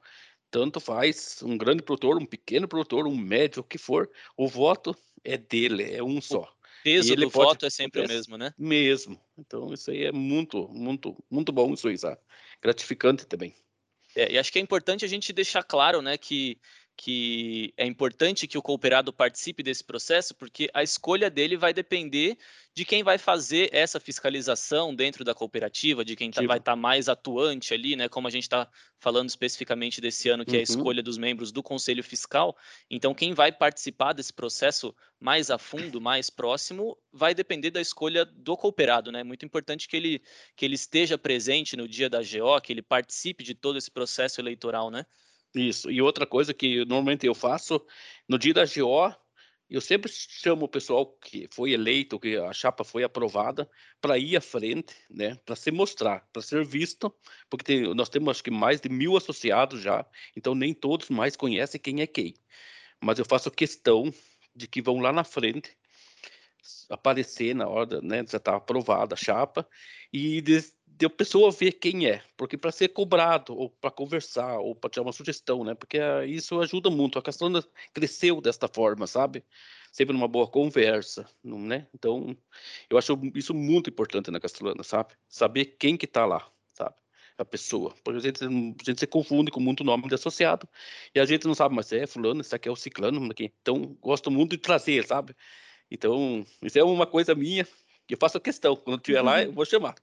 tanto 0.52 0.80
faz 0.80 1.42
um 1.44 1.58
grande 1.58 1.84
produtor, 1.84 2.18
um 2.18 2.26
pequeno 2.26 2.68
produtor, 2.68 3.08
um 3.08 3.16
médio, 3.16 3.62
o 3.62 3.64
que 3.64 3.78
for, 3.78 4.10
o 4.38 4.48
voto 4.48 4.96
é 5.24 5.38
dele, 5.38 5.84
é 5.94 6.04
um 6.04 6.20
só. 6.20 6.42
O 6.42 6.84
peso 6.84 7.16
do 7.16 7.32
pode... 7.32 7.46
voto 7.46 7.66
é 7.66 7.70
sempre 7.70 8.02
o 8.02 8.08
mesmo, 8.08 8.38
né? 8.38 8.54
Mesmo. 8.58 9.20
Então, 9.38 9.74
isso 9.74 9.90
aí 9.90 10.04
é 10.04 10.12
muito, 10.12 10.68
muito, 10.70 11.18
muito 11.30 11.52
bom, 11.52 11.74
isso 11.74 11.88
aí, 11.88 11.98
sabe? 11.98 12.20
Gratificante 12.62 13.26
também. 13.26 13.56
É, 14.16 14.32
e 14.32 14.38
acho 14.38 14.52
que 14.52 14.60
é 14.60 14.62
importante 14.62 15.04
a 15.04 15.08
gente 15.08 15.34
deixar 15.34 15.64
claro, 15.64 16.02
né, 16.02 16.18
que 16.18 16.58
que 16.98 17.74
é 17.76 17.86
importante 17.86 18.48
que 18.48 18.58
o 18.58 18.62
cooperado 18.62 19.12
participe 19.12 19.62
desse 19.62 19.84
processo, 19.84 20.34
porque 20.34 20.70
a 20.74 20.82
escolha 20.82 21.30
dele 21.30 21.58
vai 21.58 21.74
depender 21.74 22.38
de 22.74 22.86
quem 22.86 23.04
vai 23.04 23.18
fazer 23.18 23.70
essa 23.74 24.00
fiscalização 24.00 24.94
dentro 24.94 25.24
da 25.24 25.34
cooperativa, 25.34 26.06
de 26.06 26.16
quem 26.16 26.32
tá, 26.32 26.42
vai 26.42 26.58
estar 26.58 26.72
tá 26.72 26.76
mais 26.76 27.10
atuante 27.10 27.74
ali, 27.74 27.96
né? 27.96 28.08
Como 28.08 28.28
a 28.28 28.32
gente 28.32 28.44
está 28.44 28.70
falando 29.00 29.30
especificamente 29.30 30.00
desse 30.00 30.30
ano, 30.30 30.46
que 30.46 30.52
uhum. 30.52 30.58
é 30.58 30.60
a 30.60 30.62
uhum. 30.62 30.64
escolha 30.64 31.04
dos 31.04 31.18
membros 31.18 31.52
do 31.52 31.62
Conselho 31.62 32.04
Fiscal. 32.04 32.56
Então, 32.90 33.14
quem 33.14 33.34
vai 33.34 33.52
participar 33.52 34.14
desse 34.14 34.34
processo 34.34 34.96
mais 35.20 35.50
a 35.50 35.58
fundo, 35.58 36.00
mais 36.00 36.30
próximo, 36.30 36.98
vai 37.12 37.34
depender 37.34 37.72
da 37.72 37.82
escolha 37.82 38.26
do 38.26 38.56
cooperado, 38.58 39.12
né? 39.12 39.20
É 39.22 39.24
muito 39.24 39.46
importante 39.46 39.88
que 39.88 39.96
ele, 39.96 40.22
que 40.56 40.66
ele 40.66 40.76
esteja 40.76 41.18
presente 41.18 41.76
no 41.76 41.88
dia 41.88 42.10
da 42.10 42.20
GO, 42.20 42.60
que 42.62 42.72
ele 42.72 42.82
participe 42.82 43.44
de 43.44 43.54
todo 43.54 43.78
esse 43.78 43.92
processo 43.92 44.40
eleitoral, 44.40 44.90
né? 44.90 45.06
Isso. 45.56 45.90
E 45.90 46.02
outra 46.02 46.26
coisa 46.26 46.54
que 46.54 46.80
normalmente 46.86 47.26
eu 47.26 47.34
faço, 47.34 47.82
no 48.28 48.38
dia 48.38 48.54
da 48.54 48.66
GO, 48.66 49.16
eu 49.70 49.82
sempre 49.82 50.12
chamo 50.12 50.66
o 50.66 50.70
pessoal 50.70 51.08
que 51.18 51.48
foi 51.52 51.72
eleito, 51.72 52.20
que 52.20 52.38
a 52.38 52.54
chapa 52.54 52.84
foi 52.84 53.04
aprovada, 53.04 53.70
para 54.00 54.18
ir 54.18 54.36
à 54.36 54.42
frente, 54.42 54.94
né, 55.10 55.36
para 55.46 55.56
se 55.56 55.72
mostrar, 55.72 56.28
para 56.32 56.42
ser 56.42 56.64
visto, 56.66 57.14
porque 57.50 57.64
tem, 57.64 57.96
nós 57.96 58.10
temos 58.10 58.30
acho 58.30 58.44
que 58.44 58.52
mais 58.52 58.80
de 58.80 58.90
mil 58.90 59.18
associados 59.18 59.82
já, 59.82 60.06
então 60.36 60.54
nem 60.54 60.74
todos 60.74 61.10
mais 61.10 61.36
conhecem 61.36 61.82
quem 61.82 62.02
é 62.02 62.08
quem. 62.08 62.36
Mas 63.02 63.18
eu 63.18 63.26
faço 63.26 63.50
questão 63.50 64.14
de 64.56 64.68
que 64.68 64.82
vão 64.82 65.00
lá 65.00 65.12
na 65.12 65.24
frente 65.24 65.76
aparecer 66.90 67.56
na 67.56 67.68
hora, 67.68 68.02
né, 68.02 68.24
já 68.28 68.38
está 68.38 68.56
aprovada 68.56 69.16
a 69.16 69.18
chapa, 69.18 69.68
e 70.14 70.42
de, 70.42 70.64
de 70.98 71.06
a 71.06 71.10
pessoa 71.10 71.52
ver 71.52 71.74
quem 71.74 72.08
é, 72.08 72.24
porque 72.38 72.58
para 72.58 72.72
ser 72.72 72.90
cobrado, 72.90 73.54
ou 73.56 73.70
para 73.70 73.92
conversar, 73.92 74.60
ou 74.60 74.74
para 74.74 74.90
tirar 74.90 75.04
uma 75.04 75.12
sugestão, 75.12 75.64
né? 75.64 75.76
Porque 75.76 75.98
isso 76.28 76.60
ajuda 76.62 76.90
muito. 76.90 77.20
A 77.20 77.22
Castrona 77.22 77.64
cresceu 77.94 78.40
desta 78.40 78.68
forma, 78.68 79.06
sabe? 79.06 79.44
Sempre 79.92 80.14
numa 80.14 80.28
boa 80.28 80.48
conversa, 80.48 81.28
né? 81.44 81.88
Então, 81.94 82.36
eu 82.90 82.98
acho 82.98 83.20
isso 83.34 83.54
muito 83.54 83.90
importante 83.90 84.32
na 84.32 84.40
Castrolana, 84.40 84.84
sabe? 84.84 85.16
Saber 85.28 85.66
quem 85.78 85.98
que 85.98 86.08
tá 86.08 86.26
lá, 86.26 86.50
sabe? 86.74 86.96
A 87.38 87.44
pessoa. 87.44 87.94
Porque 88.04 88.20
a 88.20 88.22
gente, 88.22 88.44
a 88.46 88.84
gente 88.86 89.00
se 89.00 89.08
confunde 89.08 89.52
com 89.52 89.60
muito 89.60 89.84
nome 89.84 90.08
de 90.08 90.16
associado, 90.16 90.68
e 91.14 91.20
a 91.20 91.26
gente 91.26 91.46
não 91.46 91.54
sabe, 91.54 91.76
mas 91.76 91.92
é 91.92 92.08
fulano, 92.08 92.40
isso 92.40 92.56
aqui 92.56 92.70
é 92.70 92.72
o 92.72 92.76
ciclano. 92.76 93.30
Então, 93.40 93.98
gosto 94.02 94.32
muito 94.32 94.52
de 94.52 94.60
trazer, 94.60 95.06
sabe? 95.06 95.36
Então, 95.92 96.46
isso 96.64 96.80
é 96.80 96.84
uma 96.84 97.06
coisa 97.06 97.36
minha 97.36 97.68
eu 98.14 98.18
faço 98.18 98.40
questão. 98.40 98.76
Quando 98.76 99.00
estiver 99.00 99.20
uhum. 99.20 99.26
lá, 99.26 99.44
eu 99.44 99.52
vou 99.52 99.66
chamar. 99.66 99.96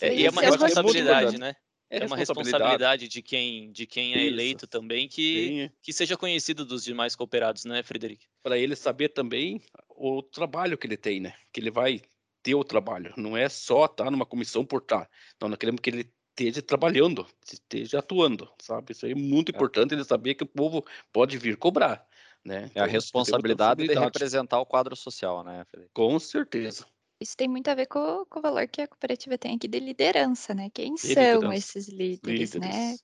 É, 0.00 0.14
e 0.14 0.26
é 0.26 0.30
uma 0.30 0.42
responsabilidade, 0.42 1.38
né? 1.38 1.56
É, 1.88 2.02
é 2.02 2.06
uma 2.06 2.16
responsabilidade 2.16 3.06
de 3.06 3.22
quem, 3.22 3.70
de 3.70 3.86
quem 3.86 4.14
é 4.14 4.18
Isso. 4.18 4.26
eleito 4.26 4.66
também 4.66 5.08
que, 5.08 5.70
que 5.80 5.92
seja 5.92 6.16
conhecido 6.16 6.64
dos 6.64 6.82
demais 6.82 7.14
cooperados, 7.14 7.64
né, 7.64 7.82
Frederico? 7.82 8.24
Para 8.42 8.58
ele 8.58 8.74
saber 8.74 9.10
também 9.10 9.62
o 9.88 10.20
trabalho 10.20 10.76
que 10.76 10.86
ele 10.86 10.96
tem, 10.96 11.20
né? 11.20 11.34
Que 11.52 11.60
ele 11.60 11.70
vai 11.70 12.02
ter 12.42 12.54
o 12.54 12.64
trabalho. 12.64 13.14
Não 13.16 13.36
é 13.36 13.48
só 13.48 13.84
estar 13.84 14.10
numa 14.10 14.26
comissão 14.26 14.64
por 14.64 14.82
estar. 14.82 15.08
Não, 15.40 15.48
nós 15.48 15.58
queremos 15.58 15.80
que 15.80 15.90
ele 15.90 16.12
esteja 16.30 16.60
trabalhando, 16.60 17.26
esteja 17.50 18.00
atuando, 18.00 18.50
sabe? 18.60 18.92
Isso 18.92 19.06
aí 19.06 19.12
é 19.12 19.14
muito 19.14 19.52
é. 19.52 19.54
importante 19.54 19.94
ele 19.94 20.04
saber 20.04 20.34
que 20.34 20.44
o 20.44 20.46
povo 20.46 20.84
pode 21.12 21.38
vir 21.38 21.56
cobrar, 21.56 22.04
né? 22.44 22.66
Então, 22.70 22.82
é 22.82 22.86
a 22.86 22.88
responsabilidade 22.88 23.86
de 23.86 23.94
representar 23.94 24.60
o 24.60 24.66
quadro 24.66 24.94
social, 24.96 25.44
né, 25.44 25.64
Frederico? 25.70 25.94
Com 25.94 26.18
certeza. 26.18 26.84
Isso 27.20 27.36
tem 27.36 27.48
muito 27.48 27.68
a 27.68 27.74
ver 27.74 27.86
com, 27.86 28.26
com 28.26 28.38
o 28.40 28.42
valor 28.42 28.68
que 28.68 28.82
a 28.82 28.88
cooperativa 28.88 29.38
tem 29.38 29.56
aqui 29.56 29.66
de 29.68 29.80
liderança, 29.80 30.54
né? 30.54 30.68
Quem 30.70 30.96
são 30.98 31.50
esses 31.52 31.88
líderes, 31.88 32.54
né? 32.56 32.98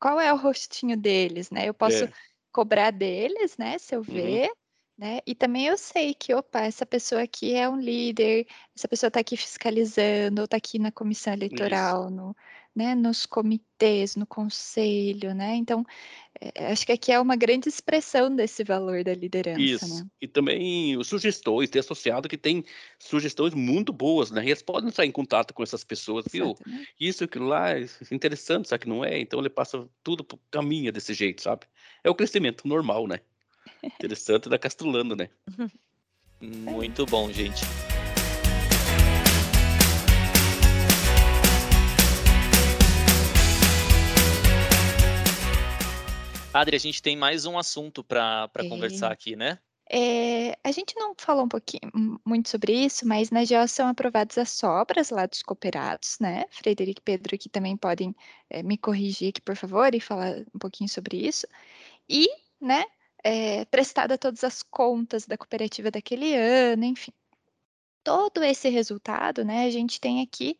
Qual 0.00 0.20
é 0.20 0.32
o 0.32 0.36
rostinho 0.36 0.96
deles, 0.96 1.50
né? 1.50 1.68
Eu 1.68 1.74
posso 1.74 2.04
É. 2.04 2.12
cobrar 2.52 2.90
deles, 2.90 3.56
né? 3.56 3.78
Se 3.78 3.94
eu 3.94 4.02
Uhum. 4.08 4.40
Né? 5.02 5.18
E 5.26 5.34
também 5.34 5.66
eu 5.66 5.76
sei 5.76 6.14
que, 6.14 6.32
opa, 6.32 6.60
essa 6.60 6.86
pessoa 6.86 7.22
aqui 7.22 7.56
é 7.56 7.68
um 7.68 7.76
líder, 7.76 8.46
essa 8.72 8.86
pessoa 8.86 9.08
está 9.08 9.18
aqui 9.18 9.36
fiscalizando, 9.36 10.42
ou 10.42 10.44
está 10.44 10.56
aqui 10.56 10.78
na 10.78 10.92
comissão 10.92 11.34
Isso. 11.34 11.42
eleitoral, 11.42 12.08
no, 12.08 12.36
né, 12.72 12.94
nos 12.94 13.26
comitês, 13.26 14.14
no 14.14 14.24
conselho, 14.24 15.34
né? 15.34 15.56
Então, 15.56 15.84
é, 16.40 16.70
acho 16.70 16.86
que 16.86 16.92
aqui 16.92 17.10
é 17.10 17.18
uma 17.18 17.34
grande 17.34 17.68
expressão 17.68 18.32
desse 18.32 18.62
valor 18.62 19.02
da 19.02 19.12
liderança, 19.12 19.60
Isso. 19.60 20.04
né? 20.04 20.06
E 20.20 20.28
também 20.28 20.96
os 20.96 21.08
sugestões, 21.08 21.68
ter 21.68 21.80
associado 21.80 22.28
que 22.28 22.38
tem 22.38 22.62
sugestões 22.96 23.54
muito 23.54 23.92
boas, 23.92 24.30
né? 24.30 24.44
E 24.44 24.50
eles 24.50 24.62
podem 24.62 24.88
entrar 24.88 25.04
em 25.04 25.10
contato 25.10 25.52
com 25.52 25.64
essas 25.64 25.82
pessoas, 25.82 26.26
viu? 26.30 26.54
Isso, 27.00 27.24
aquilo 27.24 27.46
lá, 27.46 27.76
é 27.76 27.84
interessante, 28.12 28.68
sabe 28.68 28.84
que 28.84 28.88
não 28.88 29.04
é? 29.04 29.18
Então 29.18 29.40
ele 29.40 29.50
passa 29.50 29.84
tudo 30.00 30.22
por 30.22 30.38
caminho 30.48 30.92
desse 30.92 31.12
jeito, 31.12 31.42
sabe? 31.42 31.66
É 32.04 32.08
o 32.08 32.14
crescimento 32.14 32.68
normal, 32.68 33.08
né? 33.08 33.18
Interessante 33.82 34.48
da 34.48 34.58
Castrolando, 34.58 35.16
né? 35.16 35.28
Muito 36.40 37.04
bom, 37.06 37.30
gente. 37.32 37.62
Adri, 46.52 46.76
a 46.76 46.80
gente 46.80 47.02
tem 47.02 47.16
mais 47.16 47.46
um 47.46 47.58
assunto 47.58 48.04
para 48.04 48.50
é. 48.56 48.68
conversar 48.68 49.10
aqui, 49.10 49.34
né? 49.34 49.58
É, 49.90 50.56
a 50.62 50.70
gente 50.70 50.94
não 50.96 51.14
falou 51.18 51.44
um 51.44 51.48
pouquinho 51.48 51.90
muito 52.24 52.48
sobre 52.48 52.72
isso, 52.72 53.06
mas 53.06 53.30
na 53.30 53.44
GEO 53.44 53.66
são 53.68 53.88
aprovadas 53.88 54.38
as 54.38 54.50
sobras 54.50 55.10
lá 55.10 55.26
dos 55.26 55.42
cooperados, 55.42 56.16
né? 56.20 56.44
Frederico 56.50 57.00
e 57.00 57.04
Pedro 57.04 57.34
aqui 57.34 57.48
também 57.48 57.76
podem 57.76 58.14
é, 58.48 58.62
me 58.62 58.78
corrigir 58.78 59.30
aqui, 59.30 59.40
por 59.40 59.56
favor, 59.56 59.94
e 59.94 60.00
falar 60.00 60.44
um 60.54 60.58
pouquinho 60.58 60.88
sobre 60.88 61.16
isso. 61.16 61.46
E, 62.08 62.28
né, 62.60 62.84
é, 63.22 63.64
prestada 63.66 64.18
todas 64.18 64.44
as 64.44 64.62
contas 64.62 65.26
da 65.26 65.36
cooperativa 65.38 65.90
daquele 65.90 66.34
ano, 66.34 66.84
enfim. 66.84 67.12
Todo 68.04 68.42
esse 68.42 68.68
resultado, 68.68 69.44
né, 69.44 69.66
a 69.66 69.70
gente 69.70 70.00
tem 70.00 70.20
aqui 70.22 70.58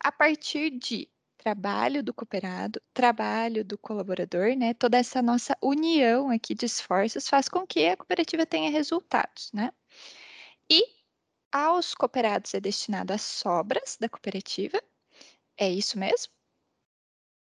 a 0.00 0.12
partir 0.12 0.70
de 0.70 1.08
trabalho 1.44 2.02
do 2.02 2.14
cooperado, 2.14 2.80
trabalho 2.94 3.64
do 3.64 3.76
colaborador, 3.76 4.56
né? 4.56 4.72
Toda 4.72 4.96
essa 4.96 5.20
nossa 5.20 5.56
união 5.62 6.30
aqui 6.30 6.54
de 6.54 6.64
esforços 6.64 7.28
faz 7.28 7.50
com 7.50 7.66
que 7.66 7.86
a 7.86 7.96
cooperativa 7.96 8.46
tenha 8.46 8.70
resultados, 8.70 9.52
né? 9.52 9.70
E 10.70 10.82
aos 11.52 11.94
cooperados 11.94 12.54
é 12.54 12.60
destinado 12.60 13.12
as 13.12 13.22
sobras 13.22 13.98
da 14.00 14.08
cooperativa. 14.08 14.82
É 15.56 15.68
isso 15.68 15.98
mesmo? 15.98 16.32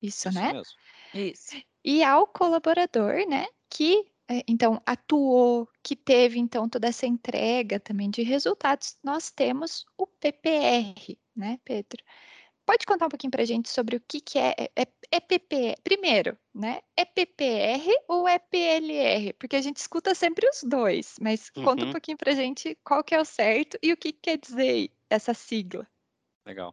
Isso, 0.01 0.29
isso 0.29 0.39
né? 0.39 0.53
Mesmo. 0.55 0.75
Isso. 1.13 1.63
E 1.85 2.03
ao 2.03 2.27
colaborador, 2.27 3.29
né, 3.29 3.47
que 3.69 4.10
então 4.47 4.81
atuou, 4.87 5.69
que 5.83 5.97
teve 5.97 6.39
então 6.39 6.69
toda 6.69 6.89
essa 6.89 7.07
entrega 7.07 7.81
também 7.81 8.11
de 8.11 8.23
resultados, 8.23 8.97
nós 9.03 9.31
temos 9.31 9.85
o 9.99 10.07
PPR, 10.07 11.19
né, 11.35 11.59
Pedro? 11.65 12.03
Pode 12.65 12.87
contar 12.87 13.07
um 13.07 13.09
pouquinho 13.09 13.33
para 13.33 13.43
a 13.43 13.47
gente 13.47 13.69
sobre 13.69 13.97
o 13.97 14.01
que, 14.01 14.21
que 14.21 14.39
é, 14.39 14.55
é, 14.77 14.87
é 15.11 15.19
PPR? 15.19 15.75
Primeiro, 15.83 16.39
né? 16.55 16.81
É 16.97 17.05
PPR 17.05 17.85
ou 18.07 18.29
é 18.29 18.39
PLR? 18.39 19.33
Porque 19.33 19.57
a 19.57 19.61
gente 19.61 19.79
escuta 19.79 20.15
sempre 20.15 20.49
os 20.49 20.63
dois, 20.63 21.17
mas 21.21 21.51
uhum. 21.57 21.65
conta 21.65 21.83
um 21.83 21.87
uhum. 21.87 21.93
pouquinho 21.93 22.17
para 22.17 22.31
a 22.31 22.35
gente 22.35 22.79
qual 22.85 23.03
que 23.03 23.15
é 23.15 23.21
o 23.21 23.25
certo 23.25 23.77
e 23.83 23.93
o 23.93 23.97
que, 23.97 24.13
que 24.13 24.21
quer 24.21 24.39
dizer 24.39 24.93
essa 25.09 25.35
sigla. 25.35 25.85
Legal. 26.47 26.73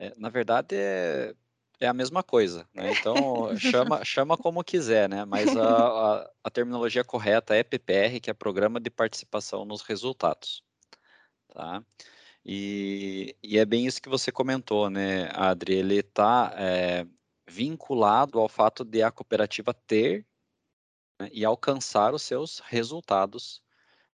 É, 0.00 0.12
na 0.16 0.30
verdade, 0.30 0.74
é, 0.74 1.32
é 1.80 1.86
a 1.86 1.94
mesma 1.94 2.22
coisa, 2.22 2.68
né? 2.74 2.92
Então, 2.92 3.56
chama, 3.56 4.04
chama 4.04 4.36
como 4.36 4.62
quiser, 4.62 5.08
né? 5.08 5.24
Mas 5.24 5.56
a, 5.56 5.64
a, 5.64 6.30
a, 6.44 6.50
terminologia 6.50 7.02
correta 7.02 7.54
é 7.54 7.62
PPR, 7.62 8.20
que 8.20 8.30
é 8.30 8.34
Programa 8.34 8.78
de 8.78 8.90
Participação 8.90 9.64
nos 9.64 9.80
Resultados, 9.80 10.62
tá? 11.48 11.82
E, 12.44 13.34
e, 13.42 13.58
é 13.58 13.64
bem 13.64 13.86
isso 13.86 14.00
que 14.00 14.08
você 14.08 14.30
comentou, 14.30 14.90
né, 14.90 15.30
Adri? 15.34 15.74
Ele 15.74 15.96
está 15.96 16.52
é, 16.56 17.06
vinculado 17.48 18.38
ao 18.38 18.48
fato 18.48 18.84
de 18.84 19.02
a 19.02 19.10
cooperativa 19.10 19.74
ter 19.74 20.26
né, 21.20 21.28
e 21.32 21.44
alcançar 21.44 22.14
os 22.14 22.22
seus 22.22 22.60
resultados 22.60 23.62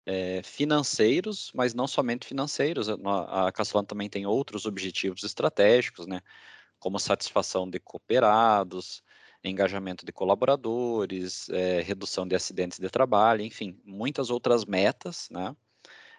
é, 0.05 0.41
financeiros, 0.43 1.51
mas 1.53 1.73
não 1.73 1.87
somente 1.87 2.25
financeiros. 2.27 2.89
A, 2.89 3.47
a 3.47 3.83
também 3.85 4.09
tem 4.09 4.25
outros 4.25 4.65
objetivos 4.65 5.23
estratégicos, 5.23 6.07
né, 6.07 6.21
como 6.83 6.99
satisfação 6.99 7.69
de 7.69 7.79
cooperados, 7.79 9.01
engajamento 9.41 10.05
de 10.05 10.11
colaboradores, 10.11 11.47
é, 11.49 11.81
redução 11.81 12.27
de 12.27 12.35
acidentes 12.35 12.77
de 12.77 12.89
trabalho, 12.89 13.41
enfim, 13.41 13.79
muitas 13.85 14.29
outras 14.29 14.65
metas, 14.65 15.29
né? 15.31 15.55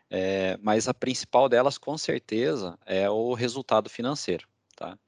É, 0.08 0.56
mas 0.62 0.88
a 0.88 0.94
principal 0.94 1.50
delas, 1.50 1.76
com 1.76 1.98
certeza, 1.98 2.78
é 2.86 3.10
o 3.10 3.34
resultado 3.34 3.90
financeiro, 3.90 4.48
tá? 4.74 4.98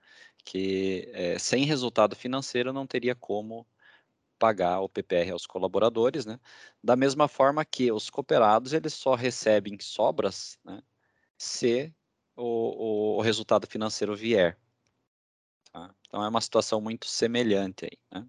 Que 0.44 1.10
é, 1.14 1.38
sem 1.38 1.64
resultado 1.64 2.14
financeiro 2.14 2.70
não 2.70 2.86
teria 2.86 3.14
como 3.14 3.66
pagar 4.38 4.80
o 4.80 4.90
PPR 4.90 5.30
aos 5.32 5.46
colaboradores, 5.46 6.26
né? 6.26 6.38
Da 6.84 6.96
mesma 6.96 7.28
forma 7.28 7.64
que 7.64 7.90
os 7.90 8.10
cooperados, 8.10 8.74
eles 8.74 8.92
só 8.92 9.14
recebem 9.14 9.78
sobras, 9.80 10.58
né? 10.62 10.82
Se 11.38 11.94
o, 12.36 13.16
o 13.18 13.22
resultado 13.22 13.66
financeiro 13.66 14.14
vier. 14.14 14.58
Então 16.08 16.24
é 16.24 16.28
uma 16.28 16.40
situação 16.40 16.80
muito 16.80 17.06
semelhante 17.06 17.84
aí, 17.84 17.98
né? 18.12 18.26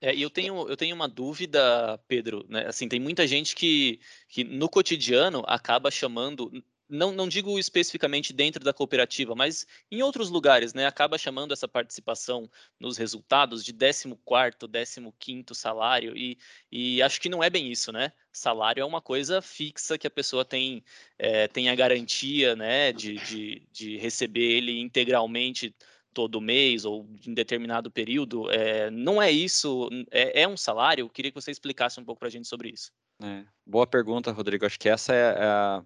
É, 0.00 0.14
e 0.14 0.20
eu 0.20 0.30
tenho, 0.30 0.68
eu 0.68 0.76
tenho 0.76 0.94
uma 0.94 1.08
dúvida, 1.08 1.98
Pedro, 2.06 2.44
né? 2.48 2.66
Assim, 2.66 2.88
tem 2.88 3.00
muita 3.00 3.26
gente 3.26 3.54
que, 3.54 3.98
que 4.28 4.44
no 4.44 4.68
cotidiano 4.68 5.42
acaba 5.46 5.90
chamando, 5.90 6.52
não, 6.88 7.10
não 7.12 7.26
digo 7.26 7.58
especificamente 7.58 8.30
dentro 8.30 8.62
da 8.62 8.74
cooperativa, 8.74 9.34
mas 9.34 9.66
em 9.90 10.02
outros 10.02 10.28
lugares, 10.28 10.74
né? 10.74 10.86
Acaba 10.86 11.16
chamando 11.16 11.52
essa 11.52 11.66
participação 11.66 12.48
nos 12.78 12.98
resultados 12.98 13.64
de 13.64 13.72
14º, 13.72 14.68
15º 14.68 15.54
salário, 15.54 16.14
e, 16.14 16.36
e 16.70 17.00
acho 17.02 17.18
que 17.18 17.30
não 17.30 17.42
é 17.42 17.48
bem 17.48 17.72
isso, 17.72 17.90
né? 17.90 18.12
Salário 18.30 18.82
é 18.82 18.84
uma 18.84 19.00
coisa 19.00 19.40
fixa 19.40 19.96
que 19.96 20.06
a 20.06 20.10
pessoa 20.10 20.44
tem, 20.44 20.84
é, 21.18 21.48
tem 21.48 21.70
a 21.70 21.74
garantia, 21.74 22.54
né, 22.54 22.92
de, 22.92 23.14
de, 23.16 23.66
de 23.72 23.96
receber 23.96 24.58
ele 24.58 24.78
integralmente 24.78 25.74
todo 26.16 26.40
mês 26.40 26.86
ou 26.86 27.06
em 27.26 27.34
determinado 27.34 27.90
período. 27.90 28.50
É, 28.50 28.90
não 28.90 29.20
é 29.20 29.30
isso, 29.30 29.90
é, 30.10 30.40
é, 30.40 30.48
um 30.48 30.56
salário? 30.56 31.02
Eu 31.02 31.10
queria 31.10 31.30
que 31.30 31.38
você 31.38 31.50
explicasse 31.50 32.00
um 32.00 32.04
pouco 32.06 32.18
para 32.18 32.28
a 32.28 32.30
gente 32.30 32.48
sobre 32.48 32.70
isso. 32.70 32.90
É, 33.22 33.44
boa 33.66 33.86
pergunta, 33.86 34.32
Rodrigo. 34.32 34.64
Acho 34.64 34.78
que 34.78 34.88
essa 34.88 35.12
é, 35.12 35.44
a, 35.44 35.84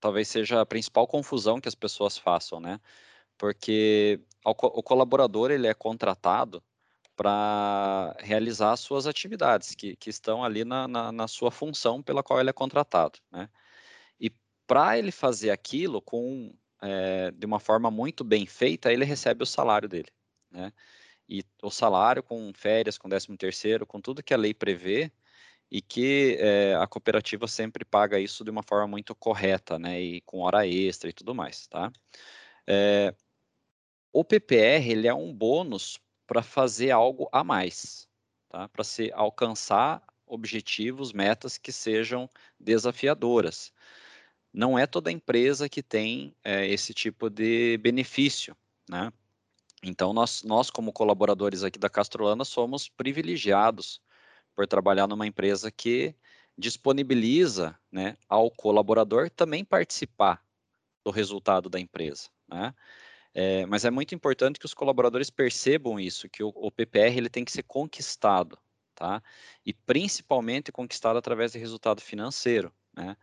talvez 0.00 0.26
seja 0.26 0.60
a 0.60 0.66
principal 0.66 1.06
confusão 1.06 1.60
que 1.60 1.68
as 1.68 1.76
pessoas 1.76 2.18
façam, 2.18 2.58
né? 2.58 2.80
Porque 3.38 4.18
o, 4.44 4.50
o 4.50 4.82
colaborador 4.82 5.52
ele 5.52 5.68
é 5.68 5.74
contratado 5.74 6.60
para 7.14 8.16
realizar 8.18 8.76
suas 8.76 9.06
atividades 9.06 9.76
que, 9.76 9.94
que 9.94 10.10
estão 10.10 10.42
ali 10.42 10.64
na, 10.64 10.88
na, 10.88 11.12
na, 11.12 11.28
sua 11.28 11.52
função 11.52 12.02
pela 12.02 12.20
qual 12.20 12.40
ele 12.40 12.50
é 12.50 12.52
contratado, 12.52 13.20
né? 13.30 13.48
E 14.18 14.28
para 14.66 14.98
ele 14.98 15.12
fazer 15.12 15.50
aquilo 15.50 16.02
com 16.02 16.52
é, 16.86 17.30
de 17.32 17.46
uma 17.46 17.58
forma 17.60 17.90
muito 17.90 18.24
bem 18.24 18.46
feita, 18.46 18.92
ele 18.92 19.04
recebe 19.04 19.42
o 19.42 19.46
salário 19.46 19.88
dele, 19.88 20.10
né? 20.50 20.72
E 21.28 21.42
o 21.62 21.70
salário 21.70 22.22
com 22.22 22.52
férias, 22.54 22.96
com 22.96 23.08
décimo 23.08 23.36
terceiro, 23.36 23.86
com 23.86 24.00
tudo 24.00 24.22
que 24.22 24.32
a 24.32 24.36
lei 24.36 24.54
prevê, 24.54 25.10
e 25.70 25.82
que 25.82 26.36
é, 26.40 26.74
a 26.76 26.86
cooperativa 26.86 27.48
sempre 27.48 27.84
paga 27.84 28.18
isso 28.20 28.44
de 28.44 28.50
uma 28.50 28.62
forma 28.62 28.86
muito 28.86 29.14
correta, 29.14 29.78
né? 29.78 30.00
E 30.00 30.20
com 30.22 30.40
hora 30.40 30.66
extra 30.66 31.10
e 31.10 31.12
tudo 31.12 31.34
mais, 31.34 31.66
tá? 31.66 31.92
É, 32.66 33.14
o 34.12 34.24
PPR 34.24 34.90
ele 34.90 35.08
é 35.08 35.14
um 35.14 35.34
bônus 35.34 35.98
para 36.26 36.42
fazer 36.42 36.90
algo 36.90 37.28
a 37.32 37.42
mais, 37.42 38.08
tá? 38.48 38.68
Para 38.68 38.84
se 38.84 39.10
alcançar 39.12 40.02
objetivos, 40.26 41.12
metas 41.12 41.58
que 41.58 41.72
sejam 41.72 42.28
desafiadoras 42.58 43.72
não 44.56 44.78
é 44.78 44.86
toda 44.86 45.12
empresa 45.12 45.68
que 45.68 45.82
tem 45.82 46.34
é, 46.42 46.66
esse 46.66 46.94
tipo 46.94 47.28
de 47.28 47.76
benefício, 47.76 48.56
né? 48.88 49.12
Então, 49.82 50.14
nós, 50.14 50.42
nós, 50.42 50.70
como 50.70 50.94
colaboradores 50.94 51.62
aqui 51.62 51.78
da 51.78 51.90
Castrolana, 51.90 52.42
somos 52.42 52.88
privilegiados 52.88 54.00
por 54.54 54.66
trabalhar 54.66 55.06
numa 55.06 55.26
empresa 55.26 55.70
que 55.70 56.14
disponibiliza 56.56 57.78
né, 57.92 58.16
ao 58.26 58.50
colaborador 58.50 59.28
também 59.28 59.62
participar 59.62 60.42
do 61.04 61.10
resultado 61.10 61.68
da 61.68 61.78
empresa. 61.78 62.30
Né? 62.48 62.74
É, 63.34 63.66
mas 63.66 63.84
é 63.84 63.90
muito 63.90 64.14
importante 64.14 64.58
que 64.58 64.64
os 64.64 64.72
colaboradores 64.72 65.28
percebam 65.28 66.00
isso, 66.00 66.30
que 66.30 66.42
o, 66.42 66.48
o 66.56 66.70
PPR 66.70 67.14
ele 67.14 67.28
tem 67.28 67.44
que 67.44 67.52
ser 67.52 67.64
conquistado, 67.64 68.58
tá? 68.94 69.22
E 69.64 69.74
principalmente 69.74 70.72
conquistado 70.72 71.18
através 71.18 71.52
de 71.52 71.58
resultado 71.58 72.00
financeiro, 72.00 72.72
né? 72.96 73.14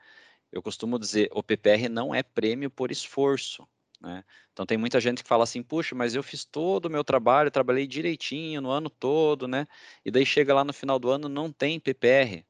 Eu 0.54 0.62
costumo 0.62 1.00
dizer, 1.00 1.30
o 1.34 1.42
PPR 1.42 1.90
não 1.90 2.14
é 2.14 2.22
prêmio 2.22 2.70
por 2.70 2.92
esforço. 2.92 3.68
Né? 4.00 4.24
Então 4.52 4.66
tem 4.66 4.78
muita 4.78 5.02
gente 5.02 5.24
que 5.24 5.28
fala 5.28 5.44
assim, 5.44 5.64
puxa, 5.64 5.96
mas 5.96 6.14
eu 6.14 6.22
fiz 6.22 6.46
todo 6.46 6.86
o 6.86 6.90
meu 6.90 7.04
trabalho, 7.04 7.50
trabalhei 7.50 7.88
direitinho 7.88 8.62
no 8.62 8.70
ano 8.70 8.90
todo, 8.90 9.48
né? 9.48 9.66
E 10.06 10.12
daí 10.12 10.26
chega 10.26 10.54
lá 10.54 10.64
no 10.64 10.72
final 10.72 11.00
do 11.00 11.10
ano, 11.10 11.28
não 11.28 11.52
tem 11.52 11.80
PPR. 11.80 12.46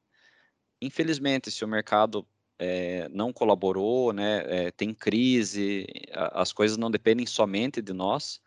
Infelizmente, 0.82 1.50
se 1.50 1.64
o 1.64 1.68
mercado 1.68 2.28
é, 2.60 3.08
não 3.10 3.32
colaborou, 3.32 4.12
né? 4.12 4.44
É, 4.48 4.72
tem 4.72 4.94
crise, 4.94 5.88
as 6.12 6.52
coisas 6.52 6.76
não 6.76 6.92
dependem 6.92 7.26
somente 7.26 7.82
de 7.82 7.94
nós. 7.94 8.42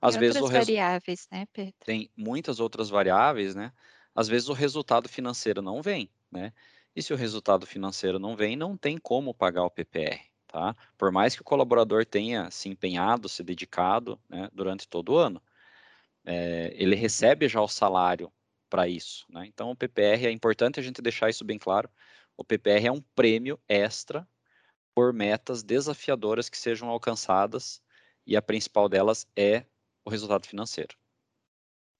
Às 0.00 0.14
tem 0.14 0.20
vezes 0.20 0.42
outras 0.42 0.62
o 0.62 0.66
variáveis, 0.66 1.28
né, 1.30 1.46
Pedro? 1.52 1.74
Tem 1.84 2.10
muitas 2.16 2.58
outras 2.58 2.90
variáveis, 2.90 3.54
né? 3.54 3.72
Às 4.14 4.26
vezes 4.26 4.48
o 4.48 4.52
resultado 4.52 5.08
financeiro 5.08 5.62
não 5.62 5.80
vem, 5.80 6.10
né? 6.32 6.52
E 6.96 7.02
se 7.02 7.12
o 7.12 7.16
resultado 7.16 7.66
financeiro 7.66 8.18
não 8.18 8.34
vem, 8.36 8.56
não 8.56 8.76
tem 8.76 8.98
como 8.98 9.34
pagar 9.34 9.64
o 9.64 9.70
PPR, 9.70 10.20
tá? 10.48 10.74
Por 10.98 11.12
mais 11.12 11.36
que 11.36 11.42
o 11.42 11.44
colaborador 11.44 12.06
tenha 12.06 12.50
se 12.50 12.68
empenhado, 12.68 13.28
se 13.28 13.42
dedicado 13.44 14.20
né, 14.28 14.48
durante 14.52 14.88
todo 14.88 15.12
o 15.12 15.18
ano, 15.18 15.42
é, 16.24 16.72
ele 16.74 16.96
recebe 16.96 17.48
já 17.48 17.60
o 17.60 17.68
salário 17.68 18.32
para 18.68 18.88
isso, 18.88 19.26
né? 19.30 19.46
Então 19.46 19.70
o 19.70 19.76
PPR 19.76 20.26
é 20.26 20.30
importante 20.30 20.80
a 20.80 20.82
gente 20.82 21.02
deixar 21.02 21.30
isso 21.30 21.44
bem 21.44 21.58
claro. 21.58 21.90
O 22.36 22.44
PPR 22.44 22.86
é 22.86 22.92
um 22.92 23.02
prêmio 23.14 23.60
extra 23.68 24.28
por 24.94 25.12
metas 25.12 25.62
desafiadoras 25.62 26.48
que 26.48 26.58
sejam 26.58 26.88
alcançadas 26.90 27.82
e 28.26 28.36
a 28.36 28.42
principal 28.42 28.88
delas 28.88 29.26
é 29.36 29.66
o 30.04 30.10
resultado 30.10 30.46
financeiro. 30.46 30.96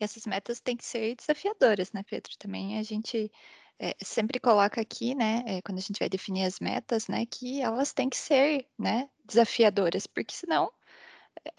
essas 0.00 0.26
metas 0.26 0.60
têm 0.60 0.76
que 0.76 0.84
ser 0.84 1.14
desafiadoras, 1.16 1.92
né, 1.92 2.02
Pedro? 2.08 2.32
Também 2.38 2.78
a 2.78 2.82
gente 2.82 3.30
é, 3.78 3.94
sempre 4.02 4.40
coloca 4.40 4.80
aqui, 4.80 5.14
né, 5.14 5.42
é, 5.46 5.62
quando 5.62 5.78
a 5.78 5.80
gente 5.80 5.98
vai 5.98 6.08
definir 6.08 6.44
as 6.44 6.60
metas, 6.60 7.08
né, 7.08 7.26
que 7.26 7.60
elas 7.60 7.92
têm 7.92 8.08
que 8.08 8.16
ser, 8.16 8.66
né, 8.78 9.08
desafiadoras, 9.24 10.06
porque 10.06 10.34
senão, 10.34 10.72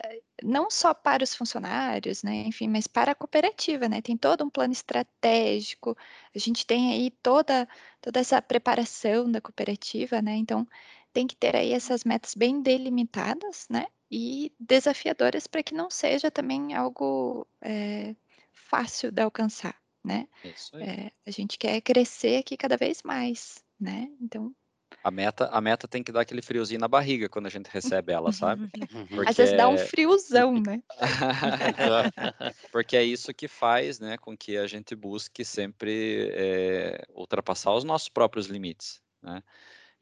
é, 0.04 0.22
não 0.44 0.70
só 0.70 0.94
para 0.94 1.24
os 1.24 1.36
funcionários, 1.36 2.24
né, 2.24 2.44
enfim, 2.48 2.68
mas 2.70 2.88
para 2.88 3.12
a 3.12 3.16
cooperativa, 3.16 3.88
né, 3.90 4.02
tem 4.02 4.18
todo 4.18 4.44
um 4.44 4.50
plano 4.50 4.74
estratégico, 4.74 5.98
a 6.36 6.40
gente 6.40 6.66
tem 6.66 6.92
aí 6.94 7.12
toda, 7.24 7.68
toda 8.02 8.20
essa 8.20 8.42
preparação 8.42 9.32
da 9.32 9.42
cooperativa, 9.42 10.22
né, 10.22 10.36
então 10.36 10.68
tem 11.14 11.28
que 11.28 11.36
ter 11.36 11.56
aí 11.56 11.74
essas 11.74 12.04
metas 12.04 12.36
bem 12.36 12.62
delimitadas, 12.62 13.68
né, 13.70 13.88
e 14.12 14.54
desafiadoras 14.60 15.48
para 15.48 15.64
que 15.64 15.74
não 15.74 15.90
seja 15.90 16.32
também 16.32 16.74
algo 16.76 17.48
é, 17.62 18.16
fácil 18.54 19.12
de 19.12 19.22
alcançar 19.22 19.76
né? 20.08 20.28
É 20.44 20.48
isso 20.48 20.76
aí. 20.76 20.84
É, 20.84 21.12
a 21.26 21.32
gente 21.32 21.58
quer 21.58 21.82
crescer 21.82 22.38
aqui 22.38 22.56
cada 22.56 22.78
vez 22.78 23.04
mais, 23.04 23.64
né? 23.80 24.10
Então. 24.22 24.56
A 25.04 25.12
meta, 25.12 25.48
a 25.48 25.62
meta 25.62 25.88
tem 25.88 26.02
que 26.02 26.12
dar 26.12 26.22
aquele 26.22 26.42
friozinho 26.42 26.80
na 26.80 26.88
barriga 26.88 27.30
quando 27.30 27.46
a 27.46 27.50
gente 27.50 27.68
recebe 27.68 28.14
ela, 28.14 28.32
sabe? 28.32 28.68
Porque... 28.70 28.88
Às 29.30 29.38
vezes 29.38 29.56
dá 29.56 29.68
um 29.68 29.78
friozão, 29.78 30.60
né? 30.60 30.82
Porque 32.72 32.96
é 32.96 33.04
isso 33.04 33.34
que 33.34 33.48
faz, 33.48 34.00
né, 34.00 34.18
com 34.18 34.36
que 34.36 34.58
a 34.58 34.66
gente 34.66 34.96
busque 34.96 35.44
sempre 35.44 36.30
é, 36.34 37.06
ultrapassar 37.14 37.74
os 37.74 37.84
nossos 37.84 38.10
próprios 38.10 38.48
limites, 38.48 39.02
né? 39.22 39.44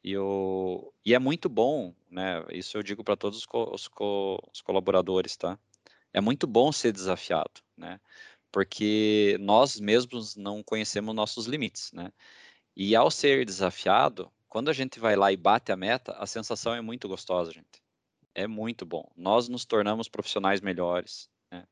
E, 0.02 0.16
o, 0.16 0.92
e 1.04 1.14
é 1.14 1.18
muito 1.18 1.48
bom, 1.48 1.92
né? 2.08 2.44
Isso 2.52 2.78
eu 2.78 2.82
digo 2.82 3.02
para 3.02 3.16
todos 3.16 3.40
os, 3.40 3.46
co, 3.46 3.74
os, 3.74 3.88
co, 3.88 4.40
os 4.52 4.60
colaboradores, 4.60 5.36
tá? 5.36 5.58
É 6.12 6.20
muito 6.20 6.46
bom 6.46 6.70
ser 6.70 6.92
desafiado, 6.92 7.60
né? 7.76 8.00
Porque 8.56 9.36
nós 9.38 9.78
mesmos 9.78 10.34
não 10.34 10.62
conhecemos 10.62 11.14
nossos 11.14 11.44
limites, 11.44 11.92
né? 11.92 12.10
E 12.74 12.96
ao 12.96 13.10
ser 13.10 13.44
desafiado, 13.44 14.32
quando 14.48 14.70
a 14.70 14.72
gente 14.72 14.98
vai 14.98 15.14
lá 15.14 15.30
e 15.30 15.36
bate 15.36 15.72
a 15.72 15.76
meta, 15.76 16.12
a 16.12 16.26
sensação 16.26 16.74
é 16.74 16.80
muito 16.80 17.06
gostosa, 17.06 17.52
gente. 17.52 17.82
É 18.34 18.46
muito 18.46 18.86
bom. 18.86 19.12
Nós 19.14 19.46
nos 19.46 19.66
tornamos 19.66 20.08
profissionais 20.08 20.62
melhores, 20.62 21.28
né? 21.52 21.66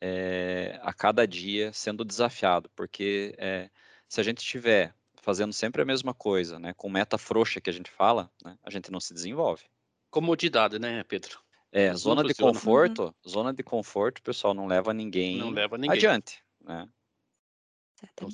é, 0.00 0.76
a 0.82 0.92
cada 0.92 1.24
dia 1.24 1.72
sendo 1.72 2.04
desafiado, 2.04 2.68
porque 2.74 3.36
é, 3.38 3.70
se 4.08 4.20
a 4.20 4.24
gente 4.24 4.38
estiver 4.38 4.92
fazendo 5.22 5.52
sempre 5.52 5.82
a 5.82 5.86
mesma 5.86 6.12
coisa, 6.12 6.58
né, 6.58 6.74
com 6.74 6.90
meta 6.90 7.16
frouxa 7.16 7.60
que 7.60 7.70
a 7.70 7.72
gente 7.72 7.92
fala, 7.92 8.28
né, 8.44 8.58
a 8.64 8.70
gente 8.70 8.90
não 8.90 8.98
se 8.98 9.14
desenvolve. 9.14 9.62
Comodidade, 10.10 10.80
né, 10.80 11.04
Pedro? 11.04 11.43
É, 11.76 11.92
zona 11.94 12.22
de 12.22 12.32
conforto, 12.34 13.02
uhum. 13.02 13.28
zona 13.28 13.52
de 13.52 13.64
conforto, 13.64 14.22
pessoal, 14.22 14.54
não 14.54 14.68
leva 14.68 14.94
ninguém, 14.94 15.38
não 15.38 15.50
leva 15.50 15.76
ninguém. 15.76 15.96
adiante, 15.96 16.40
né? 16.60 16.88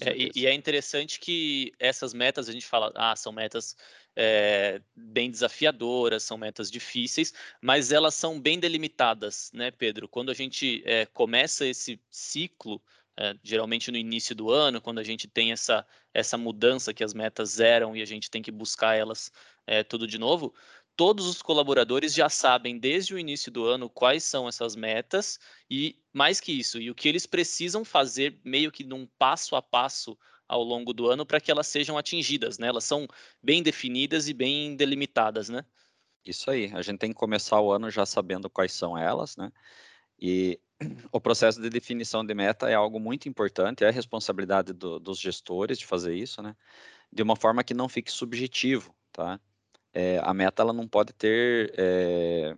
É, 0.02 0.14
e, 0.14 0.30
e, 0.34 0.46
é 0.46 0.52
interessante 0.52 1.18
que 1.18 1.72
essas 1.78 2.12
metas 2.12 2.50
a 2.50 2.52
gente 2.52 2.66
fala, 2.66 2.92
ah, 2.94 3.16
são 3.16 3.32
metas 3.32 3.74
é, 4.14 4.82
bem 4.94 5.30
desafiadoras, 5.30 6.22
são 6.22 6.36
metas 6.36 6.70
difíceis, 6.70 7.32
mas 7.62 7.92
elas 7.92 8.14
são 8.14 8.38
bem 8.38 8.58
delimitadas, 8.58 9.50
né, 9.54 9.70
Pedro? 9.70 10.06
Quando 10.06 10.30
a 10.30 10.34
gente 10.34 10.82
é, 10.84 11.06
começa 11.06 11.66
esse 11.66 11.98
ciclo, 12.10 12.82
é, 13.16 13.34
geralmente 13.42 13.90
no 13.90 13.96
início 13.96 14.34
do 14.34 14.50
ano, 14.50 14.80
quando 14.80 14.98
a 14.98 15.04
gente 15.04 15.28
tem 15.28 15.52
essa, 15.52 15.86
essa 16.12 16.36
mudança 16.36 16.92
que 16.92 17.04
as 17.04 17.14
metas 17.14 17.60
eram 17.60 17.96
e 17.96 18.02
a 18.02 18.06
gente 18.06 18.30
tem 18.30 18.42
que 18.42 18.50
buscar 18.50 18.96
elas 18.96 19.32
é, 19.66 19.84
tudo 19.84 20.06
de 20.06 20.18
novo, 20.18 20.52
todos 21.00 21.26
os 21.26 21.40
colaboradores 21.40 22.12
já 22.12 22.28
sabem 22.28 22.78
desde 22.78 23.14
o 23.14 23.18
início 23.18 23.50
do 23.50 23.64
ano 23.64 23.88
quais 23.88 24.22
são 24.22 24.46
essas 24.46 24.76
metas 24.76 25.40
e 25.70 25.98
mais 26.12 26.40
que 26.40 26.52
isso, 26.52 26.78
e 26.78 26.90
o 26.90 26.94
que 26.94 27.08
eles 27.08 27.24
precisam 27.24 27.86
fazer 27.86 28.38
meio 28.44 28.70
que 28.70 28.84
num 28.84 29.06
passo 29.18 29.56
a 29.56 29.62
passo 29.62 30.14
ao 30.46 30.62
longo 30.62 30.92
do 30.92 31.08
ano 31.08 31.24
para 31.24 31.40
que 31.40 31.50
elas 31.50 31.68
sejam 31.68 31.96
atingidas, 31.96 32.58
né? 32.58 32.66
Elas 32.66 32.84
são 32.84 33.08
bem 33.42 33.62
definidas 33.62 34.28
e 34.28 34.34
bem 34.34 34.76
delimitadas, 34.76 35.48
né? 35.48 35.64
Isso 36.22 36.50
aí, 36.50 36.70
a 36.74 36.82
gente 36.82 36.98
tem 36.98 37.12
que 37.12 37.18
começar 37.18 37.58
o 37.62 37.72
ano 37.72 37.90
já 37.90 38.04
sabendo 38.04 38.50
quais 38.50 38.72
são 38.72 38.98
elas, 38.98 39.38
né? 39.38 39.50
E 40.18 40.60
o 41.10 41.18
processo 41.18 41.62
de 41.62 41.70
definição 41.70 42.22
de 42.22 42.34
meta 42.34 42.68
é 42.68 42.74
algo 42.74 43.00
muito 43.00 43.26
importante, 43.26 43.84
é 43.84 43.90
responsabilidade 43.90 44.74
do, 44.74 45.00
dos 45.00 45.18
gestores 45.18 45.78
de 45.78 45.86
fazer 45.86 46.14
isso, 46.14 46.42
né? 46.42 46.54
De 47.10 47.22
uma 47.22 47.36
forma 47.36 47.64
que 47.64 47.72
não 47.72 47.88
fique 47.88 48.12
subjetivo, 48.12 48.94
tá? 49.10 49.40
É, 49.92 50.20
a 50.22 50.32
meta 50.32 50.62
ela 50.62 50.72
não 50.72 50.86
pode 50.86 51.12
ter 51.12 51.72
é, 51.76 52.56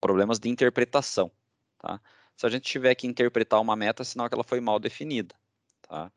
problemas 0.00 0.38
de 0.38 0.48
interpretação, 0.48 1.30
tá? 1.78 2.00
Se 2.36 2.46
a 2.46 2.48
gente 2.48 2.62
tiver 2.62 2.94
que 2.94 3.06
interpretar 3.06 3.60
uma 3.60 3.74
meta, 3.74 4.04
sinal 4.04 4.28
que 4.28 4.34
ela 4.34 4.44
foi 4.44 4.60
mal 4.60 4.78
definida, 4.78 5.34
tá? 5.82 6.12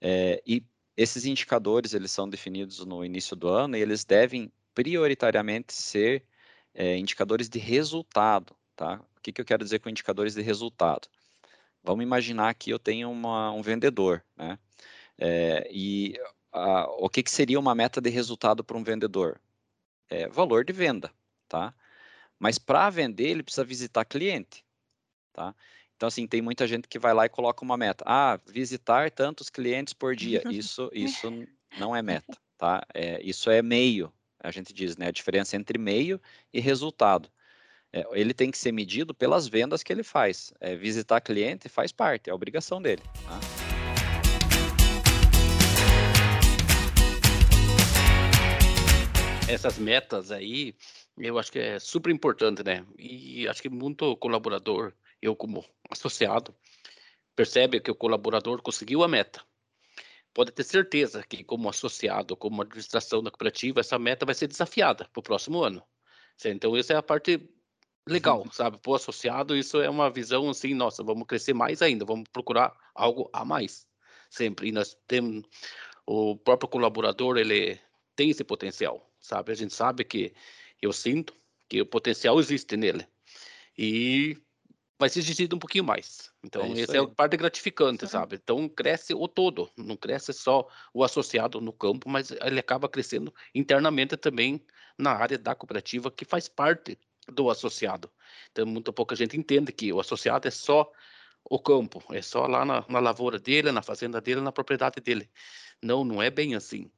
É, 0.00 0.42
e 0.46 0.62
esses 0.96 1.24
indicadores 1.24 1.94
eles 1.94 2.10
são 2.10 2.28
definidos 2.28 2.84
no 2.84 3.04
início 3.04 3.34
do 3.34 3.48
ano 3.48 3.76
e 3.76 3.80
eles 3.80 4.04
devem 4.04 4.52
prioritariamente 4.74 5.72
ser 5.72 6.24
é, 6.74 6.96
indicadores 6.98 7.48
de 7.48 7.58
resultado, 7.58 8.54
tá? 8.76 9.00
O 9.16 9.20
que, 9.22 9.32
que 9.32 9.40
eu 9.40 9.44
quero 9.44 9.64
dizer 9.64 9.78
com 9.78 9.88
indicadores 9.88 10.34
de 10.34 10.42
resultado? 10.42 11.08
Vamos 11.82 12.02
imaginar 12.02 12.54
que 12.54 12.70
eu 12.70 12.78
tenho 12.78 13.10
uma, 13.10 13.52
um 13.52 13.62
vendedor, 13.62 14.22
né? 14.36 14.58
É, 15.18 15.68
e 15.70 16.18
a, 16.52 16.86
o 16.98 17.08
que, 17.08 17.22
que 17.22 17.30
seria 17.30 17.58
uma 17.58 17.74
meta 17.74 18.00
de 18.00 18.10
resultado 18.10 18.64
para 18.64 18.76
um 18.76 18.84
vendedor? 18.84 19.40
É, 20.08 20.28
valor 20.28 20.64
de 20.64 20.72
venda, 20.72 21.10
tá? 21.48 21.74
Mas 22.38 22.58
para 22.58 22.90
vender, 22.90 23.28
ele 23.28 23.42
precisa 23.42 23.64
visitar 23.64 24.04
cliente, 24.04 24.64
tá? 25.32 25.54
Então, 25.96 26.08
assim, 26.08 26.26
tem 26.26 26.42
muita 26.42 26.66
gente 26.66 26.88
que 26.88 26.98
vai 26.98 27.14
lá 27.14 27.26
e 27.26 27.28
coloca 27.28 27.64
uma 27.64 27.76
meta. 27.76 28.04
Ah, 28.06 28.38
visitar 28.46 29.10
tantos 29.10 29.48
clientes 29.48 29.94
por 29.94 30.14
dia. 30.14 30.42
Isso, 30.50 30.90
isso 30.92 31.46
não 31.78 31.94
é 31.94 32.02
meta, 32.02 32.36
tá? 32.58 32.84
É, 32.92 33.22
isso 33.22 33.50
é 33.50 33.62
meio, 33.62 34.12
a 34.40 34.50
gente 34.50 34.72
diz, 34.72 34.96
né? 34.96 35.08
A 35.08 35.12
diferença 35.12 35.56
entre 35.56 35.78
meio 35.78 36.20
e 36.52 36.60
resultado. 36.60 37.30
É, 37.92 38.04
ele 38.12 38.34
tem 38.34 38.50
que 38.50 38.58
ser 38.58 38.72
medido 38.72 39.14
pelas 39.14 39.46
vendas 39.46 39.82
que 39.82 39.92
ele 39.92 40.02
faz. 40.02 40.52
É, 40.60 40.74
visitar 40.74 41.20
cliente 41.20 41.68
faz 41.68 41.92
parte, 41.92 42.28
é 42.28 42.32
a 42.32 42.34
obrigação 42.36 42.82
dele. 42.82 43.02
Tá? 43.24 43.63
Essas 49.46 49.78
metas 49.78 50.30
aí, 50.30 50.74
eu 51.18 51.38
acho 51.38 51.52
que 51.52 51.58
é 51.58 51.78
super 51.78 52.10
importante, 52.10 52.62
né? 52.62 52.86
E 52.98 53.46
acho 53.48 53.60
que 53.60 53.68
muito 53.68 54.16
colaborador, 54.16 54.92
eu 55.20 55.36
como 55.36 55.64
associado, 55.90 56.54
percebe 57.36 57.80
que 57.80 57.90
o 57.90 57.94
colaborador 57.94 58.62
conseguiu 58.62 59.02
a 59.02 59.08
meta 59.08 59.44
pode 60.34 60.50
ter 60.50 60.64
certeza 60.64 61.22
que, 61.22 61.44
como 61.44 61.68
associado, 61.68 62.36
como 62.36 62.60
administração 62.60 63.22
da 63.22 63.30
cooperativa, 63.30 63.80
essa 63.80 63.98
meta 63.98 64.26
vai 64.26 64.34
ser 64.34 64.48
desafiada 64.48 65.08
para 65.12 65.20
o 65.20 65.22
próximo 65.22 65.62
ano. 65.62 65.82
Então, 66.44 66.76
essa 66.76 66.92
é 66.92 66.96
a 66.96 67.02
parte 67.02 67.48
legal, 68.06 68.40
uhum. 68.40 68.50
sabe? 68.50 68.76
Para 68.78 68.90
o 68.90 68.94
associado, 68.96 69.56
isso 69.56 69.80
é 69.80 69.88
uma 69.88 70.10
visão 70.10 70.50
assim, 70.50 70.74
nossa, 70.74 71.04
vamos 71.04 71.26
crescer 71.26 71.54
mais 71.54 71.80
ainda, 71.80 72.04
vamos 72.04 72.28
procurar 72.30 72.76
algo 72.94 73.30
a 73.32 73.44
mais, 73.44 73.86
sempre. 74.28 74.68
E 74.68 74.72
nós 74.72 74.98
temos, 75.06 75.44
o 76.04 76.36
próprio 76.36 76.68
colaborador, 76.68 77.38
ele 77.38 77.80
tem 78.16 78.30
esse 78.30 78.42
potencial, 78.42 79.08
sabe? 79.24 79.52
A 79.52 79.54
gente 79.54 79.74
sabe 79.74 80.04
que, 80.04 80.34
eu 80.82 80.92
sinto 80.92 81.34
que 81.68 81.80
o 81.80 81.86
potencial 81.86 82.38
existe 82.38 82.76
nele. 82.76 83.06
E 83.76 84.36
vai 84.98 85.08
ser 85.08 85.20
exigido 85.20 85.56
um 85.56 85.58
pouquinho 85.58 85.82
mais. 85.82 86.30
Então, 86.44 86.62
é 86.62 86.82
essa 86.82 86.96
é 86.96 87.00
a 87.00 87.08
parte 87.08 87.36
gratificante, 87.36 88.06
sabe? 88.06 88.36
Então, 88.36 88.68
cresce 88.68 89.14
o 89.14 89.26
todo, 89.26 89.70
não 89.76 89.96
cresce 89.96 90.32
só 90.32 90.68
o 90.92 91.02
associado 91.02 91.60
no 91.60 91.72
campo, 91.72 92.08
mas 92.08 92.30
ele 92.30 92.60
acaba 92.60 92.88
crescendo 92.88 93.34
internamente 93.54 94.16
também 94.16 94.64
na 94.98 95.12
área 95.12 95.38
da 95.38 95.54
cooperativa, 95.54 96.10
que 96.10 96.24
faz 96.24 96.48
parte 96.48 96.98
do 97.26 97.48
associado. 97.48 98.10
Então, 98.52 98.66
muito 98.66 98.92
pouca 98.92 99.16
gente 99.16 99.36
entende 99.36 99.72
que 99.72 99.90
o 99.92 99.98
associado 99.98 100.46
é 100.46 100.50
só 100.50 100.92
o 101.48 101.58
campo, 101.58 102.02
é 102.10 102.20
só 102.22 102.46
lá 102.46 102.64
na, 102.64 102.84
na 102.88 103.00
lavoura 103.00 103.38
dele, 103.38 103.72
na 103.72 103.82
fazenda 103.82 104.20
dele, 104.20 104.42
na 104.42 104.52
propriedade 104.52 105.00
dele. 105.00 105.28
Não, 105.82 106.04
não 106.04 106.22
é 106.22 106.30
bem 106.30 106.54
assim. 106.54 106.90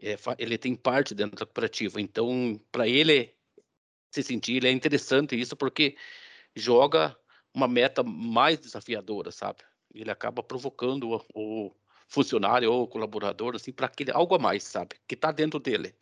É, 0.00 0.16
ele 0.38 0.58
tem 0.58 0.74
parte 0.74 1.14
dentro 1.14 1.36
da 1.36 1.46
cooperativa. 1.46 2.00
Então, 2.00 2.60
para 2.72 2.88
ele 2.88 3.34
se 4.10 4.22
sentir, 4.22 4.56
ele 4.56 4.68
é 4.68 4.72
interessante 4.72 5.38
isso, 5.38 5.56
porque 5.56 5.96
joga 6.54 7.16
uma 7.52 7.68
meta 7.68 8.02
mais 8.02 8.58
desafiadora, 8.58 9.30
sabe? 9.30 9.58
Ele 9.94 10.10
acaba 10.10 10.42
provocando 10.42 11.10
o, 11.10 11.24
o 11.34 11.76
funcionário 12.08 12.70
ou 12.72 12.82
o 12.82 12.88
colaborador 12.88 13.54
assim 13.54 13.72
para 13.72 13.86
aquele 13.86 14.10
algo 14.10 14.34
a 14.34 14.38
mais, 14.38 14.64
sabe? 14.64 14.96
Que 15.06 15.14
está 15.14 15.30
dentro 15.30 15.58
dele. 15.60 15.94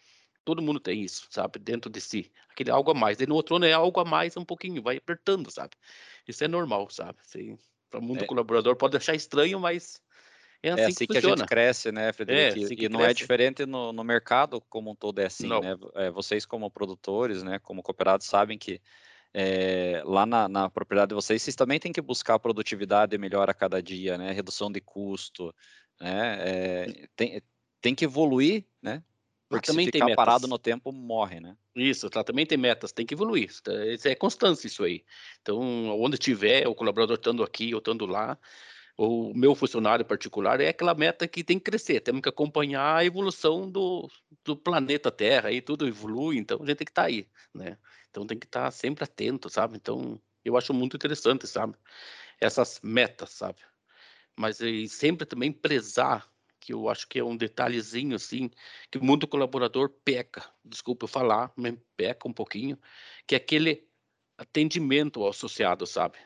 Todo 0.44 0.62
mundo 0.62 0.80
tem 0.80 1.02
isso, 1.02 1.26
sabe? 1.30 1.58
Dentro 1.58 1.90
de 1.90 2.00
si. 2.00 2.32
Aquele 2.48 2.70
algo 2.70 2.90
a 2.90 2.94
mais. 2.94 3.20
E 3.20 3.26
no 3.26 3.34
outro 3.34 3.56
ano 3.56 3.64
é 3.66 3.72
algo 3.72 4.00
a 4.00 4.04
mais 4.04 4.36
um 4.36 4.44
pouquinho, 4.44 4.82
vai 4.82 4.96
apertando, 4.96 5.50
sabe? 5.50 5.76
Isso 6.26 6.42
é 6.42 6.48
normal, 6.48 6.90
sabe? 6.90 7.18
Assim, 7.24 7.56
para 7.88 8.00
o 8.00 8.02
mundo 8.02 8.24
é. 8.24 8.26
colaborador 8.26 8.74
pode 8.76 8.96
achar 8.96 9.14
estranho, 9.14 9.60
mas 9.60 10.02
é, 10.62 10.70
assim, 10.72 10.82
é 10.82 10.86
assim 10.86 11.06
que, 11.06 11.06
que, 11.08 11.18
a 11.18 11.20
gente 11.20 11.44
cresce, 11.44 11.90
né, 11.90 12.12
Frederico? 12.12 12.60
É, 12.60 12.64
assim 12.64 12.74
e 12.78 12.88
não 12.88 13.00
é 13.00 13.04
cresce. 13.04 13.10
é 13.10 13.14
diferente 13.14 13.66
no, 13.66 13.92
no, 13.92 14.04
mercado 14.04 14.60
como 14.68 14.90
um 14.90 14.94
todo, 14.94 15.18
é 15.18 15.26
assim, 15.26 15.46
não. 15.46 15.60
né? 15.60 15.76
É, 15.94 16.10
vocês 16.10 16.46
como 16.46 16.70
produtores, 16.70 17.42
né, 17.42 17.58
como 17.58 17.82
cooperados, 17.82 18.26
sabem 18.26 18.56
que 18.56 18.80
é, 19.34 20.02
lá 20.04 20.26
na, 20.26 20.48
na, 20.48 20.70
propriedade 20.70 21.08
de 21.08 21.14
vocês, 21.14 21.42
vocês 21.42 21.56
também 21.56 21.80
têm 21.80 21.92
que 21.92 22.00
buscar 22.00 22.38
produtividade 22.38 23.16
melhor 23.16 23.48
a 23.48 23.54
cada 23.54 23.82
dia, 23.82 24.18
né? 24.18 24.30
Redução 24.30 24.70
de 24.70 24.80
custo, 24.80 25.54
né? 26.00 26.36
É, 26.40 27.08
tem, 27.16 27.42
tem 27.80 27.94
que 27.94 28.04
evoluir, 28.04 28.64
né? 28.80 29.02
Porque 29.48 29.66
também 29.66 29.86
se 29.86 29.92
ficar 29.92 30.14
parado 30.14 30.46
no 30.46 30.58
tempo, 30.58 30.92
morre, 30.92 31.40
né? 31.40 31.56
Isso, 31.74 32.08
tá, 32.08 32.24
também 32.24 32.46
tem 32.46 32.56
metas, 32.56 32.92
tem 32.92 33.04
que 33.04 33.14
evoluir. 33.14 33.50
Isso 33.50 34.08
é 34.08 34.14
constância 34.14 34.66
isso 34.66 34.82
aí. 34.82 35.04
Então, 35.40 35.58
onde 36.00 36.16
tiver, 36.16 36.66
o 36.66 36.74
colaborador 36.74 37.16
estando 37.16 37.42
aqui 37.42 37.74
ou 37.74 37.78
estando 37.78 38.06
lá, 38.06 38.38
o 38.96 39.32
meu 39.34 39.54
funcionário 39.54 40.04
particular 40.04 40.60
é 40.60 40.68
aquela 40.68 40.94
meta 40.94 41.26
que 41.26 41.42
tem 41.42 41.58
que 41.58 41.64
crescer, 41.64 42.00
temos 42.00 42.20
que 42.20 42.28
acompanhar 42.28 42.96
a 42.96 43.04
evolução 43.04 43.70
do, 43.70 44.08
do 44.44 44.56
planeta 44.56 45.10
Terra, 45.10 45.48
aí 45.48 45.60
tudo 45.62 45.88
evolui, 45.88 46.36
então 46.38 46.58
a 46.62 46.66
gente 46.66 46.78
tem 46.78 46.84
que 46.84 46.90
estar 46.92 47.02
tá 47.02 47.08
aí, 47.08 47.28
né? 47.54 47.78
Então 48.10 48.26
tem 48.26 48.38
que 48.38 48.46
estar 48.46 48.64
tá 48.64 48.70
sempre 48.70 49.04
atento, 49.04 49.48
sabe? 49.48 49.76
Então 49.76 50.20
eu 50.44 50.56
acho 50.56 50.74
muito 50.74 50.96
interessante, 50.96 51.46
sabe? 51.46 51.74
Essas 52.40 52.80
metas, 52.82 53.30
sabe? 53.30 53.60
Mas 54.36 54.60
e 54.60 54.88
sempre 54.88 55.26
também 55.26 55.52
prezar, 55.52 56.30
que 56.60 56.72
eu 56.72 56.88
acho 56.88 57.08
que 57.08 57.18
é 57.18 57.24
um 57.24 57.36
detalhezinho 57.36 58.14
assim, 58.14 58.50
que 58.90 58.98
muito 58.98 59.26
colaborador 59.26 59.90
peca, 60.04 60.44
desculpa 60.64 61.04
eu 61.04 61.08
falar, 61.08 61.52
mas 61.56 61.74
peca 61.96 62.28
um 62.28 62.32
pouquinho, 62.32 62.78
que 63.26 63.34
é 63.34 63.38
aquele 63.38 63.88
atendimento 64.38 65.22
ao 65.22 65.30
associado, 65.30 65.86
sabe? 65.86 66.18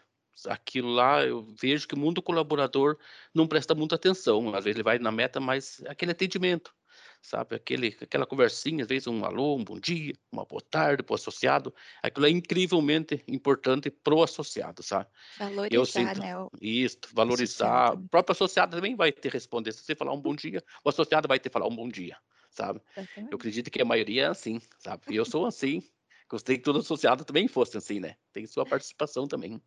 Aquilo 0.45 0.89
lá 0.91 1.25
eu 1.25 1.43
vejo 1.59 1.89
que 1.89 1.95
o 1.95 1.99
mundo 1.99 2.21
colaborador 2.21 2.99
não 3.33 3.47
presta 3.47 3.75
muita 3.75 3.95
atenção. 3.95 4.55
Às 4.55 4.65
vezes 4.65 4.77
ele 4.77 4.83
vai 4.83 4.99
na 4.99 5.11
meta, 5.11 5.41
mas 5.41 5.83
aquele 5.87 6.13
atendimento, 6.13 6.75
sabe? 7.23 7.57
Aquele, 7.57 7.97
aquela 8.01 8.27
conversinha, 8.27 8.83
às 8.83 8.89
vezes 8.89 9.07
um 9.07 9.25
alô, 9.25 9.57
um 9.57 9.65
bom 9.65 9.79
dia, 9.79 10.13
uma 10.31 10.45
boa 10.45 10.61
tarde 10.61 11.03
para 11.03 11.13
o 11.13 11.15
associado. 11.15 11.75
Aquilo 12.03 12.27
é 12.27 12.31
incrivelmente 12.31 13.25
importante 13.27 13.91
para 13.91 14.15
o 14.15 14.23
associado, 14.23 14.83
sabe? 14.83 15.09
Valorizar, 15.39 15.75
eu 15.75 15.87
sinto, 15.87 16.21
né? 16.21 16.37
O... 16.37 16.51
Isso, 16.61 16.99
valorizar. 17.13 17.95
O 17.95 18.09
próprio 18.09 18.33
associado 18.33 18.77
também 18.77 18.95
vai 18.95 19.13
ter 19.13 19.33
responder. 19.33 19.73
Se 19.73 19.85
você 19.85 19.95
falar 19.95 20.13
um 20.13 20.21
bom 20.21 20.35
dia, 20.35 20.63
o 20.85 20.89
associado 20.89 21.29
vai 21.29 21.39
ter 21.39 21.51
falar 21.51 21.67
um 21.67 21.77
bom 21.77 21.89
dia, 21.89 22.17
sabe? 22.51 22.81
Exatamente. 22.97 23.33
Eu 23.33 23.37
acredito 23.37 23.71
que 23.71 23.81
a 23.81 23.87
maioria 23.87 24.25
é 24.25 24.27
assim, 24.27 24.61
sabe? 24.79 25.03
Eu 25.09 25.25
sou 25.25 25.47
assim. 25.47 25.83
Gostei 26.29 26.59
que 26.59 26.65
todo 26.65 26.81
associado 26.81 27.25
também 27.25 27.47
fosse 27.47 27.77
assim, 27.77 28.01
né? 28.01 28.17
Tem 28.33 28.47
sua 28.47 28.67
participação 28.67 29.29
também. 29.29 29.63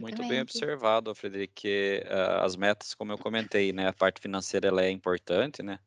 Muito 0.00 0.26
bem 0.26 0.40
observado, 0.40 1.14
Frederico, 1.14 1.54
que 1.54 2.02
uh, 2.06 2.44
as 2.44 2.56
metas, 2.56 2.94
como 2.94 3.12
eu 3.12 3.18
comentei, 3.18 3.72
né, 3.72 3.88
a 3.88 3.92
parte 3.92 4.20
financeira 4.20 4.68
ela 4.68 4.82
é 4.82 4.90
importante, 4.90 5.62
né, 5.62 5.78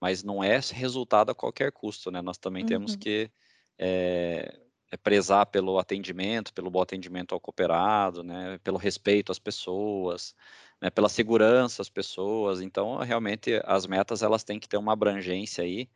mas 0.00 0.22
não 0.24 0.42
é 0.42 0.60
resultado 0.72 1.30
a 1.30 1.34
qualquer 1.34 1.72
custo, 1.72 2.10
né, 2.10 2.22
nós 2.22 2.38
também 2.38 2.62
uhum. 2.62 2.68
temos 2.68 2.96
que 2.96 3.30
é, 3.78 4.60
prezar 5.02 5.46
pelo 5.46 5.78
atendimento, 5.78 6.52
pelo 6.52 6.70
bom 6.70 6.82
atendimento 6.82 7.34
ao 7.34 7.40
cooperado, 7.40 8.22
né, 8.24 8.58
pelo 8.64 8.78
respeito 8.78 9.30
às 9.32 9.38
pessoas, 9.38 10.34
né, 10.82 10.90
pela 10.90 11.08
segurança 11.08 11.82
às 11.82 11.90
pessoas, 11.90 12.60
então, 12.60 12.98
realmente, 12.98 13.60
as 13.64 13.86
metas, 13.86 14.22
elas 14.22 14.44
têm 14.44 14.58
que 14.58 14.68
ter 14.68 14.76
uma 14.76 14.92
abrangência 14.92 15.62
aí, 15.64 15.88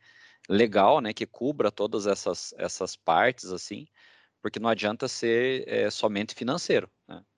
legal, 0.49 1.01
né, 1.01 1.13
que 1.13 1.25
cubra 1.25 1.71
todas 1.71 2.07
essas, 2.07 2.53
essas 2.57 2.95
partes, 2.95 3.51
assim, 3.51 3.85
porque 4.41 4.59
não 4.59 4.69
adianta 4.69 5.07
ser 5.07 5.67
é, 5.67 5.89
somente 5.89 6.35
financeiro. 6.35 6.89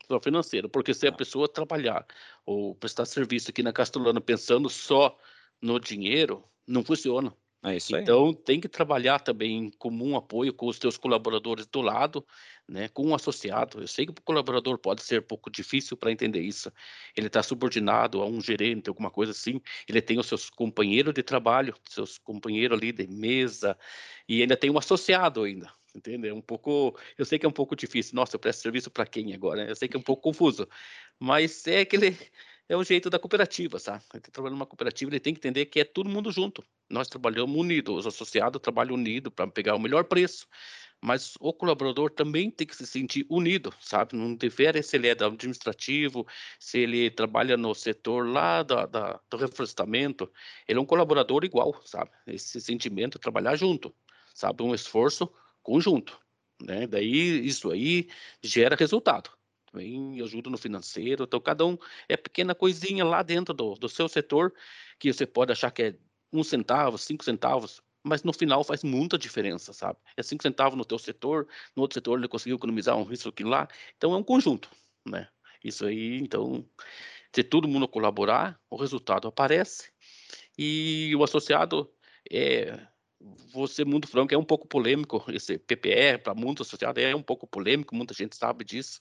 Só 0.09 0.19
financeiro, 0.21 0.69
porque 0.69 0.93
se 0.93 1.07
a 1.07 1.11
pessoa 1.11 1.49
trabalhar 1.49 2.05
ou 2.45 2.73
prestar 2.75 3.05
serviço 3.05 3.49
aqui 3.49 3.61
na 3.61 3.73
Castellana 3.73 4.21
pensando 4.21 4.69
só 4.69 5.17
no 5.61 5.79
dinheiro, 5.79 6.43
não 6.65 6.83
funciona. 6.83 7.35
É. 7.63 7.77
Então 8.01 8.33
tem 8.33 8.61
que 8.61 8.69
trabalhar 8.69 9.19
também 9.19 9.57
em 9.57 9.71
comum 9.71 10.15
apoio 10.15 10.53
com 10.53 10.67
os 10.67 10.77
teus 10.79 10.95
colaboradores 10.95 11.65
do 11.65 11.81
lado, 11.81 12.25
né, 12.67 12.87
com 12.89 13.07
um 13.07 13.15
associado. 13.15 13.81
Eu 13.81 13.87
sei 13.87 14.05
que 14.05 14.11
o 14.11 14.21
colaborador 14.23 14.77
pode 14.77 15.01
ser 15.01 15.19
um 15.19 15.23
pouco 15.23 15.49
difícil 15.49 15.97
para 15.97 16.11
entender 16.11 16.39
isso. 16.39 16.71
Ele 17.15 17.27
está 17.27 17.41
subordinado 17.43 18.21
a 18.21 18.25
um 18.25 18.39
gerente, 18.39 18.87
alguma 18.87 19.09
coisa 19.09 19.31
assim. 19.31 19.59
Ele 19.87 20.01
tem 20.01 20.19
os 20.19 20.27
seus 20.27 20.49
companheiros 20.49 21.13
de 21.13 21.23
trabalho, 21.23 21.75
seus 21.89 22.17
companheiros 22.17 22.77
ali 22.77 22.91
de 22.91 23.07
mesa, 23.07 23.77
e 24.29 24.41
ainda 24.41 24.55
tem 24.55 24.69
um 24.69 24.77
associado 24.77 25.43
ainda. 25.43 25.71
Entende? 25.97 26.27
É 26.27 26.33
um 26.33 26.41
pouco, 26.41 26.97
eu 27.17 27.25
sei 27.25 27.39
que 27.39 27.45
é 27.45 27.49
um 27.49 27.51
pouco 27.51 27.75
difícil. 27.75 28.15
Nossa, 28.15 28.35
eu 28.35 28.39
presto 28.39 28.61
serviço 28.61 28.89
para 28.91 29.05
quem 29.05 29.33
agora? 29.33 29.67
Eu 29.67 29.75
sei 29.75 29.87
que 29.87 29.97
é 29.97 29.99
um 29.99 30.03
pouco 30.03 30.21
confuso, 30.31 30.67
mas 31.19 31.65
é 31.67 31.81
aquele 31.81 32.17
é 32.69 32.75
o 32.75 32.83
jeito 32.83 33.09
da 33.09 33.17
cooperativa, 33.17 33.79
sabe? 33.79 34.03
Ele 34.13 34.21
trabalhando 34.23 34.57
numa 34.57 34.65
cooperativa, 34.65 35.09
ele 35.09 35.21
tem 35.21 35.33
que 35.33 35.39
entender 35.39 35.65
que 35.67 35.79
é 35.79 35.85
todo 35.85 36.09
mundo 36.09 36.31
junto. 36.31 36.63
Nós 36.89 37.07
trabalhamos 37.07 37.55
unidos, 37.57 37.99
os 37.99 38.07
associados 38.07 38.61
trabalham 38.61 38.95
unidos 38.95 39.31
para 39.33 39.47
pegar 39.47 39.73
o 39.75 39.79
melhor 39.79 40.03
preço 40.03 40.47
mas 41.01 41.35
o 41.39 41.53
colaborador 41.53 42.09
também 42.09 42.49
tem 42.49 42.65
que 42.65 42.75
se 42.75 42.85
sentir 42.85 43.25
unido, 43.29 43.73
sabe? 43.79 44.15
Não 44.15 44.35
difere 44.35 44.81
se 44.81 44.95
ele 44.97 45.07
é 45.07 45.11
administrativo, 45.11 46.25
se 46.59 46.79
ele 46.79 47.11
trabalha 47.11 47.55
no 47.55 47.73
setor 47.75 48.27
lá 48.27 48.63
da, 48.63 48.85
da, 48.85 49.19
do 49.29 49.37
reflorestamento, 49.37 50.31
ele 50.67 50.79
é 50.79 50.81
um 50.81 50.85
colaborador 50.85 51.45
igual, 51.45 51.79
sabe? 51.85 52.09
Esse 52.25 52.59
sentimento, 52.59 53.19
trabalhar 53.19 53.55
junto, 53.55 53.93
sabe? 54.33 54.63
Um 54.63 54.73
esforço 54.73 55.31
conjunto, 55.68 56.18
né? 56.61 56.88
Daí, 56.88 57.45
isso 57.45 57.70
aí 57.70 58.07
gera 58.41 58.74
resultado. 58.74 59.30
Também 59.70 60.22
ajuda 60.22 60.49
no 60.49 60.57
financeiro, 60.57 61.26
então 61.26 61.41
cada 61.41 61.65
um 61.65 61.78
é 62.07 62.15
pequena 62.15 62.55
coisinha 62.55 63.03
lá 63.03 63.22
dentro 63.22 63.53
do, 63.53 63.76
do 63.76 63.89
seu 63.89 64.07
setor 64.07 64.53
que 64.97 65.11
você 65.11 65.28
pode 65.28 65.51
achar 65.51 65.70
que 65.72 65.84
é 65.84 65.95
um 66.32 66.41
centavo, 66.41 66.97
cinco 66.97 67.24
centavos, 67.24 67.82
mas 68.01 68.24
no 68.24 68.32
final 68.32 68.63
faz 68.63 68.82
muita 68.82 69.18
diferença, 69.18 69.74
sabe? 69.74 69.99
É 70.15 70.24
cinco 70.24 70.41
centavos 70.41 70.78
no 70.78 70.86
teu 70.86 70.97
setor, 70.97 71.47
no 71.76 71.82
outro 71.82 71.95
setor 71.95 72.18
ele 72.18 72.30
conseguiu 72.30 72.55
economizar 72.55 72.95
um 72.95 73.03
risco 73.03 73.28
aqui 73.28 73.43
lá, 73.43 73.68
então 73.97 74.13
é 74.13 74.18
um 74.18 74.24
conjunto, 74.24 74.70
né? 75.05 75.28
Isso 75.61 75.86
aí, 75.86 76.18
então, 76.18 76.65
se 77.36 77.43
todo 77.43 77.68
mundo 77.68 77.89
colaborar, 77.89 78.57
o 78.70 78.78
resultado 78.78 79.28
aparece 79.28 79.91
e 80.57 81.13
o 81.15 81.24
associado 81.26 81.91
é 82.32 82.88
vou 83.20 83.68
ser 83.68 83.86
muito 83.86 84.07
franco, 84.07 84.34
é 84.34 84.38
um 84.38 84.43
pouco 84.43 84.68
polêmico 84.68 85.24
esse 85.30 85.57
PPR 85.57 86.20
para 86.22 86.36
muitos 86.36 86.68
associados 86.68 87.01
é 87.01 87.15
um 87.15 87.24
pouco 87.24 87.47
polêmico, 87.47 87.95
muita 87.95 88.13
gente 88.13 88.36
sabe 88.36 88.63
disso, 88.63 88.99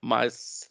mas 0.00 0.70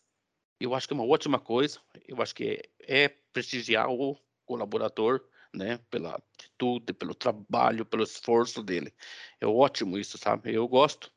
eu 0.59 0.75
acho 0.75 0.87
que 0.87 0.93
é 0.93 0.97
uma 0.97 1.05
ótima 1.05 1.39
coisa, 1.39 1.79
eu 2.07 2.21
acho 2.21 2.35
que 2.35 2.61
é, 2.87 3.05
é 3.05 3.09
prestigiar 3.31 3.89
o 3.89 4.17
colaborador 4.45 5.21
né? 5.53 5.79
Pela 5.89 6.15
atitude, 6.15 6.93
pelo 6.93 7.13
trabalho, 7.13 7.85
pelo 7.85 8.03
esforço 8.03 8.63
dele. 8.63 8.93
É 9.39 9.45
ótimo 9.45 9.97
isso, 9.97 10.17
sabe? 10.17 10.53
Eu 10.53 10.67
gosto 10.67 11.11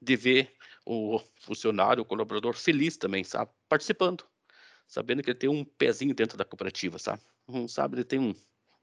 de 0.00 0.16
ver 0.16 0.54
o 0.86 1.20
funcionário, 1.40 2.02
o 2.02 2.06
colaborador 2.06 2.54
feliz 2.54 2.96
também, 2.96 3.24
sabe? 3.24 3.50
Participando, 3.68 4.24
sabendo 4.86 5.22
que 5.22 5.30
ele 5.30 5.38
tem 5.38 5.50
um 5.50 5.64
pezinho 5.64 6.14
dentro 6.14 6.36
da 6.38 6.44
cooperativa, 6.44 6.98
sabe? 6.98 7.22
Um, 7.48 7.66
sabe, 7.66 7.96
ele 7.96 8.04
tem 8.04 8.18
um, 8.18 8.34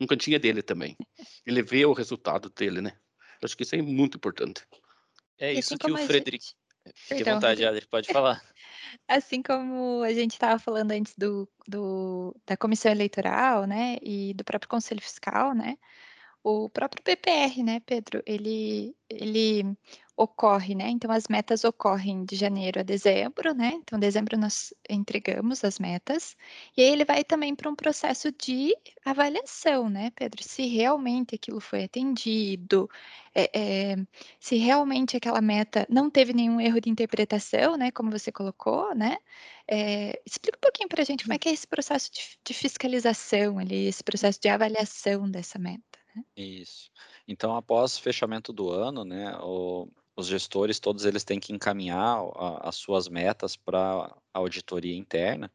um 0.02 0.08
cantinho 0.08 0.40
dele 0.40 0.64
também. 0.64 0.98
Ele 1.46 1.62
vê 1.62 1.86
o 1.86 1.94
resultado 1.94 2.50
dele, 2.50 2.82
né? 2.82 2.92
Eu 3.42 3.46
acho 3.46 3.56
que 3.56 3.64
isso 3.64 3.76
é 3.76 3.82
muito 3.82 4.18
importante. 4.18 4.66
É 5.38 5.54
isso 5.54 5.76
assim 5.76 5.78
que 5.78 5.92
o 5.92 5.98
Frederico. 6.06 6.44
Gente... 6.44 6.56
Fique 6.96 7.30
à 7.30 7.36
vontade, 7.36 7.64
Adri, 7.64 7.86
pode 7.88 8.12
falar. 8.12 8.42
Assim 9.08 9.42
como 9.42 10.02
a 10.02 10.12
gente 10.12 10.34
estava 10.34 10.58
falando 10.58 10.92
antes 10.92 11.14
do, 11.16 11.48
do, 11.68 12.36
da 12.46 12.58
comissão 12.58 12.92
eleitoral, 12.92 13.66
né, 13.66 13.98
e 14.02 14.34
do 14.34 14.44
próprio 14.44 14.68
Conselho 14.68 15.00
Fiscal, 15.00 15.54
né, 15.54 15.78
o 16.44 16.70
próprio 16.70 17.04
PPR, 17.04 17.64
né, 17.64 17.80
Pedro, 17.86 18.24
ele, 18.26 18.96
ele 19.10 19.78
ocorre, 20.22 20.76
né? 20.76 20.90
Então 20.90 21.10
as 21.12 21.28
metas 21.28 21.64
ocorrem 21.64 22.24
de 22.26 22.36
janeiro 22.36 22.80
a 22.80 22.84
dezembro, 22.84 23.54
né? 23.54 23.72
Então 23.76 24.00
dezembro 24.00 24.38
nós 24.38 24.74
entregamos 24.90 25.64
as 25.64 25.80
metas 25.80 26.36
e 26.78 26.82
aí 26.82 26.90
ele 26.90 27.06
vai 27.06 27.24
também 27.24 27.56
para 27.56 27.70
um 27.70 27.76
processo 27.76 28.32
de 28.32 28.76
avaliação, 29.06 29.90
né, 29.90 30.12
Pedro? 30.16 30.44
Se 30.44 30.68
realmente 30.68 31.36
aquilo 31.36 31.60
foi 31.60 31.86
atendido, 31.86 32.90
é, 33.34 33.50
é, 33.94 33.96
se 34.40 34.58
realmente 34.58 35.18
aquela 35.18 35.42
meta 35.42 35.88
não 35.90 36.10
teve 36.10 36.34
nenhum 36.34 36.60
erro 36.62 36.80
de 36.82 36.90
interpretação, 36.90 37.76
né? 37.78 37.92
Como 37.92 38.12
você 38.12 38.32
colocou, 38.32 38.94
né? 38.96 39.18
É, 39.68 40.22
explica 40.26 40.58
um 40.58 40.62
pouquinho 40.62 40.90
para 40.90 41.02
a 41.02 41.06
gente 41.06 41.24
como 41.24 41.34
é 41.34 41.40
que 41.40 41.50
é 41.50 41.54
esse 41.54 41.68
processo 41.68 42.12
de, 42.12 42.22
de 42.46 42.54
fiscalização 42.54 43.58
ali, 43.60 43.88
esse 43.88 44.04
processo 44.04 44.40
de 44.40 44.50
avaliação 44.50 45.30
dessa 45.30 45.58
meta. 45.60 45.91
Né? 46.16 46.24
Isso. 46.36 46.92
Então, 47.28 47.56
após 47.56 47.98
fechamento 47.98 48.52
do 48.54 48.70
ano, 48.70 49.04
né, 49.06 49.38
o, 49.42 49.88
os 50.16 50.28
gestores 50.28 50.80
todos 50.80 51.06
eles 51.06 51.24
têm 51.24 51.40
que 51.40 51.54
encaminhar 51.54 52.20
a, 52.36 52.70
as 52.70 52.76
suas 52.76 53.08
metas 53.08 53.56
para 53.56 53.80
a 54.34 54.40
auditoria 54.40 54.96
interna 54.96 55.52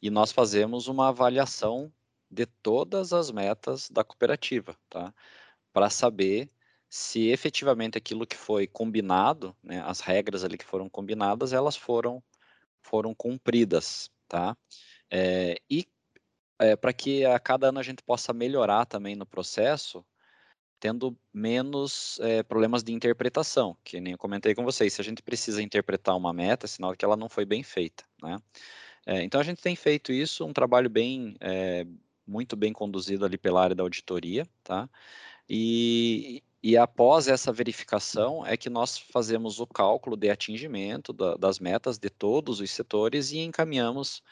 e 0.00 0.10
nós 0.10 0.32
fazemos 0.32 0.88
uma 0.88 1.08
avaliação 1.08 1.92
de 2.30 2.46
todas 2.46 3.12
as 3.12 3.30
metas 3.30 3.88
da 3.90 4.02
cooperativa, 4.02 4.76
tá? 4.88 5.14
Para 5.72 5.90
saber 5.90 6.50
se 6.88 7.28
efetivamente 7.28 7.98
aquilo 7.98 8.26
que 8.26 8.36
foi 8.36 8.66
combinado, 8.66 9.56
né, 9.62 9.82
as 9.82 10.00
regras 10.00 10.44
ali 10.44 10.58
que 10.58 10.64
foram 10.64 10.88
combinadas, 10.90 11.52
elas 11.52 11.76
foram 11.76 12.22
foram 12.82 13.14
cumpridas, 13.14 14.10
tá? 14.28 14.56
É, 15.10 15.56
e 15.70 15.86
é, 16.62 16.76
para 16.76 16.92
que 16.92 17.24
a 17.24 17.38
cada 17.40 17.68
ano 17.68 17.80
a 17.80 17.82
gente 17.82 18.02
possa 18.02 18.32
melhorar 18.32 18.86
também 18.86 19.16
no 19.16 19.26
processo, 19.26 20.04
tendo 20.78 21.16
menos 21.34 22.18
é, 22.20 22.42
problemas 22.42 22.84
de 22.84 22.92
interpretação, 22.92 23.76
que 23.84 24.00
nem 24.00 24.12
eu 24.12 24.18
comentei 24.18 24.54
com 24.54 24.64
vocês. 24.64 24.92
Se 24.92 25.00
a 25.00 25.04
gente 25.04 25.22
precisa 25.22 25.60
interpretar 25.60 26.16
uma 26.16 26.32
meta, 26.32 26.66
é 26.66 26.68
sinal 26.68 26.94
que 26.94 27.04
ela 27.04 27.16
não 27.16 27.28
foi 27.28 27.44
bem 27.44 27.62
feita, 27.62 28.04
né? 28.22 28.38
É, 29.04 29.22
então 29.24 29.40
a 29.40 29.44
gente 29.44 29.60
tem 29.60 29.74
feito 29.74 30.12
isso, 30.12 30.46
um 30.46 30.52
trabalho 30.52 30.88
bem, 30.88 31.34
é, 31.40 31.84
muito 32.24 32.54
bem 32.54 32.72
conduzido 32.72 33.24
ali 33.24 33.36
pela 33.36 33.62
área 33.62 33.74
da 33.74 33.82
auditoria, 33.82 34.46
tá? 34.62 34.88
E, 35.48 36.42
e 36.62 36.76
após 36.76 37.26
essa 37.26 37.52
verificação 37.52 38.46
é 38.46 38.56
que 38.56 38.70
nós 38.70 38.96
fazemos 38.98 39.58
o 39.58 39.66
cálculo 39.66 40.16
de 40.16 40.30
atingimento 40.30 41.12
da, 41.12 41.34
das 41.34 41.58
metas 41.58 41.98
de 41.98 42.08
todos 42.08 42.60
os 42.60 42.70
setores 42.70 43.32
e 43.32 43.38
encaminhamos 43.40 44.22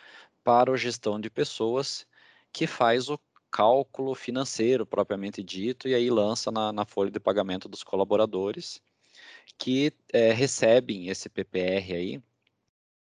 para 0.45 0.73
a 0.73 0.77
gestão 0.77 1.21
de 1.21 1.29
pessoas 1.29 2.07
que 2.53 2.67
faz 2.67 3.09
o 3.09 3.19
cálculo 3.51 4.15
financeiro 4.15 4.87
propriamente 4.87 5.43
dito, 5.43 5.89
e 5.89 5.95
aí 5.95 6.11
lança 6.11 6.51
na, 6.51 6.73
na 6.73 6.85
folha 6.85 7.11
de 7.11 7.21
pagamento 7.21 7.69
dos 7.69 7.83
colaboradores, 7.83 8.81
que 9.59 9.93
é, 10.13 10.33
recebem 10.33 11.09
esse 11.09 11.29
PPR 11.29 11.95
aí, 11.95 12.23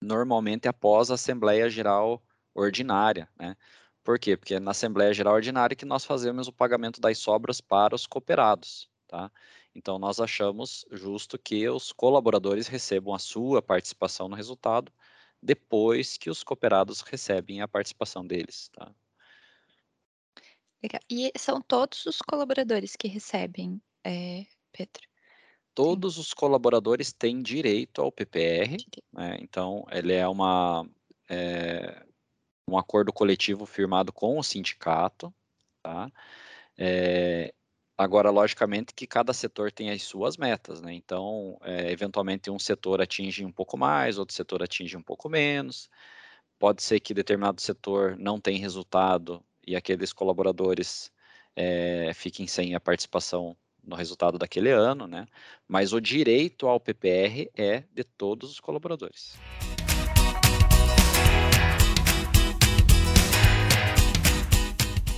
normalmente 0.00 0.68
após 0.68 1.10
a 1.10 1.14
Assembleia 1.14 1.68
Geral 1.68 2.22
Ordinária, 2.54 3.28
né? 3.38 3.56
Por 4.04 4.18
quê? 4.20 4.36
Porque 4.36 4.54
é 4.54 4.60
na 4.60 4.70
Assembleia 4.70 5.12
Geral 5.12 5.34
Ordinária 5.34 5.74
que 5.76 5.84
nós 5.84 6.04
fazemos 6.04 6.46
o 6.46 6.52
pagamento 6.52 7.00
das 7.00 7.18
sobras 7.18 7.60
para 7.60 7.94
os 7.94 8.06
cooperados, 8.06 8.88
tá? 9.08 9.30
Então, 9.74 9.98
nós 9.98 10.20
achamos 10.20 10.86
justo 10.92 11.38
que 11.38 11.68
os 11.68 11.92
colaboradores 11.92 12.68
recebam 12.68 13.14
a 13.14 13.18
sua 13.18 13.60
participação 13.60 14.28
no 14.28 14.36
resultado 14.36 14.92
depois 15.42 16.16
que 16.16 16.30
os 16.30 16.42
cooperados 16.42 17.00
recebem 17.02 17.60
a 17.60 17.68
participação 17.68 18.26
deles, 18.26 18.68
tá? 18.72 18.94
Legal. 20.82 21.00
E 21.10 21.32
são 21.38 21.60
todos 21.60 22.06
os 22.06 22.18
colaboradores 22.18 22.94
que 22.96 23.08
recebem, 23.08 23.80
é, 24.04 24.44
Pedro? 24.72 25.02
Todos 25.74 26.16
os 26.16 26.32
colaboradores 26.32 27.12
têm 27.12 27.42
direito 27.42 28.00
ao 28.00 28.10
PPR, 28.10 28.76
né? 29.12 29.36
então 29.40 29.84
ele 29.90 30.14
é 30.14 30.26
uma 30.26 30.88
é, 31.28 32.02
um 32.68 32.78
acordo 32.78 33.12
coletivo 33.12 33.66
firmado 33.66 34.12
com 34.12 34.38
o 34.38 34.42
sindicato, 34.42 35.32
tá? 35.82 36.10
É, 36.78 37.54
agora, 37.96 38.30
logicamente, 38.30 38.94
que 38.94 39.06
cada 39.06 39.32
setor 39.32 39.72
tem 39.72 39.90
as 39.90 40.02
suas 40.02 40.36
metas, 40.36 40.80
né? 40.80 40.92
Então, 40.92 41.58
é, 41.62 41.90
eventualmente 41.90 42.50
um 42.50 42.58
setor 42.58 43.00
atinge 43.00 43.44
um 43.44 43.52
pouco 43.52 43.76
mais, 43.78 44.18
outro 44.18 44.34
setor 44.34 44.62
atinge 44.62 44.96
um 44.96 45.02
pouco 45.02 45.28
menos. 45.28 45.88
Pode 46.58 46.82
ser 46.82 47.00
que 47.00 47.14
determinado 47.14 47.60
setor 47.60 48.16
não 48.18 48.40
tem 48.40 48.58
resultado 48.58 49.44
e 49.66 49.74
aqueles 49.74 50.12
colaboradores 50.12 51.10
é, 51.54 52.12
fiquem 52.14 52.46
sem 52.46 52.74
a 52.74 52.80
participação 52.80 53.56
no 53.82 53.96
resultado 53.96 54.38
daquele 54.38 54.70
ano, 54.70 55.06
né? 55.06 55.26
Mas 55.66 55.92
o 55.92 56.00
direito 56.00 56.66
ao 56.66 56.80
PPR 56.80 57.50
é 57.56 57.84
de 57.92 58.04
todos 58.04 58.50
os 58.50 58.60
colaboradores. 58.60 59.38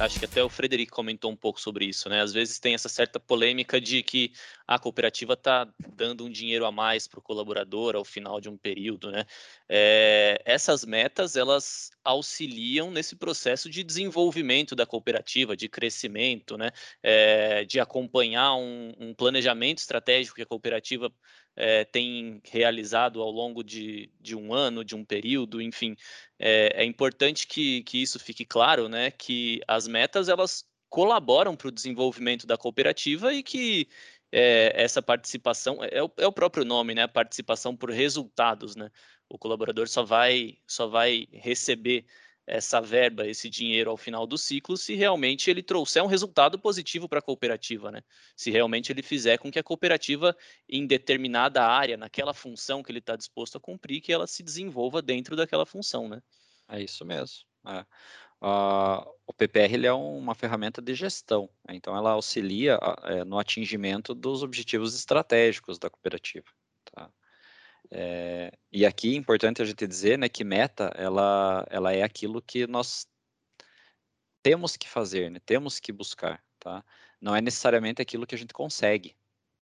Acho 0.00 0.20
que 0.20 0.26
até 0.26 0.44
o 0.44 0.48
Frederico 0.48 0.94
comentou 0.94 1.28
um 1.28 1.36
pouco 1.36 1.60
sobre 1.60 1.84
isso, 1.84 2.08
né? 2.08 2.20
Às 2.20 2.32
vezes 2.32 2.60
tem 2.60 2.72
essa 2.72 2.88
certa 2.88 3.18
polêmica 3.18 3.80
de 3.80 4.00
que 4.00 4.32
a 4.64 4.78
cooperativa 4.78 5.32
está 5.32 5.66
dando 5.96 6.24
um 6.24 6.30
dinheiro 6.30 6.64
a 6.64 6.70
mais 6.70 7.08
para 7.08 7.18
o 7.18 7.22
colaborador 7.22 7.96
ao 7.96 8.04
final 8.04 8.40
de 8.40 8.48
um 8.48 8.56
período, 8.56 9.10
né? 9.10 9.24
É, 9.68 10.40
essas 10.44 10.84
metas 10.84 11.34
elas 11.34 11.90
auxiliam 12.04 12.92
nesse 12.92 13.16
processo 13.16 13.68
de 13.68 13.82
desenvolvimento 13.82 14.76
da 14.76 14.86
cooperativa, 14.86 15.56
de 15.56 15.68
crescimento, 15.68 16.56
né? 16.56 16.70
É, 17.02 17.64
de 17.64 17.80
acompanhar 17.80 18.54
um, 18.54 18.92
um 19.00 19.12
planejamento 19.12 19.78
estratégico 19.78 20.36
que 20.36 20.42
a 20.42 20.46
cooperativa 20.46 21.12
é, 21.60 21.84
tem 21.84 22.40
realizado 22.44 23.20
ao 23.20 23.30
longo 23.32 23.64
de, 23.64 24.08
de 24.20 24.36
um 24.36 24.54
ano, 24.54 24.84
de 24.84 24.94
um 24.94 25.04
período, 25.04 25.60
enfim, 25.60 25.96
é, 26.38 26.82
é 26.82 26.84
importante 26.84 27.48
que, 27.48 27.82
que 27.82 28.00
isso 28.00 28.16
fique 28.20 28.44
claro, 28.44 28.88
né? 28.88 29.10
Que 29.10 29.60
as 29.66 29.88
metas 29.88 30.28
elas 30.28 30.64
colaboram 30.88 31.56
para 31.56 31.66
o 31.68 31.72
desenvolvimento 31.72 32.46
da 32.46 32.56
cooperativa 32.56 33.34
e 33.34 33.42
que 33.42 33.88
é, 34.30 34.72
essa 34.76 35.02
participação 35.02 35.78
é 35.82 36.00
o, 36.02 36.10
é 36.18 36.26
o, 36.28 36.32
próprio 36.32 36.64
nome, 36.64 36.94
né? 36.94 37.08
Participação 37.08 37.76
por 37.76 37.90
resultados, 37.90 38.76
né? 38.76 38.88
O 39.28 39.36
colaborador 39.36 39.88
só 39.88 40.04
vai 40.04 40.58
só 40.64 40.86
vai 40.86 41.26
receber 41.32 42.06
essa 42.48 42.80
verba, 42.80 43.26
esse 43.26 43.48
dinheiro 43.50 43.90
ao 43.90 43.96
final 43.96 44.26
do 44.26 44.38
ciclo, 44.38 44.76
se 44.76 44.94
realmente 44.94 45.50
ele 45.50 45.62
trouxer 45.62 46.02
um 46.02 46.06
resultado 46.06 46.58
positivo 46.58 47.08
para 47.08 47.18
a 47.18 47.22
cooperativa, 47.22 47.92
né? 47.92 48.02
Se 48.36 48.50
realmente 48.50 48.90
ele 48.90 49.02
fizer 49.02 49.38
com 49.38 49.50
que 49.50 49.58
a 49.58 49.62
cooperativa, 49.62 50.36
em 50.68 50.86
determinada 50.86 51.64
área, 51.64 51.96
naquela 51.96 52.32
função 52.32 52.82
que 52.82 52.90
ele 52.90 52.98
está 52.98 53.14
disposto 53.16 53.58
a 53.58 53.60
cumprir, 53.60 54.00
que 54.00 54.12
ela 54.12 54.26
se 54.26 54.42
desenvolva 54.42 55.02
dentro 55.02 55.36
daquela 55.36 55.66
função, 55.66 56.08
né? 56.08 56.22
É 56.68 56.80
isso 56.82 57.04
mesmo. 57.04 57.44
É. 57.66 57.84
Uh, 58.40 59.04
o 59.26 59.32
PPR 59.32 59.74
ele 59.74 59.86
é 59.86 59.92
uma 59.92 60.34
ferramenta 60.34 60.80
de 60.80 60.94
gestão, 60.94 61.50
né? 61.66 61.74
então 61.74 61.96
ela 61.96 62.12
auxilia 62.12 62.78
uh, 62.78 63.24
no 63.24 63.36
atingimento 63.36 64.14
dos 64.14 64.44
objetivos 64.44 64.94
estratégicos 64.94 65.76
da 65.76 65.90
cooperativa. 65.90 66.46
É, 67.90 68.52
e 68.70 68.84
aqui 68.84 69.14
é 69.14 69.16
importante 69.16 69.62
a 69.62 69.64
gente 69.64 69.86
dizer 69.86 70.18
né, 70.18 70.28
que 70.28 70.44
meta 70.44 70.92
ela, 70.94 71.66
ela 71.70 71.92
é 71.92 72.02
aquilo 72.02 72.42
que 72.42 72.66
nós 72.66 73.06
temos 74.42 74.76
que 74.76 74.88
fazer, 74.88 75.30
né, 75.30 75.40
temos 75.44 75.80
que 75.80 75.92
buscar. 75.92 76.42
Tá? 76.58 76.84
Não 77.20 77.34
é 77.34 77.40
necessariamente 77.40 78.02
aquilo 78.02 78.26
que 78.26 78.34
a 78.34 78.38
gente 78.38 78.52
consegue. 78.52 79.16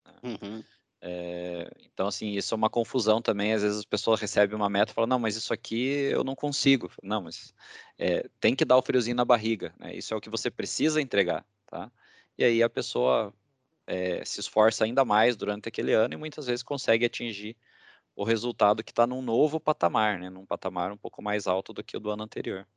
Né? 0.06 0.14
Uhum. 0.24 0.64
É, 1.02 1.72
então, 1.86 2.08
assim, 2.08 2.32
isso 2.32 2.54
é 2.54 2.58
uma 2.58 2.70
confusão 2.70 3.22
também. 3.22 3.54
Às 3.54 3.62
vezes 3.62 3.80
as 3.80 3.86
pessoas 3.86 4.20
recebem 4.20 4.56
uma 4.56 4.70
meta 4.70 4.92
e 4.92 4.96
falam, 4.96 5.08
não, 5.08 5.20
mas 5.20 5.36
isso 5.36 5.54
aqui 5.54 6.10
eu 6.12 6.24
não 6.24 6.36
consigo. 6.36 6.92
Não, 7.02 7.22
mas 7.22 7.54
é, 7.98 8.28
tem 8.40 8.56
que 8.56 8.66
dar 8.66 8.78
o 8.78 8.82
friozinho 8.82 9.16
na 9.16 9.24
barriga. 9.24 9.74
Né? 9.80 9.96
Isso 9.96 10.14
é 10.14 10.18
o 10.18 10.22
que 10.22 10.30
você 10.30 10.52
precisa 10.52 11.02
entregar. 11.02 11.46
Tá? 11.68 11.92
E 12.38 12.44
aí 12.44 12.62
a 12.64 12.70
pessoa 12.70 13.34
é, 13.88 14.24
se 14.26 14.40
esforça 14.40 14.84
ainda 14.84 15.06
mais 15.06 15.36
durante 15.36 15.70
aquele 15.70 15.94
ano 15.94 16.14
e 16.14 16.18
muitas 16.18 16.48
vezes 16.48 16.64
consegue 16.64 17.06
atingir 17.06 17.56
o 18.20 18.26
resultado 18.26 18.84
que 18.84 18.92
está 18.92 19.08
num 19.08 19.22
novo 19.22 19.62
patamar, 19.62 20.20
né? 20.20 20.30
num 20.30 20.46
patamar 20.46 20.92
um 20.92 20.98
pouco 20.98 21.22
mais 21.22 21.48
alto 21.48 21.72
do 21.72 21.82
que 21.82 21.96
o 21.96 22.02
do 22.02 22.12
ano 22.12 22.24
anterior. 22.24 22.68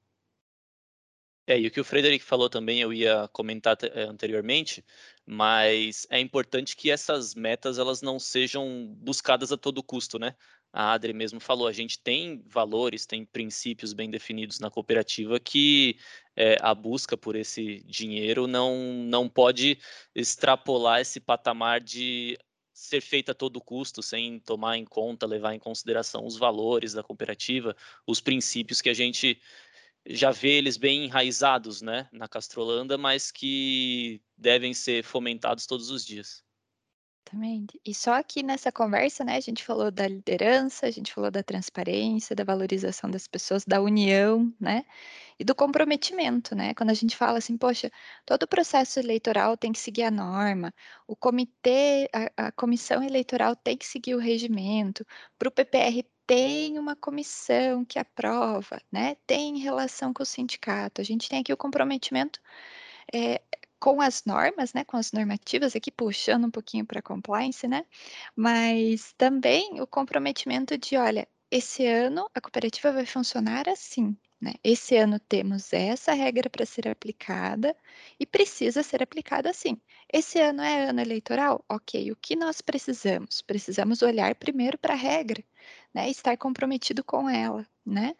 É, 1.44 1.58
e 1.58 1.66
o 1.66 1.70
que 1.72 1.80
o 1.80 1.84
Frederic 1.84 2.24
falou 2.24 2.48
também 2.48 2.80
eu 2.80 2.92
ia 2.92 3.26
comentar 3.32 3.76
eh, 3.82 4.02
anteriormente, 4.04 4.84
mas 5.26 6.06
é 6.08 6.20
importante 6.20 6.76
que 6.76 6.92
essas 6.92 7.34
metas 7.34 7.76
elas 7.76 8.00
não 8.00 8.20
sejam 8.20 8.94
buscadas 9.00 9.50
a 9.50 9.56
todo 9.56 9.82
custo, 9.82 10.16
né? 10.16 10.36
A 10.72 10.92
Adri 10.92 11.12
mesmo 11.12 11.40
falou, 11.40 11.66
a 11.66 11.72
gente 11.72 11.98
tem 11.98 12.40
valores, 12.46 13.04
tem 13.04 13.24
princípios 13.24 13.92
bem 13.92 14.08
definidos 14.08 14.60
na 14.60 14.70
cooperativa 14.70 15.40
que 15.40 15.98
é, 16.36 16.56
a 16.60 16.72
busca 16.72 17.16
por 17.16 17.34
esse 17.34 17.82
dinheiro 17.82 18.46
não, 18.46 18.76
não 18.76 19.28
pode 19.28 19.76
extrapolar 20.14 21.00
esse 21.00 21.18
patamar 21.18 21.80
de 21.80 22.38
ser 22.82 23.00
feita 23.00 23.32
a 23.32 23.34
todo 23.34 23.60
custo, 23.60 24.02
sem 24.02 24.40
tomar 24.40 24.76
em 24.76 24.84
conta, 24.84 25.26
levar 25.26 25.54
em 25.54 25.58
consideração 25.58 26.26
os 26.26 26.36
valores 26.36 26.92
da 26.92 27.02
cooperativa, 27.02 27.76
os 28.06 28.20
princípios 28.20 28.80
que 28.80 28.90
a 28.90 28.94
gente 28.94 29.40
já 30.04 30.32
vê 30.32 30.58
eles 30.58 30.76
bem 30.76 31.04
enraizados 31.04 31.80
né, 31.80 32.08
na 32.12 32.26
Castrolanda, 32.28 32.98
mas 32.98 33.30
que 33.30 34.20
devem 34.36 34.74
ser 34.74 35.04
fomentados 35.04 35.66
todos 35.66 35.90
os 35.90 36.04
dias. 36.04 36.44
Exatamente. 37.24 37.80
E 37.86 37.94
só 37.94 38.14
aqui 38.14 38.42
nessa 38.42 38.72
conversa, 38.72 39.24
né, 39.24 39.36
a 39.36 39.40
gente 39.40 39.64
falou 39.64 39.90
da 39.90 40.06
liderança, 40.08 40.86
a 40.86 40.90
gente 40.90 41.12
falou 41.14 41.30
da 41.30 41.42
transparência, 41.42 42.34
da 42.36 42.44
valorização 42.44 43.10
das 43.10 43.28
pessoas, 43.28 43.64
da 43.64 43.80
união, 43.80 44.52
né, 44.60 44.84
e 45.42 45.44
do 45.44 45.56
comprometimento, 45.56 46.54
né? 46.54 46.72
Quando 46.74 46.90
a 46.90 46.94
gente 46.94 47.16
fala 47.16 47.38
assim, 47.38 47.56
poxa, 47.58 47.90
todo 48.24 48.44
o 48.44 48.48
processo 48.48 49.00
eleitoral 49.00 49.56
tem 49.56 49.72
que 49.72 49.78
seguir 49.80 50.04
a 50.04 50.10
norma, 50.10 50.72
o 51.06 51.16
comitê, 51.16 52.08
a, 52.12 52.46
a 52.46 52.52
comissão 52.52 53.02
eleitoral 53.02 53.56
tem 53.56 53.76
que 53.76 53.84
seguir 53.84 54.14
o 54.14 54.18
regimento, 54.20 55.04
para 55.36 55.48
o 55.48 55.52
PPR 55.52 56.04
tem 56.26 56.78
uma 56.78 56.94
comissão 56.94 57.84
que 57.84 57.98
aprova, 57.98 58.80
né? 58.90 59.16
Tem 59.26 59.58
relação 59.58 60.14
com 60.14 60.22
o 60.22 60.26
sindicato. 60.26 61.00
A 61.00 61.04
gente 61.04 61.28
tem 61.28 61.40
aqui 61.40 61.52
o 61.52 61.56
comprometimento 61.56 62.40
é, 63.12 63.42
com 63.80 64.00
as 64.00 64.24
normas, 64.24 64.72
né, 64.74 64.84
com 64.84 64.96
as 64.96 65.12
normativas, 65.12 65.74
aqui 65.74 65.90
puxando 65.90 66.46
um 66.46 66.50
pouquinho 66.50 66.86
para 66.86 67.02
compliance, 67.02 67.66
né, 67.66 67.84
mas 68.36 69.12
também 69.18 69.80
o 69.80 69.86
comprometimento 69.88 70.78
de, 70.78 70.96
olha, 70.96 71.26
esse 71.50 71.86
ano 71.86 72.30
a 72.34 72.40
cooperativa 72.40 72.92
vai 72.92 73.06
funcionar 73.06 73.68
assim, 73.68 74.16
né? 74.42 74.54
Esse 74.64 74.96
ano 74.96 75.20
temos 75.20 75.72
essa 75.72 76.12
regra 76.12 76.50
para 76.50 76.66
ser 76.66 76.88
aplicada 76.88 77.76
e 78.18 78.26
precisa 78.26 78.82
ser 78.82 79.00
aplicada 79.00 79.48
assim. 79.48 79.80
Esse 80.12 80.40
ano 80.40 80.60
é 80.62 80.88
ano 80.88 81.00
eleitoral? 81.00 81.64
Ok, 81.68 82.10
o 82.10 82.16
que 82.16 82.34
nós 82.34 82.60
precisamos? 82.60 83.40
Precisamos 83.40 84.02
olhar 84.02 84.34
primeiro 84.34 84.76
para 84.76 84.94
a 84.94 84.96
regra, 84.96 85.44
né? 85.94 86.10
Estar 86.10 86.36
comprometido 86.36 87.04
com 87.04 87.30
ela, 87.30 87.64
né? 87.86 88.16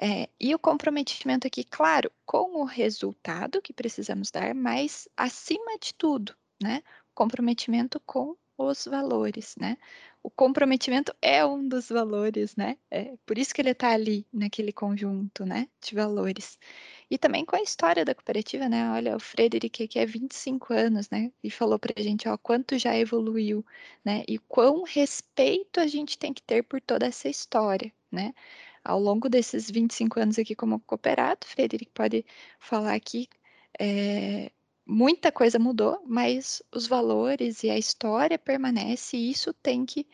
É, 0.00 0.30
e 0.40 0.54
o 0.54 0.58
comprometimento 0.58 1.46
aqui, 1.46 1.62
claro, 1.62 2.10
com 2.24 2.62
o 2.62 2.64
resultado 2.64 3.60
que 3.60 3.74
precisamos 3.74 4.30
dar, 4.30 4.54
mas 4.54 5.06
acima 5.14 5.78
de 5.78 5.92
tudo, 5.92 6.34
né? 6.62 6.82
Comprometimento 7.14 8.00
com 8.00 8.34
os 8.56 8.86
valores, 8.86 9.54
né? 9.60 9.76
O 10.26 10.30
comprometimento 10.30 11.14
é 11.22 11.46
um 11.46 11.68
dos 11.68 11.88
valores, 11.88 12.56
né? 12.56 12.76
É 12.90 13.16
por 13.24 13.38
isso 13.38 13.54
que 13.54 13.62
ele 13.62 13.70
está 13.70 13.92
ali 13.92 14.26
naquele 14.32 14.72
conjunto, 14.72 15.46
né, 15.46 15.68
de 15.80 15.94
valores. 15.94 16.58
E 17.08 17.16
também 17.16 17.44
com 17.44 17.54
a 17.54 17.62
história 17.62 18.04
da 18.04 18.12
cooperativa, 18.12 18.68
né? 18.68 18.90
Olha, 18.90 19.14
o 19.14 19.20
Frederic 19.20 19.84
aqui 19.84 20.00
é 20.00 20.04
25 20.04 20.72
anos, 20.72 21.08
né? 21.10 21.30
E 21.44 21.48
falou 21.48 21.78
para 21.78 21.94
a 21.96 22.02
gente, 22.02 22.28
ó, 22.28 22.36
quanto 22.36 22.76
já 22.76 22.96
evoluiu, 22.98 23.64
né? 24.04 24.24
E 24.26 24.36
quão 24.38 24.82
respeito 24.82 25.78
a 25.78 25.86
gente 25.86 26.18
tem 26.18 26.32
que 26.34 26.42
ter 26.42 26.64
por 26.64 26.80
toda 26.80 27.06
essa 27.06 27.28
história, 27.28 27.92
né? 28.10 28.34
Ao 28.84 28.98
longo 28.98 29.28
desses 29.28 29.70
25 29.70 30.18
anos 30.18 30.38
aqui 30.40 30.56
como 30.56 30.80
cooperado, 30.80 31.46
Frederic 31.46 31.92
pode 31.94 32.26
falar 32.58 32.94
aqui, 32.94 33.28
é, 33.78 34.50
muita 34.86 35.32
coisa 35.32 35.58
mudou, 35.58 36.02
mas 36.06 36.62
os 36.72 36.86
valores 36.86 37.64
e 37.64 37.70
a 37.70 37.78
história 37.78 38.38
permanece 38.38 39.16
e 39.16 39.30
isso 39.30 39.52
tem 39.52 39.84
que 39.84 40.06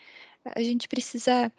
a 0.45 0.63
gente 0.63 0.89
precisa 0.89 1.53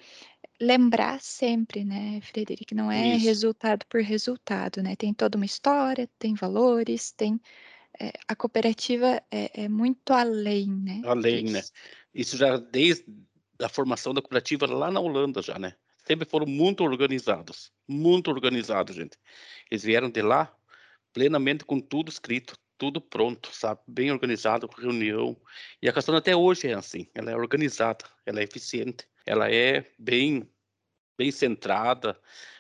lembrar 0.60 1.22
sempre, 1.22 1.84
né, 1.84 2.20
Frederico, 2.22 2.76
não 2.76 2.92
é 2.92 3.16
isso. 3.16 3.26
resultado 3.26 3.86
por 3.88 4.02
resultado, 4.02 4.82
né? 4.82 4.96
Tem 4.96 5.14
toda 5.14 5.38
uma 5.38 5.46
história, 5.46 6.10
tem 6.20 6.34
valores, 6.34 7.12
tem 7.12 7.40
é, 8.00 8.12
a 8.28 8.36
cooperativa 8.36 9.22
é, 9.32 9.64
é, 9.64 9.70
muito 9.70 10.12
além, 10.14 10.68
né? 10.68 11.02
Além, 11.06 11.46
né? 11.46 11.62
Isso 12.14 12.38
já 12.38 12.58
desde 12.58 13.06
a 13.60 13.70
formação 13.70 14.14
da 14.14 14.22
cooperativa 14.22 14.66
lá 14.66 14.92
na 14.92 15.00
Holanda 15.00 15.42
já, 15.42 15.58
né? 15.58 15.76
Sempre 16.06 16.28
foram 16.28 16.46
muito 16.46 16.84
organizados, 16.84 17.72
muito 17.88 18.30
organizados, 18.30 18.96
gente. 18.96 19.18
Eles 19.72 19.84
vieram 19.84 20.10
de 20.10 20.22
lá 20.22 20.54
plenamente 21.14 21.64
com 21.64 21.80
tudo 21.80 22.10
escrito, 22.10 22.58
tudo 22.84 23.00
pronto, 23.00 23.50
sabe? 23.54 23.80
Bem 23.88 24.12
organizado, 24.12 24.70
reunião. 24.78 25.38
E 25.82 25.88
a 25.88 25.94
questão 25.94 26.14
até 26.18 26.36
hoje 26.36 26.68
é 26.68 26.74
assim, 26.74 27.08
ela 27.16 27.32
é 27.32 27.36
organizada, 27.36 28.04
ela 28.26 28.42
é 28.42 28.44
eficiente, 28.44 29.08
ela 29.26 29.50
é 29.50 29.90
bem, 29.98 30.50
bem 31.18 31.32
centrada, 31.32 32.20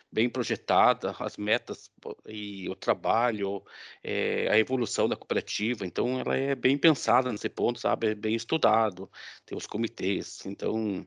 bem 0.09 0.29
projetada, 0.29 1.13
as 1.19 1.35
metas 1.35 1.91
e 2.25 2.69
o 2.69 2.75
trabalho, 2.75 3.61
é, 4.01 4.47
a 4.49 4.57
evolução 4.57 5.09
da 5.09 5.17
cooperativa. 5.17 5.85
Então, 5.85 6.17
ela 6.17 6.37
é 6.37 6.55
bem 6.55 6.77
pensada 6.77 7.29
nesse 7.29 7.49
ponto, 7.49 7.81
sabe? 7.81 8.11
É 8.11 8.15
bem 8.15 8.33
estudado, 8.35 9.11
tem 9.45 9.57
os 9.57 9.67
comitês. 9.67 10.45
Então, 10.45 11.05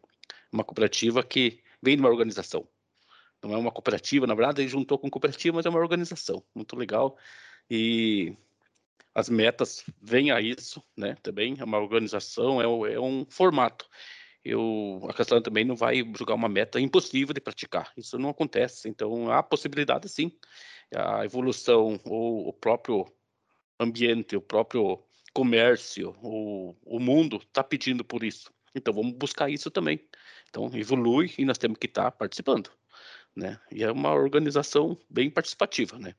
uma 0.52 0.62
cooperativa 0.62 1.22
que 1.22 1.62
vem 1.82 1.96
de 1.96 2.02
uma 2.02 2.10
organização. 2.10 2.68
Não 3.42 3.54
é 3.54 3.56
uma 3.56 3.72
cooperativa, 3.72 4.26
na 4.26 4.34
verdade, 4.34 4.60
ele 4.60 4.68
juntou 4.68 4.98
com 4.98 5.08
cooperativa, 5.08 5.56
mas 5.56 5.64
é 5.64 5.70
uma 5.70 5.78
organização. 5.78 6.44
Muito 6.54 6.76
legal. 6.76 7.16
E 7.70 8.36
as 9.16 9.30
metas 9.30 9.82
vêm 10.02 10.30
a 10.30 10.42
isso, 10.42 10.84
né? 10.94 11.16
Também 11.22 11.56
é 11.58 11.64
uma 11.64 11.78
organização, 11.78 12.60
é, 12.60 12.92
é 12.92 13.00
um 13.00 13.24
formato. 13.30 13.88
Eu, 14.44 15.00
a 15.08 15.14
questão 15.14 15.40
também 15.40 15.64
não 15.64 15.74
vai 15.74 16.04
julgar 16.14 16.34
uma 16.34 16.50
meta 16.50 16.78
impossível 16.78 17.32
de 17.32 17.40
praticar. 17.40 17.90
Isso 17.96 18.18
não 18.18 18.28
acontece. 18.28 18.90
Então, 18.90 19.30
há 19.32 19.42
possibilidade, 19.42 20.06
sim. 20.10 20.30
A 20.94 21.24
evolução, 21.24 21.98
ou 22.04 22.46
o 22.46 22.52
próprio 22.52 23.06
ambiente, 23.80 24.36
o 24.36 24.42
próprio 24.42 25.02
comércio, 25.32 26.14
o, 26.22 26.76
o 26.84 27.00
mundo 27.00 27.38
está 27.38 27.64
pedindo 27.64 28.04
por 28.04 28.22
isso. 28.22 28.52
Então, 28.74 28.92
vamos 28.92 29.14
buscar 29.14 29.48
isso 29.48 29.70
também. 29.70 29.98
Então, 30.50 30.70
evolui 30.74 31.32
e 31.38 31.44
nós 31.46 31.56
temos 31.56 31.78
que 31.78 31.86
estar 31.86 32.04
tá 32.04 32.10
participando, 32.10 32.70
né? 33.34 33.58
E 33.72 33.82
é 33.82 33.90
uma 33.90 34.12
organização 34.12 34.94
bem 35.08 35.30
participativa, 35.30 35.98
né? 35.98 36.14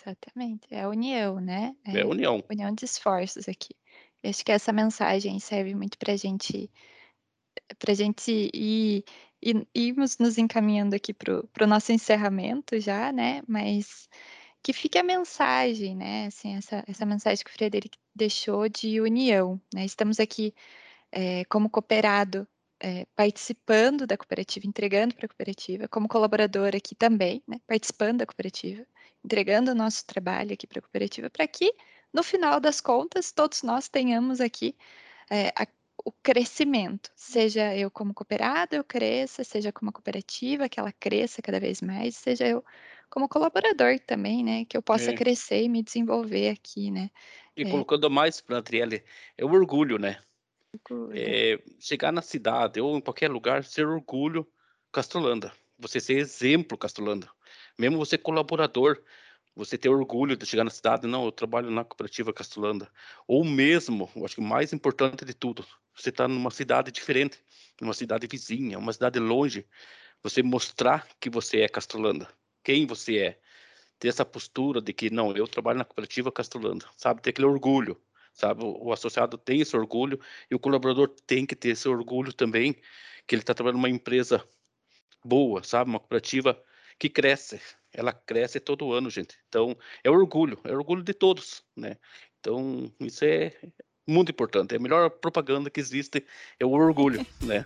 Exatamente, 0.00 0.66
é 0.70 0.82
a 0.82 0.88
união, 0.88 1.40
né? 1.40 1.74
É, 1.84 2.00
é 2.00 2.04
união. 2.04 2.42
União 2.48 2.72
de 2.72 2.84
esforços 2.84 3.48
aqui. 3.48 3.74
Eu 4.22 4.30
acho 4.30 4.44
que 4.44 4.52
essa 4.52 4.72
mensagem 4.72 5.38
serve 5.40 5.74
muito 5.74 5.98
para 5.98 6.16
gente, 6.16 6.70
para 7.78 7.94
gente 7.94 8.50
ir, 8.54 9.04
ir, 9.42 9.68
irmos 9.74 10.18
nos 10.18 10.38
encaminhando 10.38 10.94
aqui 10.94 11.12
para 11.12 11.64
o 11.64 11.66
nosso 11.66 11.92
encerramento 11.92 12.78
já, 12.80 13.12
né? 13.12 13.42
Mas 13.46 14.08
que 14.62 14.72
fique 14.72 14.98
a 14.98 15.02
mensagem, 15.02 15.96
né? 15.96 16.26
Assim, 16.26 16.56
essa, 16.56 16.84
essa 16.86 17.06
mensagem 17.06 17.44
que 17.44 17.50
o 17.50 17.54
Frederico 17.54 17.96
deixou 18.14 18.68
de 18.68 19.00
união. 19.00 19.60
Né? 19.74 19.84
Estamos 19.84 20.20
aqui 20.20 20.54
é, 21.12 21.44
como 21.46 21.70
cooperado, 21.70 22.46
é, 22.80 23.06
participando 23.16 24.06
da 24.06 24.16
cooperativa, 24.16 24.66
entregando 24.66 25.14
para 25.14 25.26
a 25.26 25.28
cooperativa, 25.28 25.88
como 25.88 26.08
colaborador 26.08 26.74
aqui 26.76 26.94
também, 26.94 27.42
né? 27.48 27.60
participando 27.66 28.18
da 28.18 28.26
cooperativa, 28.26 28.84
entregando 29.24 29.72
o 29.72 29.74
nosso 29.74 30.06
trabalho 30.06 30.52
aqui 30.54 30.66
para 30.66 30.78
a 30.80 30.82
cooperativa, 30.82 31.30
para 31.30 31.46
que, 31.48 31.74
no 32.12 32.22
final 32.22 32.60
das 32.60 32.80
contas, 32.80 33.32
todos 33.32 33.62
nós 33.62 33.88
tenhamos 33.88 34.40
aqui 34.40 34.76
é, 35.30 35.48
a, 35.50 35.66
o 36.04 36.12
crescimento, 36.12 37.10
seja 37.16 37.76
eu 37.76 37.90
como 37.90 38.14
cooperado, 38.14 38.76
eu 38.76 38.84
cresça, 38.84 39.44
seja 39.44 39.72
como 39.72 39.92
cooperativa, 39.92 40.68
que 40.68 40.80
ela 40.80 40.92
cresça 40.92 41.42
cada 41.42 41.60
vez 41.60 41.82
mais, 41.82 42.16
seja 42.16 42.46
eu 42.48 42.64
como 43.10 43.28
colaborador 43.28 43.98
também, 44.00 44.44
né, 44.44 44.64
que 44.66 44.76
eu 44.76 44.82
possa 44.82 45.12
É. 45.12 45.14
crescer 45.14 45.62
e 45.64 45.68
me 45.68 45.82
desenvolver 45.82 46.50
aqui, 46.50 46.90
né. 46.90 47.10
E 47.56 47.64
É. 47.64 47.66
colocando 47.66 48.08
mais 48.10 48.40
para 48.40 48.58
a 48.58 48.62
Trielle, 48.62 49.04
é 49.36 49.44
o 49.44 49.50
orgulho, 49.52 49.98
né? 49.98 50.22
Orgulho. 50.74 51.38
É, 51.38 51.58
chegar 51.80 52.12
na 52.12 52.22
cidade 52.22 52.80
ou 52.80 52.96
em 52.98 53.00
qualquer 53.00 53.30
lugar, 53.30 53.64
ser 53.64 53.86
orgulho 53.86 54.46
Castrolanda. 54.92 55.52
Você 55.78 56.00
ser 56.00 56.18
exemplo 56.18 56.78
Castrolanda. 56.78 57.30
Mesmo 57.78 57.96
você 57.96 58.18
colaborador, 58.18 59.00
você 59.54 59.78
ter 59.78 59.88
orgulho 59.88 60.36
de 60.36 60.44
chegar 60.44 60.64
na 60.64 60.70
cidade, 60.70 61.06
não, 61.06 61.24
eu 61.24 61.32
trabalho 61.32 61.70
na 61.70 61.84
cooperativa 61.84 62.32
Castrolanda. 62.32 62.90
Ou 63.26 63.44
mesmo, 63.44 64.10
eu 64.16 64.24
acho 64.24 64.34
que 64.34 64.40
o 64.40 64.44
mais 64.44 64.72
importante 64.72 65.24
de 65.24 65.32
tudo, 65.32 65.64
você 65.94 66.10
está 66.10 66.26
numa 66.26 66.50
cidade 66.50 66.90
diferente, 66.90 67.38
numa 67.80 67.94
cidade 67.94 68.26
vizinha, 68.26 68.78
uma 68.78 68.92
cidade 68.92 69.18
longe, 69.20 69.64
você 70.22 70.42
mostrar 70.42 71.06
que 71.20 71.30
você 71.30 71.60
é 71.60 71.68
Castrolanda, 71.68 72.28
quem 72.64 72.86
você 72.86 73.18
é. 73.18 73.40
Ter 73.98 74.08
essa 74.08 74.24
postura 74.24 74.80
de 74.80 74.92
que, 74.92 75.10
não, 75.10 75.36
eu 75.36 75.48
trabalho 75.48 75.78
na 75.78 75.84
cooperativa 75.84 76.30
Castrolanda, 76.30 76.86
sabe? 76.96 77.20
Ter 77.20 77.30
aquele 77.30 77.48
orgulho, 77.48 78.00
sabe? 78.32 78.62
O, 78.64 78.86
o 78.86 78.92
associado 78.92 79.36
tem 79.36 79.60
esse 79.60 79.76
orgulho 79.76 80.20
e 80.48 80.54
o 80.54 80.58
colaborador 80.58 81.08
tem 81.26 81.44
que 81.44 81.56
ter 81.56 81.70
esse 81.70 81.88
orgulho 81.88 82.32
também, 82.32 82.74
que 83.26 83.34
ele 83.34 83.42
está 83.42 83.54
trabalhando 83.54 83.78
numa 83.78 83.90
empresa 83.90 84.44
boa, 85.24 85.64
sabe? 85.64 85.90
Uma 85.90 85.98
cooperativa 85.98 86.60
que 86.98 87.08
cresce. 87.08 87.60
Ela 87.92 88.12
cresce 88.12 88.58
todo 88.58 88.92
ano, 88.92 89.08
gente. 89.08 89.38
Então, 89.48 89.76
é 90.02 90.10
orgulho, 90.10 90.58
é 90.64 90.72
orgulho 90.72 91.02
de 91.02 91.14
todos, 91.14 91.62
né? 91.76 91.96
Então, 92.40 92.92
isso 93.00 93.24
é 93.24 93.52
muito 94.06 94.30
importante. 94.30 94.74
É 94.74 94.76
a 94.76 94.80
melhor 94.80 95.08
propaganda 95.10 95.70
que 95.70 95.80
existe 95.80 96.26
é 96.58 96.66
o 96.66 96.70
orgulho, 96.70 97.24
né? 97.40 97.64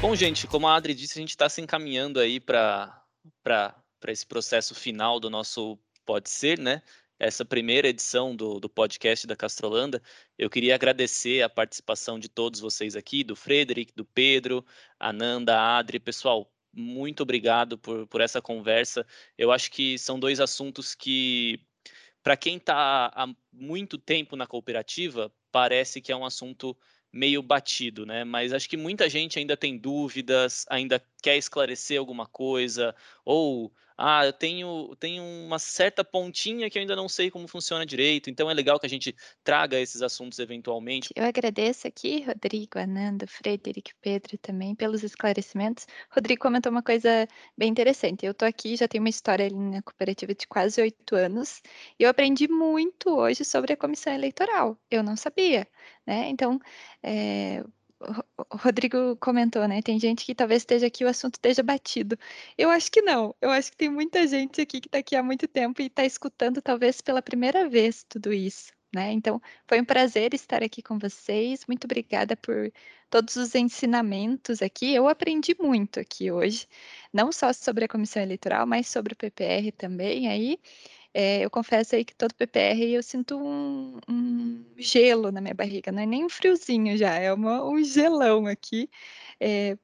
Bom, 0.00 0.16
gente, 0.16 0.46
como 0.48 0.66
a 0.66 0.74
Adri 0.74 0.94
disse, 0.94 1.18
a 1.18 1.22
gente 1.22 1.30
está 1.30 1.48
se 1.48 1.60
encaminhando 1.60 2.18
aí 2.20 2.40
para 2.40 3.04
esse 4.08 4.26
processo 4.26 4.74
final 4.74 5.18
do 5.18 5.30
nosso 5.30 5.78
Pode 6.04 6.28
Ser, 6.28 6.58
né? 6.58 6.82
Essa 7.22 7.44
primeira 7.44 7.86
edição 7.86 8.34
do, 8.34 8.58
do 8.58 8.68
podcast 8.68 9.28
da 9.28 9.36
Castrolanda. 9.36 10.02
Eu 10.36 10.50
queria 10.50 10.74
agradecer 10.74 11.40
a 11.40 11.48
participação 11.48 12.18
de 12.18 12.28
todos 12.28 12.58
vocês 12.58 12.96
aqui, 12.96 13.22
do 13.22 13.36
Frederic, 13.36 13.92
do 13.94 14.04
Pedro, 14.04 14.66
a 14.98 15.12
Nanda, 15.12 15.56
a 15.56 15.78
Adri. 15.78 16.00
Pessoal, 16.00 16.52
muito 16.72 17.22
obrigado 17.22 17.78
por, 17.78 18.08
por 18.08 18.20
essa 18.20 18.42
conversa. 18.42 19.06
Eu 19.38 19.52
acho 19.52 19.70
que 19.70 19.96
são 19.98 20.18
dois 20.18 20.40
assuntos 20.40 20.96
que, 20.96 21.60
para 22.24 22.36
quem 22.36 22.56
está 22.56 23.12
há 23.14 23.32
muito 23.52 23.98
tempo 23.98 24.34
na 24.34 24.44
cooperativa, 24.44 25.32
parece 25.52 26.00
que 26.00 26.10
é 26.10 26.16
um 26.16 26.26
assunto 26.26 26.76
meio 27.12 27.40
batido, 27.40 28.04
né? 28.04 28.24
Mas 28.24 28.52
acho 28.52 28.68
que 28.68 28.76
muita 28.76 29.08
gente 29.08 29.38
ainda 29.38 29.56
tem 29.56 29.78
dúvidas, 29.78 30.66
ainda 30.68 31.00
quer 31.22 31.36
esclarecer 31.36 31.98
alguma 31.98 32.26
coisa, 32.26 32.94
ou 33.24 33.72
ah, 33.96 34.26
eu 34.26 34.32
tenho, 34.32 34.96
tenho 34.96 35.22
uma 35.22 35.60
certa 35.60 36.02
pontinha 36.02 36.68
que 36.68 36.76
eu 36.76 36.80
ainda 36.80 36.96
não 36.96 37.08
sei 37.08 37.30
como 37.30 37.46
funciona 37.46 37.86
direito, 37.86 38.28
então 38.28 38.50
é 38.50 38.54
legal 38.54 38.80
que 38.80 38.86
a 38.86 38.88
gente 38.88 39.14
traga 39.44 39.78
esses 39.78 40.02
assuntos 40.02 40.40
eventualmente. 40.40 41.10
Eu 41.14 41.24
agradeço 41.24 41.86
aqui, 41.86 42.24
Rodrigo, 42.24 42.78
Ananda, 42.78 43.26
Frederic, 43.28 43.92
Pedro 44.00 44.36
também, 44.38 44.74
pelos 44.74 45.04
esclarecimentos. 45.04 45.86
Rodrigo 46.10 46.42
comentou 46.42 46.72
uma 46.72 46.82
coisa 46.82 47.28
bem 47.56 47.70
interessante. 47.70 48.26
Eu 48.26 48.32
estou 48.32 48.48
aqui, 48.48 48.76
já 48.76 48.88
tenho 48.88 49.04
uma 49.04 49.10
história 49.10 49.46
ali 49.46 49.54
na 49.54 49.82
cooperativa 49.82 50.34
de 50.34 50.46
quase 50.48 50.80
oito 50.80 51.14
anos, 51.14 51.62
e 51.98 52.02
eu 52.02 52.10
aprendi 52.10 52.48
muito 52.48 53.10
hoje 53.10 53.44
sobre 53.44 53.72
a 53.72 53.76
comissão 53.76 54.12
eleitoral. 54.12 54.76
Eu 54.90 55.02
não 55.02 55.16
sabia, 55.16 55.66
né? 56.04 56.28
Então, 56.28 56.58
é, 57.02 57.62
o 58.50 58.56
Rodrigo 58.56 59.16
comentou, 59.16 59.66
né? 59.68 59.80
Tem 59.82 59.98
gente 59.98 60.24
que 60.24 60.34
talvez 60.34 60.62
esteja 60.62 60.86
aqui 60.86 61.04
o 61.04 61.08
assunto 61.08 61.34
esteja 61.34 61.62
batido. 61.62 62.18
Eu 62.58 62.70
acho 62.70 62.90
que 62.90 63.02
não. 63.02 63.34
Eu 63.40 63.50
acho 63.50 63.70
que 63.70 63.76
tem 63.76 63.90
muita 63.90 64.26
gente 64.26 64.60
aqui 64.60 64.80
que 64.80 64.88
está 64.88 64.98
aqui 64.98 65.16
há 65.16 65.22
muito 65.22 65.46
tempo 65.48 65.80
e 65.80 65.86
está 65.86 66.04
escutando 66.04 66.60
talvez 66.60 67.00
pela 67.00 67.22
primeira 67.22 67.68
vez 67.68 68.04
tudo 68.08 68.32
isso, 68.32 68.72
né? 68.94 69.12
Então, 69.12 69.40
foi 69.68 69.80
um 69.80 69.84
prazer 69.84 70.34
estar 70.34 70.62
aqui 70.62 70.82
com 70.82 70.98
vocês. 70.98 71.64
Muito 71.66 71.84
obrigada 71.84 72.36
por 72.36 72.72
todos 73.10 73.36
os 73.36 73.54
ensinamentos 73.54 74.62
aqui. 74.62 74.94
Eu 74.94 75.08
aprendi 75.08 75.54
muito 75.60 76.00
aqui 76.00 76.30
hoje, 76.30 76.66
não 77.12 77.30
só 77.30 77.52
sobre 77.52 77.84
a 77.84 77.88
comissão 77.88 78.22
eleitoral, 78.22 78.66
mas 78.66 78.88
sobre 78.88 79.12
o 79.12 79.16
PPR 79.16 79.70
também. 79.72 80.28
Aí, 80.28 80.58
é, 81.14 81.44
eu 81.44 81.50
confesso 81.50 81.94
aí 81.94 82.04
que 82.04 82.14
todo 82.14 82.34
PPR 82.34 82.94
eu 82.94 83.02
sinto 83.02 83.36
um, 83.38 83.98
um, 84.08 84.64
gelo 84.78 85.30
na 85.30 85.40
minha 85.40 85.54
barriga, 85.54 85.92
não 85.92 86.02
é 86.02 86.06
nem 86.06 86.24
um 86.24 86.28
friozinho 86.28 86.96
já, 86.96 87.14
é 87.14 87.32
uma, 87.32 87.64
um 87.64 87.82
gelão 87.84 88.46
aqui, 88.46 88.88
é, 89.38 89.76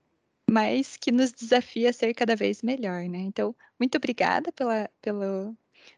mas 0.51 0.97
que 0.97 1.13
nos 1.13 1.33
desafia 1.33 1.91
a 1.91 1.93
ser 1.93 2.15
cada 2.15 2.35
vez 2.35 2.63
melhor, 2.63 3.03
né? 3.09 3.19
Então, 3.19 3.55
muito 3.79 3.97
obrigada 3.97 4.51
pela, 4.53 4.91
pelo, 5.03 5.57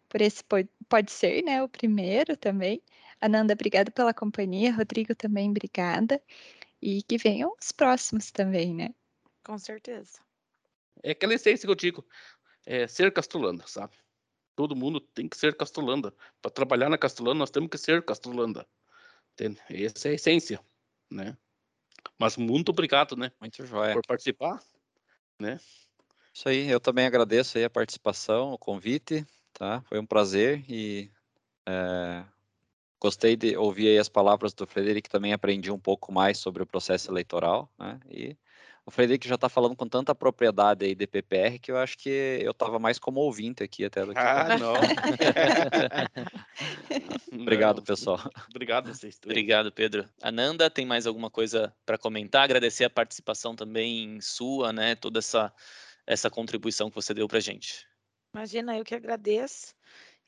por 0.08 0.20
esse 0.20 0.42
pode, 0.44 0.68
pode 0.88 1.12
ser, 1.12 1.42
né? 1.44 1.62
O 1.62 1.68
primeiro 1.68 2.36
também. 2.36 2.82
Ananda, 3.20 3.54
obrigada 3.54 3.90
pela 3.92 4.12
companhia. 4.12 4.72
Rodrigo 4.74 5.14
também, 5.14 5.50
obrigada. 5.50 6.20
E 6.82 7.02
que 7.02 7.18
venham 7.18 7.54
os 7.60 7.70
próximos 7.70 8.30
também, 8.32 8.74
né? 8.74 8.94
Com 9.44 9.58
certeza. 9.58 10.18
É 11.02 11.12
aquela 11.12 11.34
essência 11.34 11.66
que 11.66 11.70
eu 11.70 11.76
digo, 11.76 12.04
é 12.66 12.86
ser 12.88 13.12
castrolanda, 13.12 13.64
sabe? 13.66 13.94
Todo 14.60 14.76
mundo 14.76 15.00
tem 15.00 15.26
que 15.26 15.38
ser 15.38 15.56
castrolanda. 15.56 16.12
Para 16.42 16.50
trabalhar 16.50 16.90
na 16.90 16.98
castrolanda, 16.98 17.38
nós 17.38 17.50
temos 17.50 17.70
que 17.70 17.78
ser 17.78 18.04
castrolanda. 18.04 18.66
Entende? 19.32 19.58
Essa 19.70 20.08
é 20.08 20.10
a 20.10 20.14
essência, 20.16 20.60
né? 21.10 21.34
Mas 22.18 22.36
muito 22.36 22.68
obrigado, 22.68 23.16
né? 23.16 23.32
Muito 23.40 23.64
joia. 23.64 23.94
Por 23.94 24.04
participar, 24.06 24.62
né? 25.38 25.58
Isso 26.34 26.46
aí, 26.46 26.68
eu 26.68 26.78
também 26.78 27.06
agradeço 27.06 27.56
aí 27.56 27.64
a 27.64 27.70
participação, 27.70 28.52
o 28.52 28.58
convite, 28.58 29.26
tá? 29.54 29.80
Foi 29.88 29.98
um 29.98 30.04
prazer 30.04 30.62
e 30.68 31.10
é, 31.66 32.22
gostei 33.00 33.36
de 33.36 33.56
ouvir 33.56 33.98
as 33.98 34.10
palavras 34.10 34.52
do 34.52 34.66
Frederico, 34.66 35.08
também 35.08 35.32
aprendi 35.32 35.70
um 35.70 35.80
pouco 35.80 36.12
mais 36.12 36.36
sobre 36.36 36.62
o 36.62 36.66
processo 36.66 37.10
eleitoral, 37.10 37.72
né? 37.78 37.98
E 38.10 38.36
o 38.86 38.90
Frederico 38.90 39.28
já 39.28 39.34
está 39.34 39.48
falando 39.48 39.76
com 39.76 39.88
tanta 39.88 40.14
propriedade 40.14 40.84
aí 40.84 40.94
de 40.94 41.06
PPR 41.06 41.58
que 41.60 41.70
eu 41.70 41.76
acho 41.76 41.96
que 41.98 42.38
eu 42.42 42.50
estava 42.50 42.78
mais 42.78 42.98
como 42.98 43.20
ouvinte 43.20 43.62
aqui 43.62 43.84
até 43.84 44.04
do 44.04 44.12
que. 44.12 44.18
Ah, 44.18 44.56
não. 44.58 44.74
Obrigado, 47.40 47.78
Não. 47.78 47.84
pessoal. 47.84 48.20
Obrigado 48.48 48.90
a 48.90 48.94
vocês. 48.94 49.18
dois. 49.18 49.32
Obrigado, 49.32 49.72
Pedro. 49.72 50.08
Ananda, 50.22 50.70
tem 50.70 50.86
mais 50.86 51.06
alguma 51.06 51.30
coisa 51.30 51.74
para 51.84 51.98
comentar? 51.98 52.42
Agradecer 52.42 52.84
a 52.84 52.90
participação 52.90 53.54
também 53.54 54.20
sua, 54.20 54.72
né? 54.72 54.94
Toda 54.94 55.18
essa, 55.18 55.52
essa 56.06 56.30
contribuição 56.30 56.88
que 56.88 56.96
você 56.96 57.14
deu 57.14 57.28
para 57.28 57.40
gente. 57.40 57.86
Imagina, 58.34 58.76
eu 58.76 58.84
que 58.84 58.94
agradeço. 58.94 59.74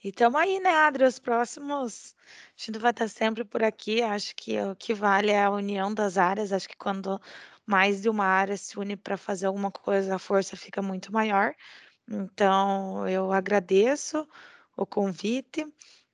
E 0.05 0.09
estamos 0.09 0.41
aí, 0.41 0.59
né, 0.59 0.71
Adri? 0.71 1.05
Os 1.05 1.21
próximos, 1.21 2.17
a 2.59 2.65
gente 2.65 2.79
vai 2.79 2.91
estar 2.91 3.09
sempre 3.09 3.45
por 3.45 3.63
aqui. 3.63 4.03
Acho 4.03 4.35
que 4.35 4.61
o 4.61 4.75
que 4.75 4.95
vale 4.95 5.31
é 5.31 5.45
a 5.45 5.51
união 5.51 5.95
das 5.95 6.19
áreas. 6.19 6.53
Acho 6.53 6.69
que 6.69 6.77
quando 6.77 7.21
mais 7.67 8.03
de 8.03 8.09
uma 8.09 8.25
área 8.25 8.57
se 8.57 8.79
une 8.79 8.97
para 8.97 9.17
fazer 9.17 9.47
alguma 9.47 9.71
coisa, 9.71 10.17
a 10.17 10.19
força 10.19 10.57
fica 10.57 10.83
muito 10.83 11.13
maior. 11.13 11.55
Então, 12.09 13.09
eu 13.09 13.33
agradeço 13.33 14.27
o 14.77 14.85
convite, 14.85 15.67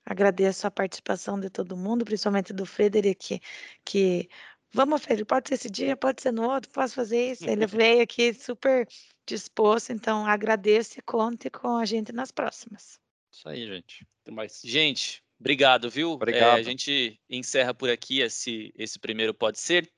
agradeço 0.04 0.66
a 0.66 0.70
participação 0.70 1.38
de 1.38 1.50
todo 1.50 1.76
mundo, 1.76 2.04
principalmente 2.04 2.52
do 2.52 2.66
Frederic, 2.66 3.40
que 3.84 4.28
vamos, 4.72 5.02
Frederic, 5.02 5.26
pode 5.28 5.48
ser 5.48 5.54
esse 5.54 5.70
dia, 5.70 5.96
pode 5.96 6.22
ser 6.22 6.32
no 6.32 6.48
outro, 6.48 6.70
posso 6.70 6.94
fazer 6.94 7.32
isso. 7.32 7.48
Ele 7.48 7.66
veio 7.66 8.02
aqui 8.02 8.32
super 8.34 8.86
disposto, 9.26 9.92
então 9.92 10.26
agradeço 10.26 10.98
e 10.98 11.02
conte 11.02 11.50
com 11.50 11.76
a 11.76 11.84
gente 11.84 12.12
nas 12.12 12.30
próximas. 12.30 12.98
Isso 13.32 13.48
aí, 13.48 13.66
gente. 13.66 14.06
Até 14.22 14.32
mais. 14.32 14.60
Gente, 14.64 15.22
obrigado, 15.38 15.90
viu? 15.90 16.10
É, 16.10 16.14
Obrigado. 16.14 16.58
a 16.58 16.62
gente 16.62 17.20
encerra 17.28 17.74
por 17.74 17.90
aqui 17.90 18.20
esse, 18.20 18.72
esse 18.76 18.98
primeiro 18.98 19.34
Pode 19.34 19.58
Ser. 19.58 19.90